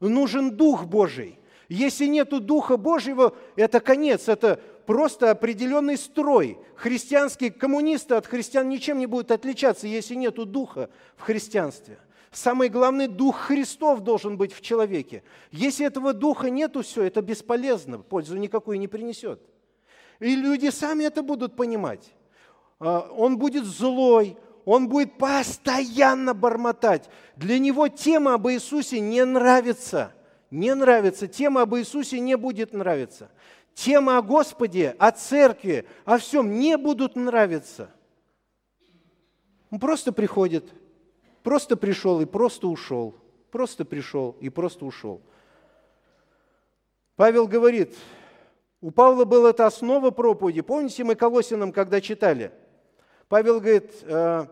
Нужен 0.00 0.56
Дух 0.56 0.84
Божий. 0.84 1.38
Если 1.68 2.06
нету 2.06 2.40
Духа 2.40 2.76
Божьего, 2.76 3.34
это 3.56 3.80
конец, 3.80 4.28
это 4.28 4.60
просто 4.86 5.30
определенный 5.30 5.98
строй. 5.98 6.58
Христианские 6.76 7.50
коммунисты 7.50 8.14
от 8.14 8.26
христиан 8.26 8.68
ничем 8.68 8.98
не 8.98 9.06
будут 9.06 9.30
отличаться, 9.30 9.86
если 9.86 10.14
нет 10.14 10.36
духа 10.36 10.88
в 11.16 11.22
христианстве. 11.22 11.98
Самый 12.30 12.68
главный 12.68 13.08
дух 13.08 13.36
Христов 13.36 14.00
должен 14.00 14.36
быть 14.36 14.52
в 14.52 14.60
человеке. 14.60 15.22
Если 15.50 15.86
этого 15.86 16.12
духа 16.12 16.50
нету, 16.50 16.82
все, 16.82 17.04
это 17.04 17.22
бесполезно, 17.22 17.98
пользу 17.98 18.36
никакую 18.36 18.78
не 18.78 18.88
принесет. 18.88 19.40
И 20.20 20.34
люди 20.36 20.68
сами 20.70 21.04
это 21.04 21.22
будут 21.22 21.56
понимать. 21.56 22.12
А, 22.80 23.08
он 23.16 23.38
будет 23.38 23.64
злой, 23.64 24.36
он 24.64 24.88
будет 24.88 25.16
постоянно 25.16 26.34
бормотать. 26.34 27.08
Для 27.36 27.58
него 27.58 27.88
тема 27.88 28.34
об 28.34 28.48
Иисусе 28.48 29.00
не 29.00 29.24
нравится. 29.24 30.12
Не 30.50 30.74
нравится. 30.74 31.26
Тема 31.26 31.62
об 31.62 31.74
Иисусе 31.76 32.20
не 32.20 32.36
будет 32.36 32.74
нравиться. 32.74 33.30
Тема 33.74 34.18
о 34.18 34.22
Господе, 34.22 34.96
о 34.98 35.12
церкви, 35.12 35.86
о 36.04 36.18
всем 36.18 36.58
не 36.58 36.76
будут 36.76 37.16
нравиться. 37.16 37.90
Он 39.70 39.78
просто 39.78 40.12
приходит, 40.12 40.72
просто 41.48 41.78
пришел 41.78 42.20
и 42.20 42.26
просто 42.26 42.68
ушел. 42.68 43.14
Просто 43.50 43.86
пришел 43.86 44.36
и 44.38 44.50
просто 44.50 44.84
ушел. 44.84 45.22
Павел 47.16 47.48
говорит, 47.48 47.96
у 48.82 48.90
Павла 48.90 49.24
была 49.24 49.48
эта 49.48 49.64
основа 49.64 50.10
проповеди. 50.10 50.60
Помните, 50.60 51.04
мы 51.04 51.14
Колосинам, 51.14 51.72
когда 51.72 52.02
читали? 52.02 52.52
Павел 53.30 53.60
говорит, 53.60 53.90
э, 54.02 54.44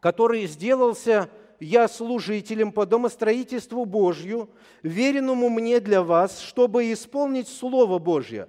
который 0.00 0.46
сделался 0.46 1.30
я 1.60 1.86
служителем 1.86 2.72
по 2.72 2.86
домостроительству 2.86 3.84
Божью, 3.84 4.50
веренному 4.82 5.48
мне 5.48 5.78
для 5.78 6.02
вас, 6.02 6.40
чтобы 6.40 6.92
исполнить 6.92 7.46
Слово 7.46 8.00
Божье, 8.00 8.48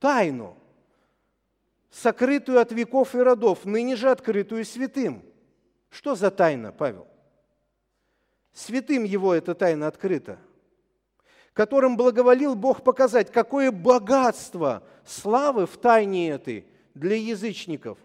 тайну, 0.00 0.56
сокрытую 1.88 2.60
от 2.60 2.72
веков 2.72 3.14
и 3.14 3.18
родов, 3.18 3.64
ныне 3.64 3.94
же 3.94 4.10
открытую 4.10 4.64
святым. 4.64 5.22
Что 5.90 6.14
за 6.14 6.30
тайна, 6.30 6.72
Павел? 6.72 7.06
Святым 8.52 9.04
его 9.04 9.34
эта 9.34 9.54
тайна 9.54 9.86
открыта, 9.86 10.38
которым 11.52 11.96
благоволил 11.96 12.54
Бог 12.54 12.82
показать, 12.82 13.30
какое 13.30 13.70
богатство 13.70 14.82
славы 15.04 15.66
в 15.66 15.76
тайне 15.76 16.30
этой 16.30 16.66
для 16.94 17.16
язычников. 17.16 17.98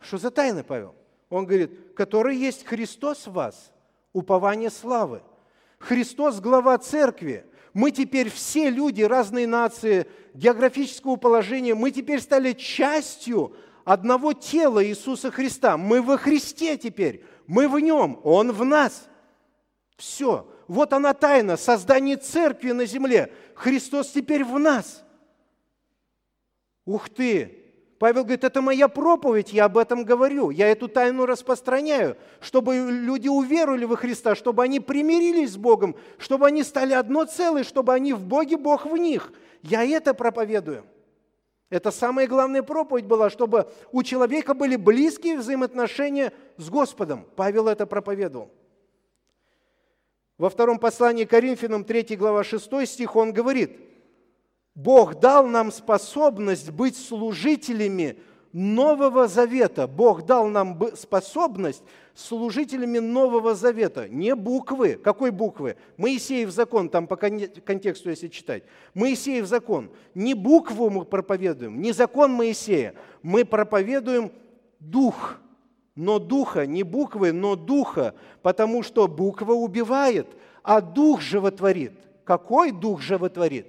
Что 0.00 0.18
за 0.18 0.30
тайна, 0.30 0.64
Павел? 0.64 0.94
Он 1.28 1.46
говорит, 1.46 1.94
который 1.94 2.36
есть 2.36 2.64
Христос 2.64 3.26
в 3.26 3.32
вас, 3.32 3.72
упование 4.12 4.70
славы. 4.70 5.22
Христос– 5.78 6.40
глава 6.40 6.78
церкви. 6.78 7.44
Мы 7.74 7.90
теперь 7.90 8.30
все 8.30 8.70
люди, 8.70 9.02
разные 9.02 9.46
нации, 9.46 10.06
географического 10.34 11.16
положения, 11.16 11.74
мы 11.74 11.90
теперь 11.90 12.20
стали 12.20 12.52
частью 12.52 13.54
одного 13.86 14.32
тела 14.34 14.84
Иисуса 14.84 15.30
Христа. 15.30 15.78
Мы 15.78 16.02
во 16.02 16.18
Христе 16.18 16.76
теперь, 16.76 17.24
мы 17.46 17.68
в 17.68 17.78
Нем, 17.78 18.20
Он 18.24 18.52
в 18.52 18.64
нас. 18.64 19.08
Все. 19.96 20.46
Вот 20.68 20.92
она 20.92 21.14
тайна 21.14 21.56
создания 21.56 22.16
церкви 22.16 22.72
на 22.72 22.84
земле. 22.84 23.32
Христос 23.54 24.10
теперь 24.10 24.44
в 24.44 24.58
нас. 24.58 25.04
Ух 26.84 27.08
ты! 27.08 27.62
Павел 27.98 28.24
говорит, 28.24 28.44
это 28.44 28.60
моя 28.60 28.88
проповедь, 28.88 29.54
я 29.54 29.64
об 29.64 29.78
этом 29.78 30.04
говорю, 30.04 30.50
я 30.50 30.68
эту 30.68 30.86
тайну 30.86 31.24
распространяю, 31.24 32.18
чтобы 32.40 32.76
люди 32.76 33.26
уверовали 33.28 33.86
во 33.86 33.96
Христа, 33.96 34.34
чтобы 34.34 34.64
они 34.64 34.80
примирились 34.80 35.52
с 35.52 35.56
Богом, 35.56 35.96
чтобы 36.18 36.46
они 36.46 36.62
стали 36.62 36.92
одно 36.92 37.24
целое, 37.24 37.64
чтобы 37.64 37.94
они 37.94 38.12
в 38.12 38.22
Боге, 38.22 38.58
Бог 38.58 38.84
в 38.84 38.94
них. 38.98 39.32
Я 39.62 39.82
это 39.82 40.12
проповедую. 40.12 40.84
Это 41.68 41.90
самая 41.90 42.26
главная 42.26 42.62
проповедь 42.62 43.06
была, 43.06 43.28
чтобы 43.28 43.70
у 43.92 44.02
человека 44.02 44.54
были 44.54 44.76
близкие 44.76 45.38
взаимоотношения 45.38 46.32
с 46.56 46.68
Господом. 46.68 47.26
Павел 47.34 47.68
это 47.68 47.86
проповедовал. 47.86 48.50
Во 50.38 50.48
втором 50.48 50.78
послании 50.78 51.24
Коринфянам, 51.24 51.84
3 51.84 52.16
глава 52.16 52.44
6 52.44 52.86
стих, 52.86 53.16
он 53.16 53.32
говорит– 53.32 53.76
Бог 54.76 55.20
дал 55.20 55.46
нам 55.46 55.72
способность 55.72 56.70
быть 56.70 56.98
служителями 56.98 58.18
Нового 58.52 59.26
Завета. 59.26 59.86
Бог 59.86 60.26
дал 60.26 60.48
нам 60.48 60.78
способность 60.94 61.82
служителями 62.16 62.98
Нового 62.98 63.54
Завета. 63.54 64.08
Не 64.08 64.34
буквы. 64.34 64.94
Какой 64.94 65.30
буквы? 65.30 65.76
Моисеев 65.96 66.50
закон, 66.50 66.88
там 66.88 67.06
по 67.06 67.16
контексту, 67.16 68.10
если 68.10 68.28
читать. 68.28 68.64
Моисеев 68.94 69.46
закон. 69.46 69.90
Не 70.14 70.34
букву 70.34 70.90
мы 70.90 71.04
проповедуем, 71.04 71.80
не 71.80 71.92
закон 71.92 72.32
Моисея. 72.32 72.94
Мы 73.22 73.44
проповедуем 73.44 74.32
дух. 74.80 75.38
Но 75.94 76.18
духа, 76.18 76.66
не 76.66 76.82
буквы, 76.82 77.32
но 77.32 77.56
духа, 77.56 78.14
потому 78.42 78.82
что 78.82 79.08
буква 79.08 79.52
убивает, 79.52 80.26
а 80.62 80.82
дух 80.82 81.22
животворит. 81.22 81.92
Какой 82.24 82.70
дух 82.70 83.00
животворит? 83.00 83.68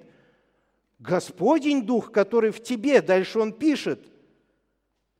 Господень 1.00 1.84
Дух, 1.84 2.12
который 2.12 2.52
в 2.52 2.62
тебе, 2.62 3.02
дальше 3.02 3.40
он 3.40 3.54
пишет, 3.54 4.12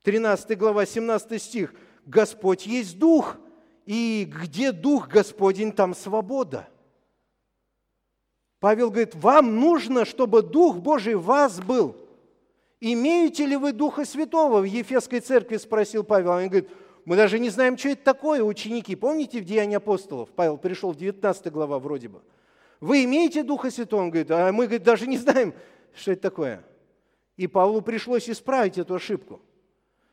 13 0.02 0.58
глава, 0.58 0.86
17 0.86 1.42
стих, 1.42 1.74
Господь 2.08 2.66
есть 2.66 2.98
Дух, 2.98 3.38
и 3.86 4.26
где 4.26 4.72
Дух 4.72 5.08
Господень, 5.08 5.72
там 5.72 5.94
свобода. 5.94 6.68
Павел 8.60 8.90
говорит, 8.90 9.14
вам 9.14 9.60
нужно, 9.60 10.04
чтобы 10.06 10.42
Дух 10.42 10.78
Божий 10.78 11.16
в 11.16 11.24
вас 11.24 11.60
был. 11.60 11.96
Имеете 12.80 13.46
ли 13.46 13.56
вы 13.56 13.72
Духа 13.72 14.06
Святого? 14.06 14.62
В 14.62 14.64
Ефесской 14.64 15.20
церкви 15.20 15.58
спросил 15.58 16.04
Павел. 16.04 16.32
Он 16.32 16.48
говорит, 16.48 16.70
мы 17.06 17.16
даже 17.16 17.40
не 17.40 17.50
знаем, 17.50 17.78
что 17.78 17.90
это 17.90 18.04
такое, 18.04 18.42
ученики. 18.42 18.96
Помните 18.96 19.42
в 19.42 19.46
Деянии 19.46 19.76
апостолов? 19.76 20.30
Павел 20.30 20.58
пришел, 20.58 20.94
19 20.94 21.52
глава 21.52 21.78
вроде 21.80 22.08
бы. 22.08 22.22
Вы 22.80 23.04
имеете 23.04 23.44
Духа 23.44 23.70
Святого? 23.70 24.02
Он 24.02 24.10
говорит, 24.10 24.32
а 24.32 24.52
мы 24.52 24.66
говорит, 24.66 24.84
даже 24.84 25.08
не 25.08 25.18
знаем, 25.18 25.54
что 25.94 26.12
это 26.12 26.22
такое. 26.22 26.64
И 27.36 27.48
Павлу 27.48 27.82
пришлось 27.82 28.30
исправить 28.30 28.78
эту 28.78 28.96
ошибку. 28.96 29.42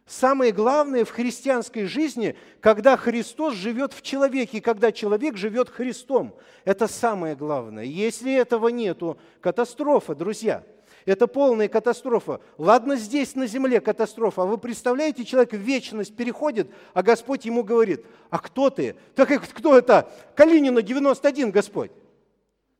Самое 0.07 0.52
главное 0.52 1.05
в 1.07 1.11
христианской 1.11 1.86
жизни, 1.86 2.36
когда 2.61 2.96
Христос 2.96 3.55
живет 3.55 3.94
в 3.94 4.02
человеке, 4.02 4.61
когда 4.61 4.92
человек 4.92 5.36
живет 5.36 5.70
Христом. 5.70 6.34
Это 6.64 6.88
самое 6.88 7.34
главное. 7.34 7.84
Если 7.84 8.34
этого 8.34 8.68
нету, 8.68 9.16
катастрофа, 9.40 10.14
друзья. 10.14 10.62
Это 11.07 11.26
полная 11.26 11.68
катастрофа. 11.68 12.40
Ладно, 12.59 12.96
здесь 12.96 13.34
на 13.34 13.46
земле 13.46 13.80
катастрофа. 13.80 14.42
А 14.42 14.46
вы 14.46 14.59
представляете, 14.59 15.24
человек 15.24 15.52
в 15.52 15.59
вечность 15.59 16.16
переходит, 16.16 16.70
а 16.92 17.02
Господь 17.02 17.44
ему 17.44 17.62
говорит, 17.62 18.05
а 18.30 18.38
кто 18.38 18.70
ты? 18.70 18.96
Так 19.14 19.28
как 19.28 19.48
кто 19.48 19.76
это? 19.76 20.11
Калинина 20.34 20.82
91, 20.82 21.50
Господь. 21.50 21.92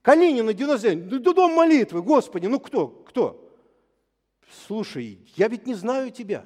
Калинина 0.03 0.53
99, 0.53 1.23
да 1.23 1.33
дом 1.33 1.53
молитвы, 1.53 2.03
Господи, 2.03 2.47
ну 2.47 2.61
кто, 2.61 2.89
кто? 2.89 3.41
Слушай, 4.67 5.19
я 5.37 5.49
ведь 5.49 5.67
не 5.67 5.75
знаю 5.75 6.11
тебя. 6.11 6.45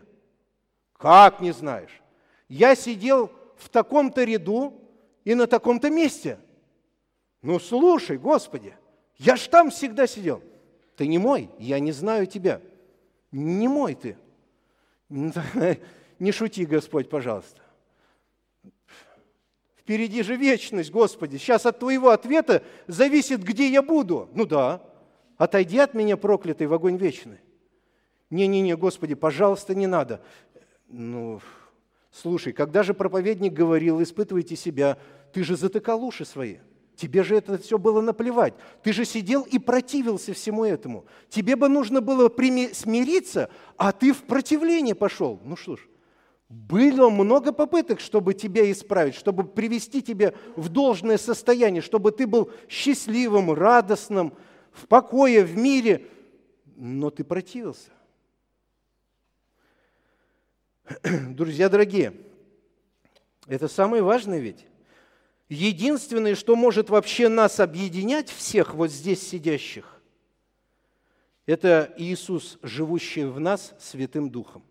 Как 0.98 1.40
не 1.40 1.52
знаешь? 1.52 2.02
Я 2.48 2.74
сидел 2.74 3.32
в 3.56 3.68
таком-то 3.70 4.24
ряду 4.24 4.74
и 5.24 5.34
на 5.34 5.46
таком-то 5.46 5.88
месте. 5.88 6.38
Ну 7.40 7.58
слушай, 7.58 8.18
Господи, 8.18 8.74
я 9.16 9.36
ж 9.36 9.46
там 9.48 9.70
всегда 9.70 10.06
сидел. 10.06 10.42
Ты 10.96 11.06
не 11.06 11.18
мой, 11.18 11.48
я 11.58 11.78
не 11.78 11.92
знаю 11.92 12.26
тебя. 12.26 12.60
Не 13.30 13.68
мой 13.68 13.94
ты. 13.94 14.18
Не 16.18 16.32
шути, 16.32 16.66
Господь, 16.66 17.08
пожалуйста. 17.08 17.62
Впереди 19.76 20.22
же 20.22 20.34
вечность, 20.34 20.90
Господи. 20.90 21.36
Сейчас 21.36 21.64
от 21.64 21.78
Твоего 21.78 22.10
ответа 22.10 22.64
зависит, 22.88 23.42
где 23.42 23.68
я 23.68 23.82
буду. 23.82 24.28
Ну 24.34 24.44
да. 24.44 24.82
Отойди 25.36 25.78
от 25.78 25.94
меня, 25.94 26.16
проклятый, 26.16 26.66
в 26.66 26.74
огонь 26.74 26.96
вечный. 26.96 27.38
Не-не-не, 28.30 28.76
Господи, 28.76 29.14
пожалуйста, 29.14 29.74
не 29.74 29.86
надо. 29.86 30.20
Ну, 30.88 31.40
слушай, 32.10 32.52
когда 32.52 32.82
же 32.82 32.94
проповедник 32.94 33.52
говорил, 33.52 34.02
испытывайте 34.02 34.56
себя, 34.56 34.98
ты 35.32 35.44
же 35.44 35.56
затыкал 35.56 36.02
уши 36.02 36.24
свои. 36.24 36.56
Тебе 36.96 37.22
же 37.22 37.36
это 37.36 37.58
все 37.58 37.78
было 37.78 38.00
наплевать. 38.00 38.54
Ты 38.82 38.92
же 38.92 39.04
сидел 39.04 39.42
и 39.42 39.58
противился 39.58 40.32
всему 40.32 40.64
этому. 40.64 41.04
Тебе 41.28 41.54
бы 41.54 41.68
нужно 41.68 42.00
было 42.00 42.28
смириться, 42.72 43.50
а 43.76 43.92
ты 43.92 44.12
в 44.12 44.24
противление 44.24 44.96
пошел. 44.96 45.40
Ну 45.44 45.54
что 45.54 45.76
ж, 45.76 45.80
было 46.48 47.08
много 47.10 47.52
попыток, 47.52 48.00
чтобы 48.00 48.34
тебя 48.34 48.68
исправить, 48.72 49.14
чтобы 49.14 49.44
привести 49.44 50.02
тебя 50.02 50.32
в 50.56 50.70
должное 50.70 51.18
состояние, 51.18 51.82
чтобы 51.82 52.10
ты 52.10 52.26
был 52.26 52.50
счастливым, 52.68 53.52
радостным, 53.52 54.32
в 54.72 54.88
покое, 54.88 55.44
в 55.44 55.56
мире, 55.56 56.06
но 56.74 57.10
ты 57.10 57.22
противился. 57.22 57.90
Друзья 61.02 61.68
дорогие, 61.68 62.14
это 63.46 63.68
самое 63.68 64.02
важное 64.02 64.38
ведь. 64.38 64.66
Единственное, 65.48 66.34
что 66.34 66.56
может 66.56 66.90
вообще 66.90 67.28
нас 67.28 67.60
объединять, 67.60 68.30
всех 68.30 68.74
вот 68.74 68.90
здесь 68.90 69.26
сидящих, 69.26 70.00
это 71.46 71.94
Иисус, 71.96 72.58
живущий 72.62 73.24
в 73.24 73.40
нас 73.40 73.74
Святым 73.80 74.30
Духом. 74.30 74.62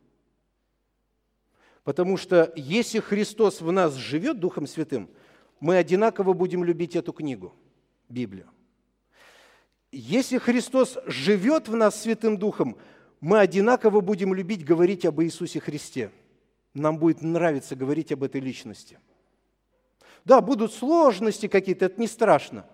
Потому 1.84 2.18
что 2.18 2.52
если 2.56 3.00
Христос 3.00 3.62
в 3.62 3.72
нас 3.72 3.96
живет 3.96 4.40
Духом 4.40 4.68
Святым, 4.68 5.10
мы 5.60 5.78
одинаково 5.78 6.34
будем 6.34 6.64
любить 6.64 6.96
эту 6.96 7.14
книгу, 7.14 7.56
Библию. 8.10 8.50
Если 9.92 10.38
Христос 10.38 10.98
живет 11.06 11.68
в 11.68 11.76
нас 11.76 12.02
Святым 12.02 12.38
Духом, 12.38 12.78
мы 13.22 13.40
одинаково 13.40 14.02
будем 14.02 14.34
любить 14.34 14.66
говорить 14.66 15.06
об 15.06 15.22
Иисусе 15.22 15.60
Христе. 15.60 16.12
нам 16.74 16.98
будет 16.98 17.22
нравиться 17.22 17.76
говорить 17.76 18.12
об 18.12 18.24
этой 18.24 18.40
личности. 18.40 19.00
Да, 20.26 20.42
будут 20.42 20.74
сложности 20.74 21.48
какие-то, 21.48 21.86
это 21.86 22.00
не 22.00 22.08
страшно. 22.08 22.66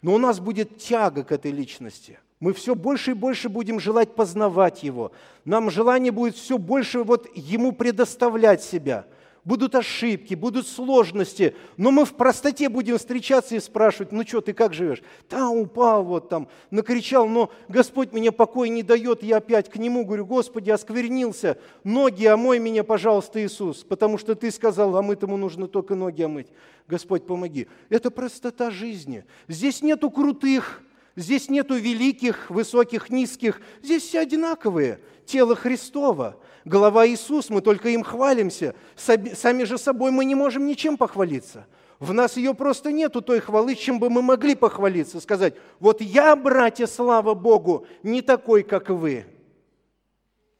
Но 0.00 0.14
у 0.14 0.18
нас 0.18 0.40
будет 0.40 0.78
тяга 0.78 1.24
к 1.24 1.32
этой 1.32 1.50
личности. 1.50 2.18
Мы 2.40 2.52
все 2.52 2.74
больше 2.74 3.12
и 3.12 3.14
больше 3.14 3.48
будем 3.48 3.80
желать 3.80 4.14
познавать 4.14 4.82
Его. 4.82 5.12
Нам 5.44 5.70
желание 5.70 6.12
будет 6.12 6.36
все 6.36 6.58
больше 6.58 7.02
вот 7.02 7.28
Ему 7.36 7.72
предоставлять 7.72 8.62
себя– 8.62 9.06
будут 9.44 9.74
ошибки, 9.74 10.34
будут 10.34 10.66
сложности, 10.66 11.54
но 11.76 11.90
мы 11.90 12.04
в 12.04 12.14
простоте 12.14 12.68
будем 12.68 12.98
встречаться 12.98 13.54
и 13.54 13.60
спрашивать, 13.60 14.12
ну 14.12 14.26
что, 14.26 14.40
ты 14.40 14.52
как 14.52 14.74
живешь? 14.74 15.02
Да, 15.28 15.48
упал 15.48 16.04
вот 16.04 16.28
там, 16.28 16.48
накричал, 16.70 17.28
но 17.28 17.50
Господь 17.68 18.12
мне 18.12 18.32
покой 18.32 18.68
не 18.68 18.82
дает, 18.82 19.22
я 19.22 19.38
опять 19.38 19.70
к 19.70 19.76
Нему 19.76 20.04
говорю, 20.04 20.26
Господи, 20.26 20.70
осквернился, 20.70 21.58
ноги 21.84 22.24
омой 22.24 22.58
меня, 22.58 22.84
пожалуйста, 22.84 23.44
Иисус, 23.44 23.84
потому 23.84 24.18
что 24.18 24.34
Ты 24.34 24.50
сказал, 24.50 24.96
а 24.96 25.02
мы 25.02 25.16
тому 25.16 25.36
нужно 25.36 25.68
только 25.68 25.94
ноги 25.94 26.22
омыть. 26.22 26.48
Господь, 26.86 27.26
помоги. 27.26 27.66
Это 27.88 28.10
простота 28.10 28.70
жизни. 28.70 29.24
Здесь 29.48 29.80
нету 29.80 30.10
крутых, 30.10 30.82
здесь 31.16 31.48
нету 31.48 31.74
великих, 31.74 32.50
высоких, 32.50 33.10
низких, 33.10 33.60
здесь 33.82 34.02
все 34.02 34.20
одинаковые. 34.20 35.00
Тело 35.26 35.54
Христова– 35.54 36.36
голова 36.64 37.06
Иисус, 37.06 37.50
мы 37.50 37.60
только 37.60 37.90
им 37.90 38.02
хвалимся. 38.02 38.74
Сами 38.96 39.64
же 39.64 39.78
собой 39.78 40.10
мы 40.10 40.24
не 40.24 40.34
можем 40.34 40.66
ничем 40.66 40.96
похвалиться. 40.96 41.66
В 41.98 42.12
нас 42.12 42.36
ее 42.36 42.54
просто 42.54 42.90
нету, 42.92 43.22
той 43.22 43.40
хвалы, 43.40 43.74
чем 43.76 43.98
бы 43.98 44.10
мы 44.10 44.20
могли 44.20 44.54
похвалиться, 44.54 45.20
сказать, 45.20 45.54
вот 45.78 46.00
я, 46.00 46.34
братья, 46.34 46.86
слава 46.86 47.34
Богу, 47.34 47.86
не 48.02 48.20
такой, 48.20 48.62
как 48.62 48.90
вы. 48.90 49.24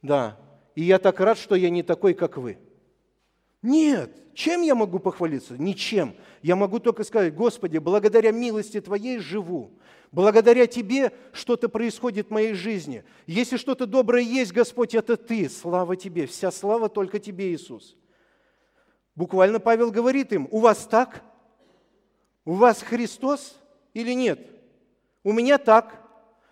Да, 0.01 0.37
и 0.75 0.83
я 0.83 0.97
так 0.97 1.19
рад, 1.19 1.37
что 1.37 1.55
я 1.55 1.69
не 1.69 1.83
такой, 1.83 2.13
как 2.13 2.37
вы. 2.37 2.57
Нет, 3.61 4.11
чем 4.33 4.61
я 4.61 4.75
могу 4.75 4.99
похвалиться? 4.99 5.55
Ничем. 5.57 6.15
Я 6.41 6.55
могу 6.55 6.79
только 6.79 7.03
сказать, 7.03 7.33
Господи, 7.33 7.79
благодаря 7.79 8.31
милости 8.31 8.79
Твоей 8.79 9.17
живу. 9.19 9.71
Благодаря 10.15 10.65
Тебе 10.65 11.11
что-то 11.33 11.67
происходит 11.67 12.27
в 12.27 12.31
моей 12.31 12.53
жизни. 12.53 13.03
Если 13.27 13.57
что-то 13.57 13.85
доброе 13.85 14.23
есть, 14.23 14.53
Господь, 14.53 14.95
это 14.95 15.17
Ты. 15.17 15.49
Слава 15.49 15.97
Тебе. 15.97 16.25
Вся 16.25 16.51
слава 16.51 16.87
только 16.87 17.19
Тебе, 17.19 17.53
Иисус. 17.53 17.97
Буквально 19.13 19.59
Павел 19.59 19.91
говорит 19.91 20.31
им, 20.31 20.47
у 20.51 20.59
вас 20.59 20.87
так? 20.87 21.21
У 22.45 22.53
вас 22.53 22.81
Христос 22.81 23.59
или 23.93 24.13
нет? 24.13 24.39
У 25.21 25.33
меня 25.33 25.57
так. 25.57 26.01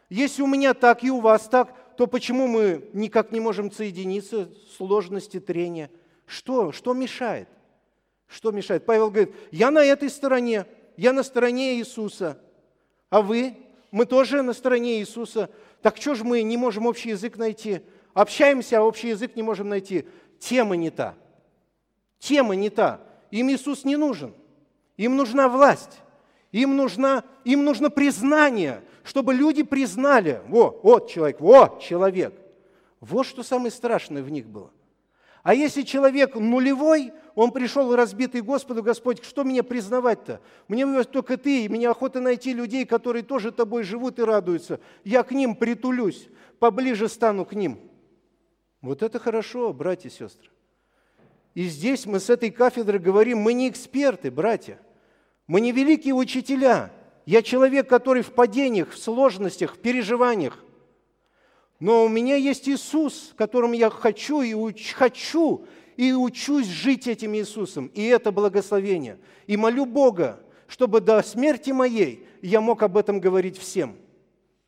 Если 0.09 0.41
у 0.41 0.47
меня 0.47 0.73
так 0.73 1.01
и 1.05 1.09
у 1.09 1.21
вас 1.21 1.47
так, 1.47 1.95
то 1.95 2.05
почему 2.05 2.47
мы 2.47 2.89
никак 2.91 3.31
не 3.31 3.39
можем 3.39 3.71
соединиться? 3.71 4.49
Сложности, 4.75 5.39
трения. 5.39 5.89
Что? 6.25 6.73
Что 6.73 6.93
мешает? 6.93 7.47
Что 8.27 8.51
мешает? 8.51 8.85
Павел 8.85 9.09
говорит, 9.09 9.33
я 9.51 9.71
на 9.71 9.85
этой 9.85 10.09
стороне, 10.09 10.65
я 10.97 11.13
на 11.13 11.23
стороне 11.23 11.75
Иисуса– 11.75 12.37
а 13.13 13.21
вы? 13.21 13.55
Мы 13.91 14.07
тоже 14.07 14.41
на 14.41 14.53
стороне 14.53 14.97
Иисуса. 14.97 15.51
Так 15.83 15.97
что 15.97 16.15
же 16.15 16.23
мы 16.23 16.41
не 16.41 16.57
можем 16.57 16.87
общий 16.87 17.09
язык 17.09 17.37
найти? 17.37 17.81
Общаемся, 18.15 18.79
а 18.79 18.81
общий 18.81 19.09
язык 19.09 19.35
не 19.35 19.43
можем 19.43 19.69
найти. 19.69 20.07
Тема 20.39 20.75
не 20.75 20.89
та. 20.89 21.13
Тема 22.17 22.55
не 22.55 22.71
та. 22.71 23.01
Им 23.29 23.51
Иисус 23.51 23.85
не 23.85 23.97
нужен. 23.97 24.33
Им 24.97 25.15
нужна 25.15 25.47
власть. 25.47 25.99
Им, 26.51 26.75
нужна, 26.75 27.23
им 27.45 27.63
нужно 27.63 27.91
признание, 27.91 28.81
чтобы 29.03 29.35
люди 29.35 29.61
признали, 29.61 30.41
во, 30.47 30.79
вот 30.81 31.11
человек, 31.11 31.39
во, 31.39 31.77
человек. 31.79 32.33
Вот 32.99 33.27
что 33.27 33.43
самое 33.43 33.69
страшное 33.69 34.23
в 34.23 34.31
них 34.31 34.47
было– 34.47 34.71
а 35.43 35.53
если 35.53 35.81
человек 35.81 36.35
нулевой, 36.35 37.11
он 37.35 37.51
пришел 37.51 37.95
разбитый 37.95 38.41
Господу, 38.41 38.83
Господь, 38.83 39.23
что 39.23 39.43
мне 39.43 39.63
признавать-то? 39.63 40.39
Мне 40.67 41.03
только 41.03 41.37
ты, 41.37 41.65
и 41.65 41.69
мне 41.69 41.89
охота 41.89 42.19
найти 42.19 42.53
людей, 42.53 42.85
которые 42.85 43.23
тоже 43.23 43.51
тобой 43.51 43.83
живут 43.83 44.19
и 44.19 44.23
радуются. 44.23 44.79
Я 45.03 45.23
к 45.23 45.31
ним 45.31 45.55
притулюсь, 45.55 46.27
поближе 46.59 47.09
стану 47.09 47.45
к 47.45 47.53
ним. 47.53 47.79
Вот 48.81 49.01
это 49.01 49.19
хорошо, 49.19 49.73
братья 49.73 50.09
и 50.09 50.11
сестры. 50.11 50.49
И 51.55 51.63
здесь 51.63 52.05
мы 52.05 52.19
с 52.19 52.29
этой 52.29 52.51
кафедры 52.51 52.99
говорим, 52.99 53.39
мы 53.39 53.53
не 53.53 53.69
эксперты, 53.69 54.29
братья. 54.29 54.79
Мы 55.47 55.61
не 55.61 55.71
великие 55.71 56.13
учителя. 56.13 56.91
Я 57.25 57.41
человек, 57.41 57.89
который 57.89 58.21
в 58.21 58.33
падениях, 58.33 58.91
в 58.91 58.97
сложностях, 58.97 59.75
в 59.75 59.79
переживаниях– 59.79 60.63
но 61.83 62.05
у 62.05 62.07
меня 62.07 62.37
есть 62.37 62.69
Иисус, 62.69 63.33
которым 63.35 63.73
я 63.73 63.89
хочу 63.89 64.41
и 64.41 64.53
уч, 64.53 64.93
хочу 64.93 65.65
и 65.97 66.13
учусь 66.13 66.67
жить 66.67 67.07
этим 67.07 67.35
Иисусом. 67.35 67.87
И 67.93 68.03
это 68.03 68.31
благословение. 68.31 69.19
И 69.47 69.57
молю 69.57 69.85
Бога, 69.85 70.39
чтобы 70.67 71.01
до 71.01 71.21
смерти 71.21 71.71
моей 71.71 72.25
я 72.41 72.61
мог 72.61 72.83
об 72.83 72.97
этом 72.97 73.19
говорить 73.19 73.57
всем. 73.57 73.95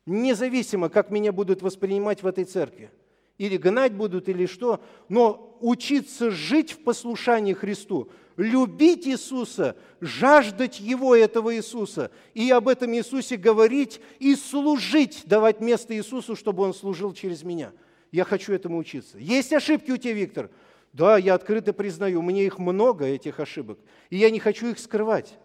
Независимо, 0.06 0.88
как 0.88 1.10
меня 1.10 1.32
будут 1.32 1.62
воспринимать 1.62 2.22
в 2.22 2.26
этой 2.26 2.44
церкви. 2.44 2.90
Или 3.38 3.56
гнать 3.56 3.92
будут, 3.92 4.28
или 4.28 4.46
что. 4.46 4.80
Но 5.08 5.58
учиться 5.60 6.30
жить 6.30 6.72
в 6.72 6.78
послушании 6.78 7.52
Христу– 7.52 8.10
любить 8.36 9.06
Иисуса, 9.06 9.76
жаждать 10.00 10.78
Его, 10.78 11.16
этого 11.16 11.56
Иисуса, 11.56 12.10
и 12.34 12.50
об 12.50 12.68
этом 12.68 12.94
Иисусе 12.94 13.36
говорить 13.36 14.00
и 14.18 14.36
служить, 14.36 15.22
давать 15.26 15.60
место 15.60 15.96
Иисусу, 15.96 16.36
чтобы 16.36 16.62
Он 16.62 16.74
служил 16.74 17.12
через 17.12 17.42
меня. 17.42 17.72
Я 18.12 18.24
хочу 18.24 18.52
этому 18.52 18.78
учиться. 18.78 19.18
Есть 19.18 19.52
ошибки 19.52 19.90
у 19.90 19.96
тебя, 19.96 20.12
Виктор? 20.12 20.50
Да, 20.96 21.18
я 21.18 21.34
открыто 21.34 21.74
признаю, 21.74 22.22
мне 22.22 22.46
их 22.46 22.58
много, 22.58 23.04
этих 23.04 23.38
ошибок, 23.38 23.78
и 24.08 24.16
я 24.16 24.30
не 24.30 24.38
хочу 24.38 24.68
их 24.68 24.78
скрывать, 24.78 25.38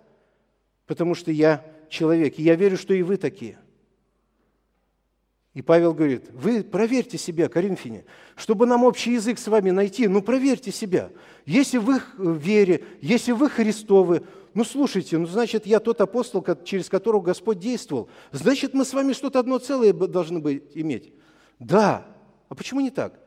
потому 0.88 1.14
что 1.14 1.30
я 1.32 1.66
человек, 1.89 2.39
и 2.39 2.43
я 2.43 2.56
верю, 2.56 2.78
что 2.78 2.93
и 2.93 3.02
вы 3.02 3.18
такие– 3.18 3.60
и 5.54 5.62
Павел 5.62 5.93
говорит, 5.93 6.30
вы 6.32 6.64
проверьте 6.64 7.18
себя, 7.18 7.49
коринфяне, 7.49 8.06
чтобы 8.36 8.66
нам 8.66 8.86
общий 8.86 9.14
язык 9.14 9.38
с 9.38 9.47
вами 9.47 9.72
найти, 9.72 10.08
ну 10.08 10.22
проверьте 10.22 10.72
себя. 10.72 11.10
Если 11.45 11.78
вы 11.78 11.99
в 12.18 12.38
вере, 12.38 12.86
если 13.02 13.34
вы 13.34 13.49
Христовы, 13.49 14.24
ну 14.54 14.64
слушайте, 14.64 15.18
ну 15.18 15.26
значит 15.26 15.66
я 15.66 15.82
тот 15.82 15.99
апостол, 15.99 16.45
через 16.64 16.88
которого 16.88 17.22
Господь 17.22 17.60
действовал, 17.60 18.10
значит 18.32 18.74
мы 18.74 18.86
с 18.86 18.93
вами 18.93 19.12
что-то 19.12 19.39
одно 19.39 19.58
целое 19.58 19.91
должны 19.91 20.39
быть 20.39 20.64
иметь. 20.74 21.14
Да, 21.60 22.06
а 22.47 22.56
почему 22.56 22.80
не 22.80 22.89
так? 22.89 23.20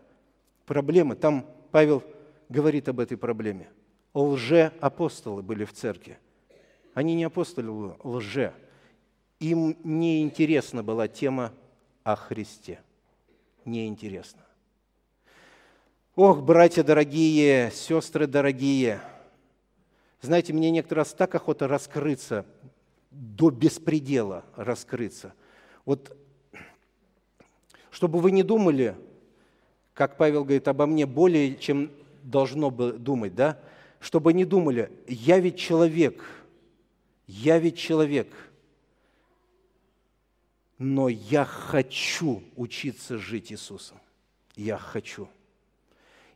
Проблемы, 0.65 1.17
там 1.17 1.45
Павел 1.73 2.03
говорит 2.49 2.89
об 2.89 3.01
этой 3.01 3.17
проблеме. 3.17 3.69
Лже-апостолы 4.15 5.43
были 5.43 5.65
в 5.65 5.73
церкви. 5.73 6.19
Они 6.95 7.15
не 7.15 7.25
апостолы, 7.25 7.97
лже. 8.05 8.55
Им 9.41 9.77
неинтересна 9.83 10.83
была 10.83 11.09
тема 11.09 11.53
о 12.05 12.15
Христе. 12.15 12.81
Неинтересно. 13.65 14.45
Ох, 16.15 16.43
братья 16.43 16.85
дорогие, 16.85 17.73
сестры 17.73 18.29
дорогие, 18.29 19.01
знаете, 20.21 20.53
мне 20.53 20.71
некоторый 20.71 21.01
раз 21.01 21.13
так 21.13 21.35
охота 21.35 21.67
раскрыться, 21.67 22.47
до 23.11 23.51
беспредела 23.51 24.45
раскрыться. 24.57 25.35
Вот, 25.85 26.17
чтобы 27.91 28.21
вы 28.21 28.31
не 28.31 28.43
думали, 28.43 28.97
как 29.93 30.17
Павел 30.17 30.45
говорит 30.45 30.69
обо 30.69 30.87
мне, 30.87 31.05
более, 31.05 31.57
чем 31.57 31.91
должно 32.25 32.71
бы 32.71 32.95
думать, 32.95 33.35
да? 33.35 33.61
Чтобы 34.01 34.33
не 34.33 34.45
думали, 34.45 34.91
я 35.07 35.39
ведь 35.39 35.57
человек, 35.57 36.25
я 37.27 37.59
ведь 37.59 37.79
человек– 37.79 38.29
но 40.79 41.09
я 41.09 41.45
хочу 41.45 42.43
учиться 42.57 43.19
жить 43.19 43.53
Иисусом. 43.53 43.99
Я 44.57 44.77
хочу. 44.77 45.29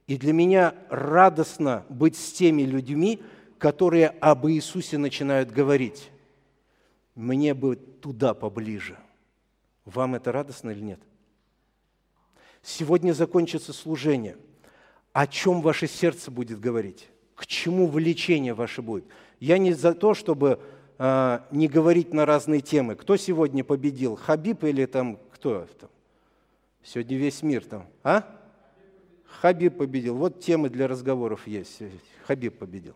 И 0.06 0.16
для 0.16 0.32
меня 0.32 0.74
радостно 0.88 1.84
быть 1.88 2.16
с 2.16 2.32
теми 2.32 2.62
людьми, 2.62 3.22
которые 3.58 4.08
об 4.08 4.46
Иисусе 4.48 4.96
начинают 4.96 5.50
говорить. 5.50 6.10
Мне 7.14 7.52
бы 7.52 7.76
туда 7.76 8.32
поближе. 8.32 8.96
Вам 9.84 10.14
это 10.14 10.32
радостно 10.32 10.70
или 10.70 10.80
нет? 10.80 11.00
Сегодня 12.62 13.12
закончится 13.12 13.72
служение. 13.72 14.36
О 15.18 15.26
чем 15.26 15.62
ваше 15.62 15.88
сердце 15.88 16.30
будет 16.30 16.60
говорить? 16.60 17.08
К 17.34 17.44
чему 17.44 17.88
влечение 17.88 18.54
ваше 18.54 18.82
будет? 18.82 19.04
Я 19.40 19.58
не 19.58 19.72
за 19.72 19.92
то, 19.92 20.14
чтобы 20.14 20.60
а, 20.96 21.44
не 21.50 21.66
говорить 21.66 22.14
на 22.14 22.24
разные 22.24 22.60
темы. 22.60 22.94
Кто 22.94 23.16
сегодня 23.16 23.64
победил? 23.64 24.14
Хабиб 24.14 24.62
или 24.62 24.86
там 24.86 25.18
кто? 25.32 25.66
Там? 25.80 25.90
Сегодня 26.84 27.16
весь 27.16 27.42
мир 27.42 27.64
там. 27.64 27.86
А? 28.04 28.32
Хабиб 29.24 29.78
победил. 29.78 30.14
Вот 30.14 30.38
темы 30.38 30.68
для 30.68 30.86
разговоров 30.86 31.48
есть. 31.48 31.82
Хабиб 32.24 32.56
победил. 32.56 32.94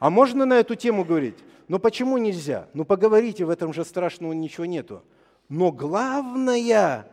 А 0.00 0.10
можно 0.10 0.46
на 0.46 0.54
эту 0.54 0.74
тему 0.74 1.04
говорить? 1.04 1.38
Но 1.68 1.78
почему 1.78 2.18
нельзя? 2.18 2.66
Ну 2.74 2.84
поговорите, 2.84 3.44
в 3.44 3.50
этом 3.50 3.72
же 3.72 3.84
страшного 3.84 4.32
ничего 4.32 4.66
нету. 4.66 5.04
Но 5.48 5.70
главная, 5.70 7.06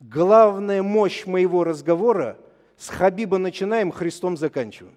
главная 0.00 0.82
мощь 0.82 1.24
моего 1.24 1.62
разговора 1.62 2.36
С 2.80 2.88
Хабиба 2.88 3.36
начинаем, 3.36 3.92
Христом 3.92 4.38
заканчиваем. 4.38 4.96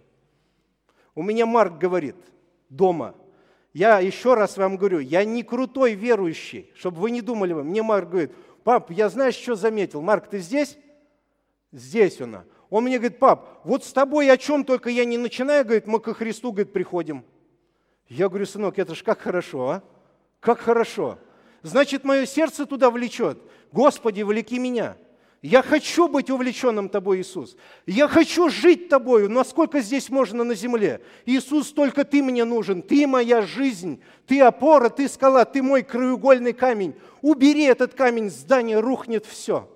У 1.15 1.21
меня 1.21 1.45
Марк 1.45 1.77
говорит 1.77 2.15
дома, 2.69 3.13
я 3.73 3.99
еще 3.99 4.35
раз 4.35 4.55
вам 4.55 4.77
говорю, 4.77 4.99
я 4.99 5.25
не 5.25 5.43
крутой 5.43 5.93
верующий, 5.93 6.71
чтобы 6.75 7.01
вы 7.01 7.11
не 7.11 7.19
думали, 7.19 7.51
мне 7.51 7.83
Марк 7.83 8.07
говорит, 8.07 8.31
пап, 8.63 8.89
я 8.89 9.09
знаешь, 9.09 9.35
что 9.35 9.55
заметил? 9.55 10.01
Марк, 10.01 10.29
ты 10.29 10.39
здесь? 10.39 10.77
Здесь 11.73 12.21
он. 12.21 12.45
Он 12.69 12.85
мне 12.85 12.99
говорит, 12.99 13.19
пап, 13.19 13.59
вот 13.65 13.83
с 13.83 13.91
тобой 13.91 14.31
о 14.31 14.37
чем 14.37 14.63
только 14.63 14.89
я 14.89 15.03
не 15.03 15.17
начинаю, 15.17 15.65
говорит, 15.65 15.85
мы 15.85 15.99
ко 15.99 16.13
Христу, 16.13 16.53
говорит, 16.53 16.71
приходим. 16.71 17.25
Я 18.07 18.29
говорю, 18.29 18.45
сынок, 18.45 18.79
это 18.79 18.95
же 18.95 19.03
как 19.03 19.19
хорошо, 19.19 19.69
а? 19.69 19.83
Как 20.39 20.59
хорошо. 20.61 21.19
Значит, 21.63 22.05
мое 22.05 22.27
сердце 22.27 22.65
туда 22.65 22.89
влечет. 22.89 23.39
Господи, 23.73 24.21
влеки 24.21 24.57
меня. 24.57 24.95
Я 25.43 25.61
хочу 25.61 26.07
быть 26.07 26.29
увлеченным 26.29 26.87
Тобой, 26.87 27.19
Иисус. 27.19 27.57
Я 27.85 28.07
хочу 28.07 28.47
жить 28.47 28.87
Тобою, 28.87 29.29
насколько 29.29 29.81
здесь 29.81 30.09
можно 30.09 30.45
на 30.45 30.55
земле. 30.55 31.01
Иисус, 31.25 31.73
только 31.73 32.05
Ты 32.05 32.23
мне 32.23 32.45
нужен. 32.45 32.81
Ты 32.81 33.05
моя 33.05 33.41
жизнь. 33.41 34.01
Ты 34.25 34.39
опора, 34.39 34.87
Ты 34.87 35.09
скала, 35.09 35.43
Ты 35.43 35.61
мой 35.61 35.83
краеугольный 35.83 36.53
камень. 36.53 36.95
Убери 37.21 37.63
этот 37.63 37.93
камень, 37.93 38.29
здание 38.29 38.79
рухнет 38.79 39.25
все. 39.25 39.69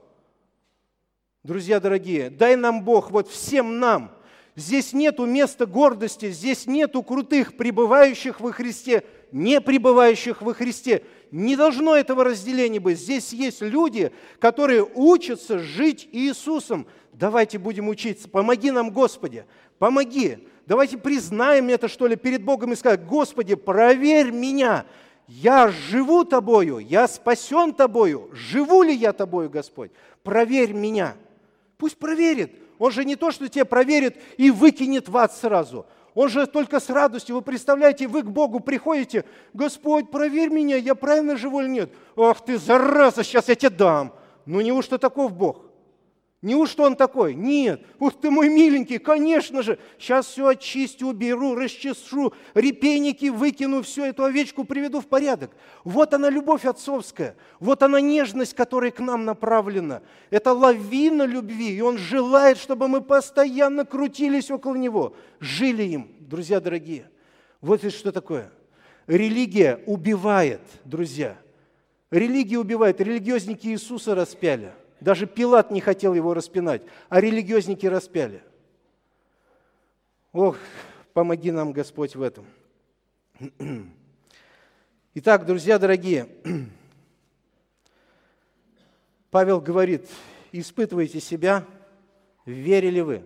Друзья 1.44 1.82
дорогие, 1.82 2.30
дай 2.30 2.56
нам 2.56 2.84
Бог, 2.84 3.12
вот 3.12 3.28
всем 3.28 3.78
нам. 3.80 4.12
Здесь 4.56 4.94
нету 4.94 5.26
места 5.26 5.66
гордости, 5.66 6.32
здесь 6.32 6.66
нету 6.66 7.04
крутых, 7.04 7.58
пребывающих 7.58 8.40
во 8.40 8.54
Христе, 8.54 9.04
не 9.34 9.60
пребывающих 9.60 10.42
во 10.42 10.54
Христе. 10.54 11.04
Не 11.32 11.56
должно 11.56 11.96
этого 11.96 12.24
разделения 12.24 12.80
быть. 12.80 13.00
Здесь 13.00 13.34
есть 13.34 13.62
люди, 13.62 14.12
которые 14.40 14.84
учатся 14.84 15.60
жить 15.60 16.08
Иисусом. 16.12 16.88
Давайте 17.14 17.58
будем 17.58 17.90
учиться. 17.90 18.30
Помоги 18.30 18.72
нам, 18.72 18.92
Господи, 18.92 19.46
помоги. 19.80 20.48
Давайте 20.66 20.98
признаем 20.98 21.70
это, 21.70 21.88
что 21.88 22.08
ли, 22.08 22.16
перед 22.16 22.44
Богом 22.44 22.74
и 22.74 22.76
сказать, 22.76 23.06
Господи, 23.06 23.56
проверь 23.56 24.32
меня. 24.32 24.86
Я 25.28 25.70
живу 25.70 26.24
Тобою, 26.24 26.80
я 26.80 27.08
спасен 27.08 27.74
Тобою. 27.74 28.30
Живу 28.34 28.84
ли 28.84 28.94
я 28.94 29.12
Тобою, 29.12 29.50
Господь? 29.50 29.92
Проверь 30.24 30.74
меня. 30.74 31.16
Пусть 31.78 31.98
проверит. 31.98 32.52
Он 32.80 32.92
же 32.92 33.04
не 33.04 33.16
то, 33.16 33.32
что 33.32 33.48
тебя 33.50 33.66
проверит 33.66 34.18
и 34.38 34.52
выкинет 34.52 35.10
в 35.10 35.18
ад 35.18 35.34
сразу. 35.34 35.86
Он 36.18 36.30
же 36.30 36.48
только 36.48 36.80
с 36.80 36.90
радостью. 36.90 37.36
Вы 37.36 37.44
представляете, 37.44 38.08
вы 38.08 38.24
к 38.24 38.26
Богу 38.26 38.60
приходите, 38.60 39.24
Господь, 39.54 40.10
проверь 40.10 40.50
меня, 40.50 40.76
я 40.76 40.96
правильно 40.96 41.38
живу 41.38 41.62
или 41.62 41.68
нет? 41.68 41.94
Ах 42.16 42.44
ты, 42.44 42.58
зараза, 42.58 43.24
сейчас 43.24 43.50
я 43.50 43.56
тебе 43.56 43.70
дам. 43.70 44.12
Ну 44.48 44.60
неужто 44.62 44.98
таков 44.98 45.34
Бог? 45.34 45.67
Неужто 46.44 46.84
он 46.84 46.96
такой? 46.96 47.34
Нет. 47.34 47.82
Ух 47.98 48.14
ты 48.22 48.30
мой 48.30 48.48
миленький, 48.48 49.00
конечно 49.00 49.64
же. 49.64 49.80
Сейчас 49.98 50.28
все 50.28 50.48
очистю, 50.48 51.08
уберу, 51.08 51.56
расчешу, 51.56 52.32
репейники 52.54 53.30
выкину, 53.30 53.82
всю 53.82 54.04
эту 54.04 54.24
овечку 54.24 54.64
приведу 54.64 55.02
в 55.02 55.08
порядок. 55.08 55.52
Вот 55.84 56.14
она 56.14 56.30
любовь 56.30 56.66
отцовская. 56.66 57.36
Вот 57.60 57.82
она 57.82 58.02
нежность, 58.02 58.54
которая 58.54 58.92
к 58.92 59.00
нам 59.00 59.26
направлена. 59.26 60.04
Это 60.30 60.54
лавина 60.54 61.24
любви. 61.24 61.76
И 61.76 61.82
он 61.82 61.98
желает, 61.98 62.60
чтобы 62.60 62.88
мы 62.88 63.02
постоянно 63.02 63.84
крутились 63.84 64.52
около 64.52 64.76
него. 64.76 65.16
Жили 65.40 65.84
им, 65.84 66.12
друзья 66.20 66.60
дорогие. 66.60 67.10
Вот 67.62 67.84
это 67.84 67.90
что 67.90 68.12
такое. 68.12 68.52
Религия 69.08 69.82
убивает, 69.88 70.62
друзья. 70.86 71.36
Религия 72.12 72.60
убивает. 72.60 73.02
Религиозники 73.02 73.70
Иисуса 73.70 74.14
распяли– 74.14 74.72
даже 75.00 75.28
Пилат 75.28 75.72
не 75.72 75.82
хотел 75.82 76.14
его 76.14 76.34
распинать, 76.34 76.82
а 77.10 77.22
религиозники 77.22 77.86
распяли. 77.86 78.42
Ох, 80.32 80.58
помоги 81.14 81.52
нам, 81.52 81.72
Господь, 81.72 82.16
в 82.16 82.22
этом. 82.22 82.46
Итак, 85.14 85.46
друзья 85.46 85.78
дорогие, 85.80 86.28
Павел 89.30 89.62
говорит, 89.62 90.08
испытывайте 90.52 91.20
себя, 91.20 91.66
верили 92.46 93.02
вы. 93.02 93.24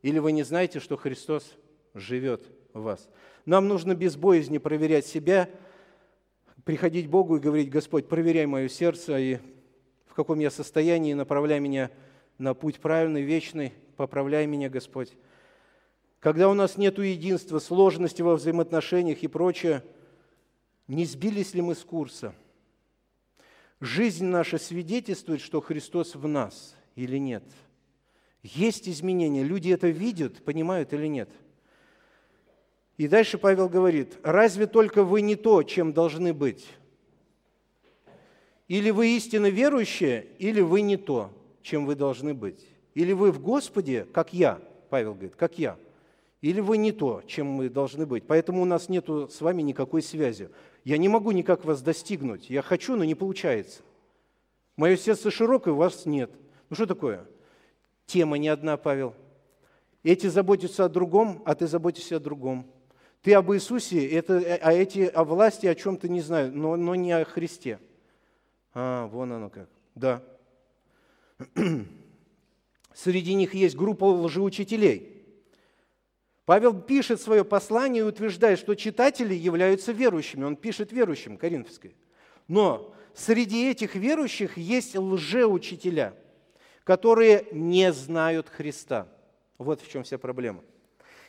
Или 0.00 0.18
вы 0.18 0.32
не 0.32 0.42
знаете, 0.42 0.80
что 0.80 0.96
Христос 0.96 1.54
живет 1.92 2.46
в 2.72 2.82
вас. 2.82 3.08
Нам 3.44 3.68
нужно 3.68 3.94
без 3.94 4.16
боязни 4.16 4.58
проверять 4.58 5.06
себя– 5.06 5.50
приходить 6.68 7.06
к 7.06 7.08
Богу 7.08 7.36
и 7.38 7.40
говорить, 7.40 7.70
Господь, 7.70 8.08
проверяй 8.08 8.44
мое 8.44 8.68
сердце 8.68 9.18
и 9.18 9.38
в 10.04 10.12
каком 10.12 10.38
я 10.38 10.50
состоянии, 10.50 11.14
направляй 11.14 11.60
меня 11.60 11.90
на 12.36 12.52
путь 12.52 12.78
правильный, 12.78 13.22
вечный, 13.22 13.72
поправляй 13.96 14.44
меня, 14.44 14.68
Господь. 14.68 15.16
Когда 16.20 16.46
у 16.46 16.52
нас 16.52 16.76
нет 16.76 16.98
единства, 16.98 17.58
сложности 17.58 18.20
во 18.20 18.34
взаимоотношениях 18.34 19.22
и 19.22 19.28
прочее, 19.28 19.82
не 20.88 21.06
сбились 21.06 21.54
ли 21.54 21.62
мы 21.62 21.74
с 21.74 21.82
курса? 21.82 22.34
Жизнь 23.80 24.26
наша 24.26 24.58
свидетельствует, 24.58 25.40
что 25.40 25.62
Христос 25.62 26.16
в 26.16 26.28
нас 26.28 26.76
или 26.96 27.16
нет. 27.16 27.44
Есть 28.42 28.90
изменения, 28.90 29.42
люди 29.42 29.70
это 29.70 29.88
видят, 29.88 30.44
понимают 30.44 30.92
или 30.92 31.06
нет– 31.06 31.30
и 32.98 33.06
дальше 33.06 33.38
Павел 33.38 33.68
говорит, 33.68 34.18
разве 34.24 34.66
только 34.66 35.04
вы 35.04 35.22
не 35.22 35.36
то, 35.36 35.62
чем 35.62 35.92
должны 35.92 36.34
быть? 36.34 36.66
Или 38.66 38.90
вы 38.90 39.16
истинно 39.16 39.48
верующие, 39.48 40.26
или 40.38 40.60
вы 40.60 40.82
не 40.82 40.96
то, 40.96 41.30
чем 41.62 41.86
вы 41.86 41.94
должны 41.94 42.34
быть. 42.34 42.66
Или 42.94 43.12
вы 43.12 43.30
в 43.30 43.40
Господе, 43.40 44.04
как 44.12 44.32
я, 44.32 44.60
Павел 44.90 45.12
говорит, 45.12 45.36
как 45.36 45.58
я. 45.58 45.78
Или 46.40 46.60
вы 46.60 46.76
не 46.76 46.90
то, 46.90 47.22
чем 47.26 47.46
мы 47.46 47.68
должны 47.68 48.04
быть. 48.04 48.24
Поэтому 48.26 48.62
у 48.62 48.64
нас 48.64 48.88
нет 48.88 49.08
с 49.08 49.40
вами 49.40 49.62
никакой 49.62 50.02
связи. 50.02 50.50
Я 50.84 50.98
не 50.98 51.08
могу 51.08 51.30
никак 51.30 51.64
вас 51.64 51.80
достигнуть. 51.80 52.50
Я 52.50 52.62
хочу, 52.62 52.96
но 52.96 53.04
не 53.04 53.14
получается. 53.14 53.82
Мое 54.76 54.96
сердце 54.96 55.30
широкое, 55.30 55.72
у 55.72 55.76
вас 55.76 56.04
нет. 56.04 56.30
Ну 56.68 56.76
что 56.76 56.86
такое? 56.86 57.24
Тема 58.06 58.38
не 58.38 58.48
одна, 58.48 58.76
Павел. 58.76 59.14
Эти 60.02 60.26
заботятся 60.26 60.84
о 60.84 60.88
другом, 60.88 61.42
а 61.44 61.54
ты 61.54 61.68
заботишься 61.68 62.16
о 62.16 62.20
другом. 62.20 62.66
Ты 63.28 63.34
об 63.34 63.52
Иисусе, 63.52 64.08
это, 64.08 64.38
а 64.38 64.72
эти 64.72 65.00
о 65.00 65.22
власти 65.22 65.66
о 65.66 65.74
чем-то 65.74 66.08
не 66.08 66.22
знаю, 66.22 66.50
но, 66.56 66.76
но 66.76 66.94
не 66.94 67.12
о 67.12 67.26
Христе. 67.26 67.78
А, 68.72 69.06
вон 69.08 69.30
оно 69.30 69.50
как. 69.50 69.68
Да. 69.94 70.22
Среди 72.94 73.34
них 73.34 73.52
есть 73.52 73.76
группа 73.76 74.04
лжеучителей. 74.04 75.26
Павел 76.46 76.80
пишет 76.80 77.20
свое 77.20 77.44
послание 77.44 78.02
и 78.02 78.06
утверждает, 78.06 78.58
что 78.58 78.74
читатели 78.74 79.34
являются 79.34 79.92
верующими. 79.92 80.44
Он 80.44 80.56
пишет 80.56 80.90
верующим, 80.90 81.36
Коринфской. 81.36 81.94
Но 82.46 82.94
среди 83.12 83.68
этих 83.68 83.94
верующих 83.94 84.56
есть 84.56 84.96
лжеучителя, 84.96 86.14
которые 86.82 87.44
не 87.52 87.92
знают 87.92 88.48
Христа. 88.48 89.06
Вот 89.58 89.82
в 89.82 89.90
чем 89.90 90.02
вся 90.02 90.16
проблема. 90.16 90.64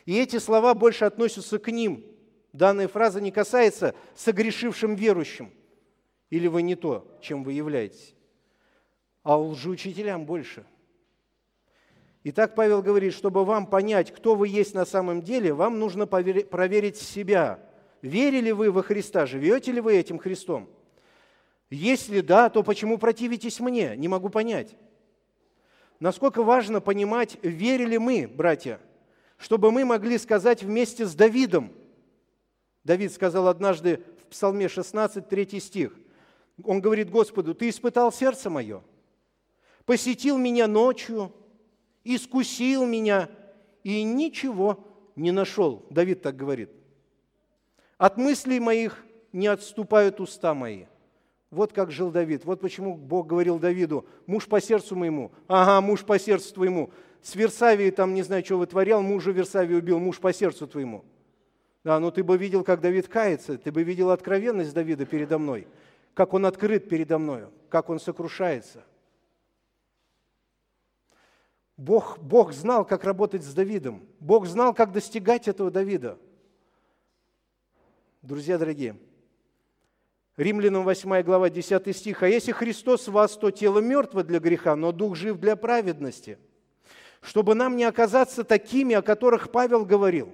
И 0.06 0.16
эти 0.18 0.38
слова 0.38 0.74
больше 0.74 1.04
относятся 1.04 1.58
к 1.58 1.70
ним. 1.70 2.04
Данная 2.52 2.88
фраза 2.88 3.20
не 3.20 3.30
касается 3.30 3.94
согрешившим 4.14 4.94
верующим. 4.94 5.52
Или 6.30 6.46
вы 6.46 6.62
не 6.62 6.74
то, 6.74 7.18
чем 7.20 7.44
вы 7.44 7.52
являетесь. 7.52 8.14
А 9.22 9.38
лжеучителям 9.38 10.24
больше. 10.24 10.64
Итак, 12.24 12.54
Павел 12.54 12.82
говорит, 12.82 13.14
чтобы 13.14 13.44
вам 13.44 13.66
понять, 13.66 14.12
кто 14.12 14.34
вы 14.34 14.48
есть 14.48 14.74
на 14.74 14.84
самом 14.84 15.22
деле, 15.22 15.52
вам 15.52 15.78
нужно 15.78 16.06
проверить 16.06 16.96
себя. 16.96 17.58
Верили 18.02 18.50
вы 18.50 18.70
во 18.70 18.82
Христа? 18.82 19.26
Живете 19.26 19.72
ли 19.72 19.80
вы 19.80 19.96
этим 19.96 20.18
Христом? 20.18 20.68
Если 21.70 22.20
да, 22.20 22.50
то 22.50 22.62
почему 22.62 22.98
противитесь 22.98 23.60
мне? 23.60 23.96
Не 23.96 24.08
могу 24.08 24.28
понять. 24.28 24.76
Насколько 25.98 26.42
важно 26.42 26.80
понимать, 26.80 27.38
верили 27.42 27.96
мы, 27.96 28.26
братья– 28.26 28.80
чтобы 29.40 29.72
мы 29.72 29.86
могли 29.86 30.18
сказать 30.18 30.62
вместе 30.62 31.06
с 31.06 31.14
Давидом. 31.14 31.72
Давид 32.84 33.10
сказал 33.10 33.48
однажды 33.48 34.02
в 34.22 34.26
Псалме 34.26 34.68
16, 34.68 35.26
3 35.26 35.60
стих. 35.60 35.98
Он 36.62 36.80
говорит 36.80 37.10
Господу, 37.10 37.54
«Ты 37.54 37.70
испытал 37.70 38.12
сердце 38.12 38.50
мое, 38.50 38.82
посетил 39.86 40.36
меня 40.36 40.66
ночью, 40.66 41.32
искусил 42.04 42.84
меня 42.84 43.30
и 43.82 44.02
ничего 44.02 44.86
не 45.16 45.32
нашел». 45.32 45.86
Давид 45.88 46.20
так 46.20 46.36
говорит. 46.36 46.70
«От 47.96 48.18
мыслей 48.18 48.60
моих 48.60 49.02
не 49.32 49.46
отступают 49.46 50.20
уста 50.20 50.52
мои». 50.52 50.84
Вот 51.50 51.72
как 51.72 51.90
жил 51.90 52.10
Давид. 52.10 52.44
Вот 52.44 52.60
почему 52.60 52.94
Бог 52.94 53.26
говорил 53.26 53.58
Давиду, 53.58 54.06
муж 54.26 54.46
по 54.46 54.60
сердцу 54.60 54.94
моему. 54.94 55.32
Ага, 55.48 55.84
муж 55.84 56.04
по 56.04 56.16
сердцу 56.16 56.54
твоему 56.54 56.90
с 57.22 57.34
Версавией 57.34 57.90
там 57.90 58.14
не 58.14 58.22
знаю, 58.22 58.44
что 58.44 58.58
вытворял, 58.58 59.02
мужа 59.02 59.30
Версавии 59.30 59.74
убил, 59.74 59.98
муж 59.98 60.18
по 60.18 60.32
сердцу 60.32 60.66
твоему. 60.66 61.04
Да, 61.84 61.98
но 61.98 62.10
ты 62.10 62.22
бы 62.22 62.36
видел, 62.36 62.64
как 62.64 62.80
Давид 62.80 63.08
кается, 63.08 63.56
ты 63.56 63.72
бы 63.72 63.82
видел 63.82 64.10
откровенность 64.10 64.74
Давида 64.74 65.06
передо 65.06 65.38
мной, 65.38 65.66
как 66.14 66.34
он 66.34 66.46
открыт 66.46 66.88
передо 66.88 67.18
мною, 67.18 67.50
как 67.68 67.88
он 67.88 67.98
сокрушается. 68.00 68.84
Бог, 71.76 72.18
Бог 72.18 72.52
знал, 72.52 72.84
как 72.84 73.04
работать 73.04 73.42
с 73.42 73.54
Давидом. 73.54 74.06
Бог 74.18 74.46
знал, 74.46 74.74
как 74.74 74.92
достигать 74.92 75.48
этого 75.48 75.70
Давида. 75.70 76.18
Друзья 78.20 78.58
дорогие, 78.58 78.98
Римлянам 80.36 80.84
8 80.84 81.22
глава 81.22 81.48
10 81.48 81.96
стих. 81.96 82.22
«А 82.22 82.28
если 82.28 82.52
Христос 82.52 83.08
вас, 83.08 83.36
то 83.36 83.50
тело 83.50 83.78
мертво 83.78 84.22
для 84.22 84.40
греха, 84.40 84.76
но 84.76 84.92
дух 84.92 85.16
жив 85.16 85.38
для 85.38 85.56
праведности». 85.56 86.38
Чтобы 87.20 87.54
нам 87.54 87.76
не 87.76 87.84
оказаться 87.84 88.44
такими, 88.44 88.94
о 88.94 89.02
которых 89.02 89.50
Павел 89.50 89.84
говорил. 89.84 90.32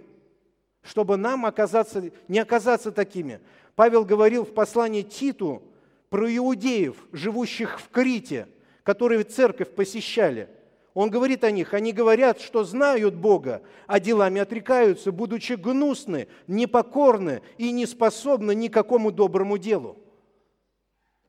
Чтобы 0.82 1.16
нам 1.16 1.46
оказаться, 1.46 2.10
не 2.28 2.38
оказаться 2.38 2.92
такими. 2.92 3.40
Павел 3.74 4.04
говорил 4.04 4.44
в 4.44 4.54
послании 4.54 5.02
Титу 5.02 5.62
про 6.10 6.34
иудеев, 6.34 6.96
живущих 7.12 7.80
в 7.80 7.88
Крите, 7.90 8.48
которые 8.84 9.24
церковь 9.24 9.74
посещали– 9.74 10.48
он 10.96 11.10
говорит 11.10 11.44
о 11.44 11.50
них, 11.50 11.74
они 11.74 11.92
говорят, 11.92 12.40
что 12.40 12.64
знают 12.64 13.14
Бога, 13.14 13.60
а 13.86 14.00
делами 14.00 14.40
отрекаются, 14.40 15.12
будучи 15.12 15.52
гнусны, 15.52 16.26
непокорны 16.46 17.42
и 17.58 17.70
не 17.70 17.84
способны 17.84 18.54
ни 18.54 18.68
к 18.68 18.72
какому 18.72 19.12
доброму 19.12 19.58
делу. 19.58 19.98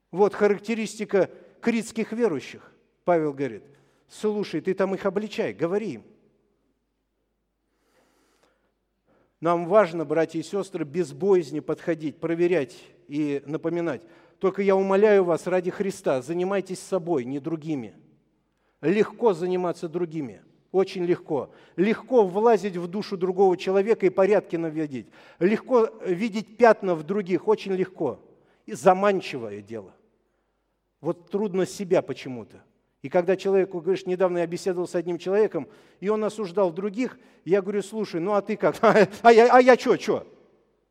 Вот 0.09 0.33
характеристика 0.33 1.29
критских 1.59 2.13
верующих. 2.13 2.71
Павел 3.03 3.33
говорит, 3.33 3.65
слушай, 4.07 4.61
ты 4.61 4.73
там 4.73 4.93
их 4.95 5.05
обличай, 5.05 5.53
говори 5.53 5.93
им. 5.93 6.03
Нам 9.39 9.67
важно, 9.67 10.03
братья 10.03 10.39
и 10.39 10.43
сестры, 10.43 10.83
без 10.83 11.13
боязни 11.13 11.59
подходить, 11.59 12.19
проверять 12.19 12.75
и 13.07 13.43
напоминать. 13.45 14.01
Только 14.39 14.61
я 14.61 14.75
умоляю 14.75 15.23
вас 15.23 15.45
ради 15.47 15.69
Христа, 15.69 16.21
занимайтесь 16.21 16.79
собой, 16.79 17.25
не 17.25 17.39
другими– 17.39 17.95
Легко 18.81 19.33
заниматься 19.33 19.89
другими. 19.89 20.43
Очень 20.71 21.05
легко. 21.05 21.51
Легко 21.75 22.25
влазить 22.25 22.77
в 22.77 22.87
душу 22.87 23.17
другого 23.17 23.57
человека 23.57 24.05
и 24.05 24.09
порядки 24.09 24.55
наводить. 24.55 25.07
Легко 25.39 25.89
видеть 26.05 26.57
пятна 26.57 26.93
в 26.93 27.03
других. 27.03 27.47
Очень 27.47 27.73
легко. 27.73 28.19
И 28.65 28.73
заманчивое 28.73 29.61
дело. 29.61 29.93
Вот 31.01 31.31
трудно 31.31 31.65
себя 31.65 32.01
почему-то. 32.01 32.63
И 33.07 33.09
когда 33.09 33.37
человеку 33.37 33.79
говоришь, 33.79 34.05
недавно 34.05 34.39
я 34.39 34.47
беседовал 34.47 34.85
с 34.85 34.93
одним 34.93 35.17
человеком, 35.17 35.69
и 36.01 36.09
он 36.09 36.21
осуждал 36.25 36.73
других, 36.73 37.17
я 37.45 37.61
говорю, 37.61 37.81
слушай, 37.81 38.19
ну 38.19 38.33
а 38.33 38.41
ты 38.41 38.57
как? 38.57 38.75
А 39.21 39.31
я, 39.31 39.47
а 39.49 39.61
я 39.61 39.77
что, 39.77 39.97
что? 39.97 40.27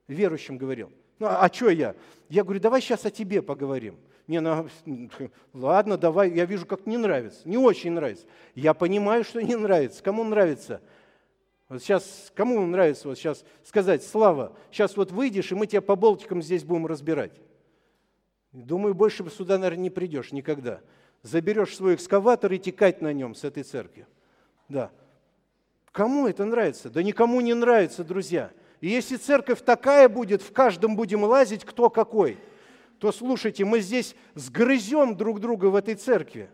Верующим 0.09 0.57
говорил. 0.57 0.91
Ну 1.19 1.27
а, 1.27 1.45
а 1.45 1.53
что 1.53 1.69
я? 1.69 1.95
Я 2.31 2.43
говорю, 2.43 2.59
давай 2.59 2.81
сейчас 2.81 3.05
о 3.05 3.11
тебе 3.11 3.43
поговорим. 3.43 3.99
Не, 4.29 4.41
ну, 4.41 4.67
ладно, 5.53 5.99
давай, 5.99 6.31
я 6.31 6.47
вижу, 6.47 6.65
как 6.65 6.87
не 6.87 6.97
нравится. 6.97 7.47
Не 7.47 7.59
очень 7.59 7.93
нравится. 7.93 8.25
Я 8.55 8.73
понимаю, 8.73 9.23
что 9.23 9.43
не 9.43 9.55
нравится. 9.55 10.03
Кому 10.03 10.25
нравится? 10.25 10.81
Вот 11.69 11.83
сейчас, 11.83 12.33
кому 12.35 12.65
нравится 12.65 13.09
вот 13.09 13.19
сейчас 13.19 13.45
сказать, 13.63 14.03
Слава, 14.03 14.57
сейчас 14.71 14.97
вот 14.97 15.13
выйдешь, 15.13 15.53
и 15.53 15.55
мы 15.55 15.67
тебя 15.67 15.83
по 15.83 15.97
болтикам 15.97 16.41
здесь 16.41 16.65
будем 16.65 16.87
разбирать. 16.87 17.33
Думаю, 18.53 18.95
больше 18.95 19.23
сюда, 19.29 19.59
наверное, 19.59 19.83
не 19.83 19.91
придешь 19.91 20.33
никогда. 20.33 20.81
Заберешь 21.23 21.77
свой 21.77 21.95
экскаватор 21.95 22.53
и 22.53 22.59
текать 22.59 23.01
на 23.01 23.13
нем 23.13 23.35
с 23.35 23.45
этой 23.45 23.63
церкви. 23.63 24.07
Да. 24.69 24.91
Кому 25.93 26.27
это 26.27 26.45
нравится? 26.45 26.91
Да 26.91 27.03
никому 27.03 27.41
не 27.41 27.55
нравится, 27.55 28.05
друзья. 28.05 28.51
И 28.81 28.89
если 28.89 29.17
церковь 29.17 29.63
такая 29.63 30.09
будет, 30.09 30.43
в 30.43 30.53
каждом 30.53 30.97
будем 30.97 31.25
лазить, 31.25 31.65
кто 31.65 31.91
какой– 31.91 32.39
то 32.99 33.13
слушайте, 33.13 33.65
мы 33.65 33.81
здесь 33.81 34.15
сгрызем 34.35 35.17
друг 35.17 35.41
друга 35.41 35.67
в 35.67 35.75
этой 35.75 35.95
церкви. 35.95 36.51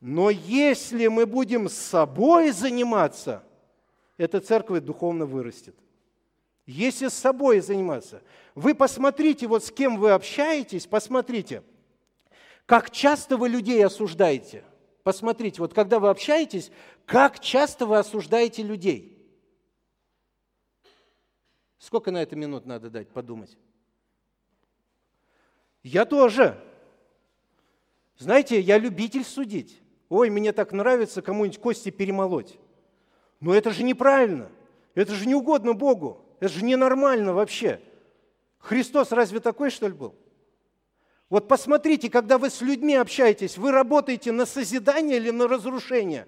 Но 0.00 0.30
если 0.30 1.08
мы 1.08 1.26
будем 1.26 1.68
с 1.68 1.74
собой 1.74 2.52
заниматься, 2.52 3.42
эта 4.16 4.40
церковь 4.40 4.82
духовно 4.82 5.26
вырастет. 5.26 5.74
Если 6.66 7.08
с 7.08 7.14
собой 7.14 7.60
заниматься. 7.60 8.22
Вы 8.54 8.74
посмотрите, 8.74 9.46
вот 9.46 9.64
с 9.64 9.72
кем 9.72 9.98
вы 9.98 10.12
общаетесь, 10.12 10.86
посмотрите, 10.86 11.62
как 12.70 12.92
часто 12.92 13.36
вы 13.36 13.48
людей 13.48 13.84
осуждаете. 13.84 14.62
Посмотрите, 15.02 15.60
вот 15.60 15.74
когда 15.74 15.98
вы 15.98 16.08
общаетесь, 16.08 16.70
как 17.04 17.40
часто 17.40 17.84
вы 17.84 17.98
осуждаете 17.98 18.62
людей. 18.62 19.28
Сколько 21.78 22.12
на 22.12 22.22
это 22.22 22.36
минут 22.36 22.66
надо 22.66 22.88
дать, 22.88 23.08
подумать? 23.08 23.58
Я 25.82 26.04
тоже. 26.04 26.62
Знаете, 28.18 28.60
я 28.60 28.78
любитель 28.78 29.24
судить. 29.24 29.82
Ой, 30.08 30.30
мне 30.30 30.52
так 30.52 30.70
нравится 30.70 31.22
кому-нибудь 31.22 31.58
кости 31.58 31.90
перемолоть. 31.90 32.56
Но 33.40 33.52
это 33.52 33.72
же 33.72 33.82
неправильно. 33.82 34.48
Это 34.94 35.12
же 35.16 35.26
не 35.26 35.34
угодно 35.34 35.72
Богу. 35.72 36.24
Это 36.38 36.52
же 36.52 36.64
ненормально 36.64 37.34
вообще. 37.34 37.80
Христос 38.58 39.10
разве 39.10 39.40
такой, 39.40 39.70
что 39.70 39.88
ли, 39.88 39.92
был? 39.92 40.14
Вот 41.30 41.48
посмотрите, 41.48 42.10
когда 42.10 42.36
вы 42.36 42.50
с 42.50 42.60
людьми 42.60 42.94
общаетесь, 42.96 43.56
вы 43.56 43.70
работаете 43.70 44.32
на 44.32 44.44
созидание 44.44 45.16
или 45.16 45.30
на 45.30 45.48
разрушение? 45.48 46.26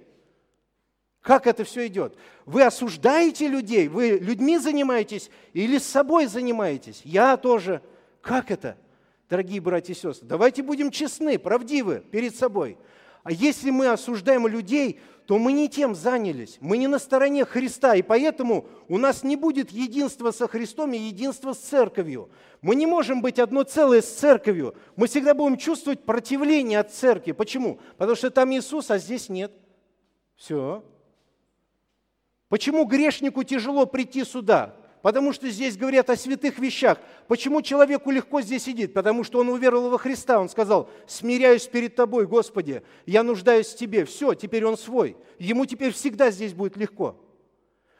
Как 1.21 1.47
это 1.47 1.65
все 1.65 1.87
идет? 1.89 2.17
Вы 2.47 2.63
осуждаете 2.63 3.49
людей, 3.49 3.89
вы 3.89 4.19
людьми 4.21 4.59
занимаетесь 4.59 5.31
или 5.53 5.79
с 5.79 5.85
собой 5.85 6.27
занимаетесь? 6.27 7.03
Я 7.05 7.37
тоже. 7.37 7.83
Как 8.23 8.51
это? 8.51 8.79
дорогие 9.33 9.63
братья 9.63 9.95
и 9.95 9.97
сестры. 9.97 10.29
Давайте 10.29 10.63
будем 10.63 10.91
честны, 10.91 11.39
правдивы 11.39 12.05
перед 12.11 12.37
собой. 12.37 12.77
А 13.23 13.31
если 13.31 13.71
мы 13.71 13.89
осуждаем 13.89 14.47
людей, 14.47 15.01
то 15.27 15.39
мы 15.39 15.53
не 15.53 15.69
тем 15.69 15.95
занялись. 15.95 16.59
Мы 16.61 16.77
не 16.77 16.89
на 16.89 16.99
стороне 16.99 17.45
Христа, 17.45 17.95
и 17.95 18.03
поэтому 18.03 18.67
у 18.89 18.99
нас 18.99 19.23
не 19.23 19.37
будет 19.37 19.71
единства 19.71 20.33
со 20.33 20.49
Христом 20.49 20.93
и 20.93 20.99
единства 20.99 21.53
с 21.53 21.59
церковью. 21.59 22.31
Мы 22.61 22.75
не 22.75 22.87
можем 22.87 23.23
быть 23.23 23.39
одно 23.39 23.63
целое 23.63 24.03
с 24.03 24.13
церковью. 24.13 24.75
Мы 24.97 25.07
всегда 25.07 25.35
будем 25.35 25.57
чувствовать 25.57 26.05
противление 26.05 26.81
от 26.81 26.93
церкви. 26.93 27.33
Почему? 27.33 27.79
Потому 27.97 28.17
что 28.17 28.31
там 28.31 28.53
Иисус, 28.53 28.91
а 28.91 28.99
здесь 28.99 29.29
нет. 29.29 29.53
Все. 30.35 30.85
Почему 32.49 32.85
грешнику 32.85 33.45
тяжело 33.45 33.87
прийти 33.87 34.25
сюда? 34.25 34.75
Потому 35.03 35.33
что 35.33 35.51
здесь 35.51 35.77
говорят 35.77 36.09
о 36.11 36.17
святых 36.17 36.59
вещах. 36.61 36.99
Почему 37.27 37.61
человеку 37.61 38.13
легко 38.13 38.41
здесь 38.41 38.63
сидит? 38.63 38.95
Потому 38.95 39.25
что 39.25 39.41
он 39.41 39.49
уверовал 39.49 39.91
во 39.91 39.99
Христа. 39.99 40.39
Он 40.39 40.49
сказал, 40.49 40.89
смиряюсь 41.09 41.67
перед 41.67 41.97
тобой, 41.97 42.27
Господи, 42.27 42.83
я 43.05 43.25
нуждаюсь 43.25 43.67
в 43.69 43.77
тебе. 43.77 44.05
Все, 44.05 44.35
теперь 44.35 44.65
он 44.65 44.79
свой. 44.79 45.17
Ему 45.41 45.67
теперь 45.67 45.93
всегда 45.93 46.31
здесь 46.31 46.55
будет 46.55 46.77
легко. 46.77 47.17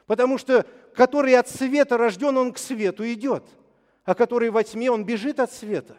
Потому 0.07 0.39
что 0.39 0.65
который 0.95 1.35
от 1.35 1.49
света 1.49 1.97
рожден, 1.97 2.37
он 2.37 2.53
к 2.53 2.59
свету 2.59 3.05
идет. 3.13 3.45
А 4.05 4.15
который 4.15 4.51
во 4.51 4.63
тьме, 4.63 4.91
он 4.91 5.05
бежит 5.05 5.41
от 5.41 5.53
света. 5.53 5.97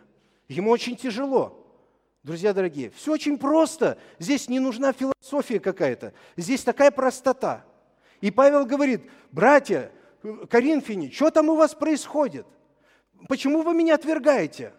Ему 0.48 0.72
очень 0.72 0.96
тяжело. 0.96 1.60
Друзья 2.24 2.54
дорогие, 2.54 2.92
все 2.92 3.12
очень 3.12 3.38
просто. 3.38 3.98
Здесь 4.20 4.48
не 4.48 4.60
нужна 4.60 4.94
философия 4.94 5.60
какая-то. 5.60 6.14
Здесь 6.38 6.64
такая 6.64 6.92
простота. 6.92 7.66
И 8.22 8.32
Павел 8.32 8.66
говорит, 8.66 9.02
братья, 9.32 9.92
Коринфяне, 10.50 11.12
что 11.12 11.30
там 11.32 11.50
у 11.50 11.56
вас 11.56 11.74
происходит? 11.76 12.46
Почему 13.28 13.62
вы 13.62 13.74
меня 13.74 13.96
отвергаете? 13.96 14.74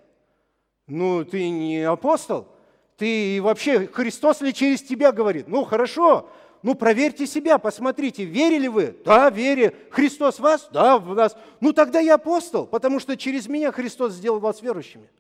Ну, 0.87 1.25
ты 1.25 1.49
не 1.49 1.83
апостол, 1.83 2.49
ты 2.97 3.41
вообще, 3.43 3.87
Христос 3.87 4.41
ли 4.41 4.53
через 4.53 4.83
тебя 4.83 5.13
говорит? 5.13 5.49
Ну, 5.49 5.65
хорошо, 5.65 6.31
ну, 6.63 6.75
проверьте 6.75 7.27
себя, 7.27 7.59
посмотрите, 7.59 8.25
верили 8.25 8.69
вы? 8.69 8.97
Да, 9.05 9.29
вере. 9.29 9.77
Христос 9.91 10.39
вас? 10.39 10.69
Да, 10.73 10.99
в 10.99 11.15
нас. 11.15 11.37
Ну, 11.61 11.73
тогда 11.73 12.01
я 12.01 12.15
апостол, 12.15 12.67
потому 12.67 13.01
что 13.01 13.17
через 13.17 13.49
меня 13.49 13.71
Христос 13.71 14.15
сделал 14.15 14.41
вас 14.41 14.63
верующими. 14.63 15.11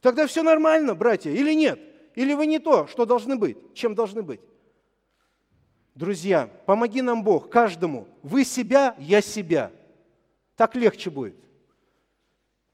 Тогда 0.00 0.26
все 0.26 0.42
нормально, 0.42 0.94
братья, 0.94 1.30
или 1.30 1.52
нет? 1.54 1.80
Или 2.14 2.34
вы 2.34 2.46
не 2.46 2.58
то, 2.58 2.86
что 2.86 3.04
должны 3.04 3.36
быть, 3.36 3.56
чем 3.74 3.94
должны 3.94 4.22
быть? 4.22 4.40
Друзья, 5.94 6.50
помоги 6.66 7.02
нам 7.02 7.22
Бог, 7.22 7.48
каждому. 7.48 8.08
Вы 8.22 8.44
себя, 8.44 8.96
я 8.98 9.20
себя. 9.20 9.70
Так 10.56 10.74
легче 10.74 11.08
будет. 11.08 11.36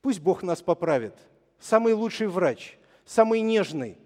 Пусть 0.01 0.21
Бог 0.21 0.43
нас 0.43 0.63
поправит. 0.63 1.15
Самый 1.59 1.93
лучший 1.93 2.29
врач, 2.29 2.79
самый 3.05 3.43
нежный. 3.43 3.99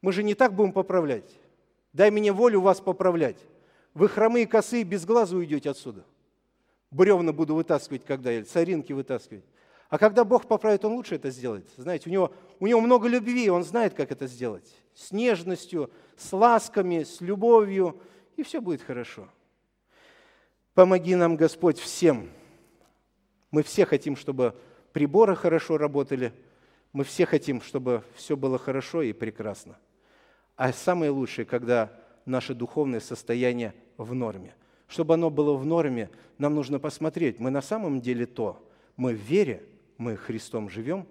Мы 0.00 0.12
же 0.12 0.24
не 0.24 0.34
так 0.34 0.54
будем 0.54 0.72
поправлять. 0.72 1.30
Дай 1.92 2.10
мне 2.10 2.32
волю 2.32 2.60
вас 2.60 2.80
поправлять. 2.80 3.36
Вы 3.94 4.08
хромые, 4.08 4.48
косые, 4.48 4.82
без 4.82 5.04
глаза 5.04 5.36
уйдете 5.36 5.70
отсюда. 5.70 6.04
Бревна 6.90 7.32
буду 7.32 7.54
вытаскивать, 7.54 8.04
когда 8.04 8.32
я, 8.32 8.44
соринки 8.44 8.92
вытаскивать. 8.92 9.44
А 9.88 9.98
когда 9.98 10.24
Бог 10.24 10.48
поправит, 10.48 10.84
Он 10.84 10.94
лучше 10.94 11.14
это 11.14 11.30
сделает. 11.30 11.68
Знаете, 11.76 12.10
у 12.10 12.12
него, 12.12 12.32
у 12.58 12.66
него 12.66 12.80
много 12.80 13.06
любви, 13.06 13.48
Он 13.50 13.62
знает, 13.62 13.94
как 13.94 14.10
это 14.10 14.26
сделать. 14.26 14.68
С 14.94 15.12
нежностью, 15.12 15.90
с 16.16 16.32
ласками, 16.32 17.04
с 17.04 17.20
любовью– 17.20 17.96
и 18.36 18.42
все 18.42 18.60
будет 18.60 18.82
хорошо. 18.82 19.28
Помоги 20.74 21.14
нам, 21.14 21.36
Господь, 21.36 21.78
всем. 21.78 22.30
Мы 23.50 23.62
все 23.62 23.84
хотим, 23.84 24.16
чтобы 24.16 24.56
приборы 24.92 25.36
хорошо 25.36 25.76
работали, 25.76 26.32
мы 26.92 27.04
все 27.04 27.26
хотим, 27.26 27.60
чтобы 27.60 28.04
все 28.14 28.36
было 28.36 28.58
хорошо 28.58 29.02
и 29.02 29.12
прекрасно. 29.12 29.78
А 30.56 30.72
самое 30.72 31.10
лучшее, 31.10 31.44
когда 31.44 31.92
наше 32.24 32.54
духовное 32.54 33.00
состояние 33.00 33.74
в 33.96 34.14
норме. 34.14 34.54
Чтобы 34.88 35.14
оно 35.14 35.30
было 35.30 35.54
в 35.54 35.64
норме, 35.64 36.10
нам 36.38 36.54
нужно 36.54 36.78
посмотреть, 36.78 37.40
мы 37.40 37.50
на 37.50 37.62
самом 37.62 38.00
деле 38.00 38.26
то, 38.26 38.68
мы 38.96 39.14
в 39.14 39.18
вере, 39.18 39.64
мы 39.96 40.16
Христом 40.16 40.68
живем 40.68 41.06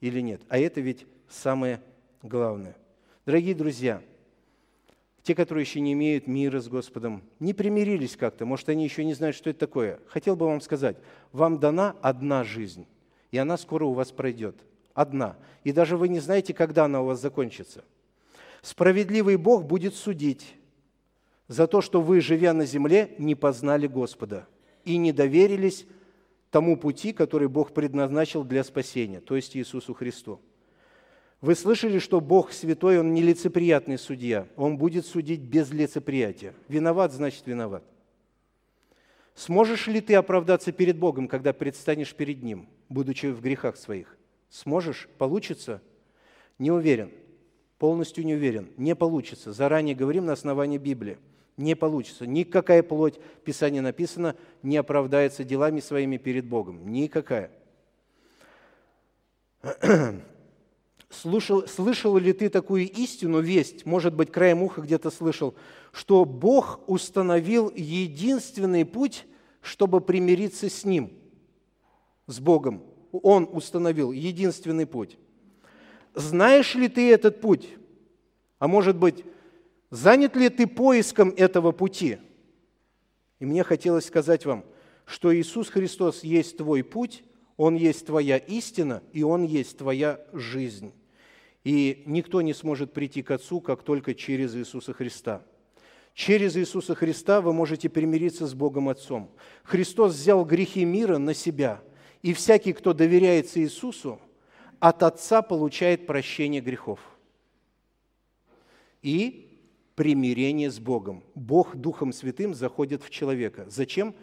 или 0.00 0.20
нет. 0.20 0.42
А 0.48 0.58
это 0.58 0.80
ведь 0.80 1.06
самое 1.28 1.80
главное. 2.22 2.76
Дорогие 3.24 3.54
друзья, 3.54 4.02
те, 5.22 5.34
которые 5.34 5.62
еще 5.62 5.80
не 5.80 5.92
имеют 5.92 6.26
мира 6.26 6.60
с 6.60 6.68
Господом, 6.68 7.22
не 7.38 7.54
примирились 7.54 8.16
как-то, 8.16 8.44
может, 8.44 8.68
они 8.68 8.84
еще 8.84 9.04
не 9.04 9.14
знают, 9.14 9.36
что 9.36 9.50
это 9.50 9.60
такое. 9.60 10.00
Хотел 10.08 10.34
бы 10.34 10.46
вам 10.46 10.60
сказать, 10.60 10.96
вам 11.30 11.58
дана 11.58 11.96
одна 12.02 12.42
жизнь, 12.44 12.86
и 13.30 13.38
она 13.38 13.56
скоро 13.56 13.84
у 13.84 13.92
вас 13.92 14.10
пройдет. 14.10 14.56
Одна. 14.94 15.36
И 15.64 15.72
даже 15.72 15.96
вы 15.96 16.08
не 16.08 16.20
знаете, 16.20 16.52
когда 16.52 16.84
она 16.84 17.02
у 17.02 17.06
вас 17.06 17.20
закончится. 17.20 17.84
Справедливый 18.60 19.36
Бог 19.36 19.64
будет 19.64 19.94
судить 19.94 20.54
за 21.48 21.66
то, 21.66 21.80
что 21.80 22.02
вы, 22.02 22.20
живя 22.20 22.52
на 22.52 22.66
земле, 22.66 23.14
не 23.18 23.34
познали 23.34 23.86
Господа 23.86 24.46
и 24.84 24.96
не 24.96 25.12
доверились 25.12 25.86
тому 26.50 26.76
пути, 26.76 27.12
который 27.12 27.48
Бог 27.48 27.72
предназначил 27.72 28.44
для 28.44 28.62
спасения, 28.64 29.20
то 29.20 29.36
есть 29.36 29.56
Иисусу 29.56 29.94
Христу. 29.94 30.40
Вы 31.42 31.56
слышали, 31.56 31.98
что 31.98 32.20
Бог 32.20 32.52
святой, 32.52 33.00
Он 33.00 33.12
нелицеприятный 33.12 33.98
судья. 33.98 34.46
Он 34.54 34.78
будет 34.78 35.04
судить 35.04 35.40
без 35.40 35.72
лицеприятия. 35.72 36.54
Виноват, 36.68 37.12
значит 37.12 37.42
виноват. 37.46 37.82
Сможешь 39.34 39.88
ли 39.88 40.00
ты 40.00 40.14
оправдаться 40.14 40.70
перед 40.70 40.96
Богом, 40.96 41.26
когда 41.26 41.52
предстанешь 41.52 42.14
перед 42.14 42.44
Ним, 42.44 42.68
будучи 42.88 43.26
в 43.26 43.40
грехах 43.40 43.76
своих? 43.76 44.16
Сможешь? 44.50 45.08
Получится? 45.18 45.82
Не 46.60 46.70
уверен. 46.70 47.10
Полностью 47.78 48.24
не 48.24 48.34
уверен. 48.34 48.70
Не 48.76 48.94
получится. 48.94 49.52
Заранее 49.52 49.96
говорим 49.96 50.26
на 50.26 50.34
основании 50.34 50.78
Библии. 50.78 51.18
Не 51.56 51.74
получится. 51.74 52.24
Никакая 52.24 52.84
плоть, 52.84 53.18
Писание 53.44 53.82
написано, 53.82 54.36
не 54.62 54.76
оправдается 54.76 55.42
делами 55.42 55.80
своими 55.80 56.18
перед 56.18 56.44
Богом. 56.44 56.86
Никакая. 56.86 57.50
Слушал, 61.12 61.68
слышал 61.68 62.16
ли 62.16 62.32
ты 62.32 62.48
такую 62.48 62.90
истину, 62.90 63.40
весть, 63.40 63.84
может 63.84 64.14
быть, 64.14 64.32
краем 64.32 64.62
уха 64.62 64.80
где-то 64.80 65.10
слышал, 65.10 65.54
что 65.92 66.24
Бог 66.24 66.80
установил 66.86 67.70
единственный 67.76 68.86
путь, 68.86 69.26
чтобы 69.60 70.00
примириться 70.00 70.70
с 70.70 70.84
Ним, 70.86 71.12
с 72.26 72.40
Богом. 72.40 72.82
Он 73.12 73.46
установил 73.52 74.10
единственный 74.10 74.86
путь. 74.86 75.18
Знаешь 76.14 76.74
ли 76.74 76.88
ты 76.88 77.12
этот 77.12 77.42
путь? 77.42 77.68
А 78.58 78.66
может 78.66 78.96
быть, 78.96 79.22
занят 79.90 80.34
ли 80.34 80.48
ты 80.48 80.66
поиском 80.66 81.34
этого 81.36 81.72
пути? 81.72 82.18
И 83.38 83.44
мне 83.44 83.64
хотелось 83.64 84.06
сказать 84.06 84.46
вам, 84.46 84.64
что 85.04 85.34
Иисус 85.34 85.68
Христос 85.68 86.24
есть 86.24 86.56
твой 86.56 86.82
путь, 86.82 87.22
Он 87.58 87.74
есть 87.74 88.06
твоя 88.06 88.38
истина, 88.38 89.02
и 89.12 89.22
Он 89.22 89.44
есть 89.44 89.76
твоя 89.76 90.18
жизнь. 90.32 90.94
И 91.64 92.02
никто 92.06 92.40
не 92.40 92.54
сможет 92.54 92.92
прийти 92.92 93.22
к 93.22 93.30
Отцу, 93.30 93.60
как 93.60 93.82
только 93.82 94.14
через 94.14 94.56
Иисуса 94.56 94.92
Христа. 94.92 95.42
Через 96.14 96.56
Иисуса 96.56 96.94
Христа 96.94 97.40
вы 97.40 97.52
можете 97.52 97.88
примириться 97.88 98.46
с 98.46 98.54
Богом 98.54 98.88
Отцом. 98.88 99.30
Христос 99.62 100.14
взял 100.14 100.44
грехи 100.44 100.84
мира 100.84 101.18
на 101.18 101.34
себя, 101.34 101.80
и 102.20 102.32
всякий, 102.34 102.72
кто 102.72 102.92
доверяется 102.92 103.60
Иисусу, 103.60 104.20
от 104.78 105.02
Отца 105.02 105.42
получает 105.42 106.06
прощение 106.06 106.60
грехов 106.60 106.98
и 109.00 109.58
примирение 109.94 110.70
с 110.70 110.80
Богом. 110.80 111.22
Бог 111.34 111.76
Духом 111.76 112.12
Святым 112.12 112.54
заходит 112.54 113.02
в 113.02 113.10
человека. 113.10 113.66
Зачем? 113.68 114.14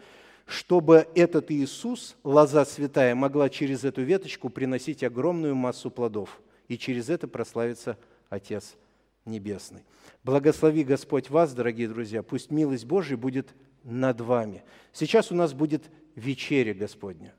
Чтобы 0.44 1.08
этот 1.14 1.50
Иисус, 1.50 2.16
лоза 2.24 2.64
святая, 2.64 3.14
могла 3.14 3.48
через 3.48 3.84
эту 3.84 4.02
веточку 4.02 4.50
приносить 4.50 5.02
огромную 5.02 5.54
массу 5.54 5.90
плодов– 5.90 6.42
и 6.70 6.78
через 6.78 7.10
это 7.10 7.26
прославится 7.26 7.98
Отец 8.28 8.76
Небесный. 9.24 9.82
Благослови 10.22 10.84
Господь 10.84 11.28
вас, 11.28 11.52
дорогие 11.52 11.88
друзья, 11.88 12.22
пусть 12.22 12.52
милость 12.52 12.84
Божия 12.84 13.16
будет 13.16 13.52
над 13.82 14.20
вами. 14.20 14.62
Сейчас 14.92 15.32
у 15.32 15.34
нас 15.34 15.52
будет 15.52 15.90
вечеря 16.14 16.72
Господня, 16.72 17.34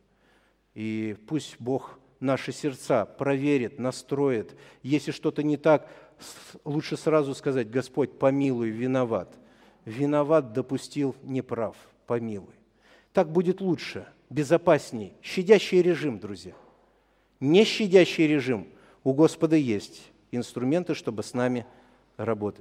и 0.74 1.16
пусть 1.28 1.56
Бог 1.60 1.98
наши 2.20 2.52
сердца 2.52 3.06
проверит, 3.06 3.80
настроит. 3.80 4.54
Если 4.84 5.12
что-то 5.12 5.44
не 5.44 5.56
так, 5.56 5.90
лучше 6.66 6.98
сразу 6.98 7.34
сказать, 7.34 7.72
Господь, 7.72 8.20
помилуй, 8.20 8.70
виноват. 8.70 9.34
Виноват, 9.86 10.52
допустил, 10.52 11.16
неправ, 11.24 11.78
помилуй. 12.06 12.54
Так 13.14 13.32
будет 13.32 13.62
лучше, 13.62 14.06
безопасней. 14.30 15.14
Щадящий 15.22 15.82
режим, 15.82 16.20
друзья. 16.20 16.54
Не 17.40 17.64
щадящий 17.64 18.28
режим– 18.28 18.68
у 19.04 19.14
Господа 19.14 19.56
есть 19.56 20.12
инструменты, 20.32 20.96
чтобы 20.96 21.24
с 21.24 21.34
нами 21.34 21.66
работать. 22.18 22.61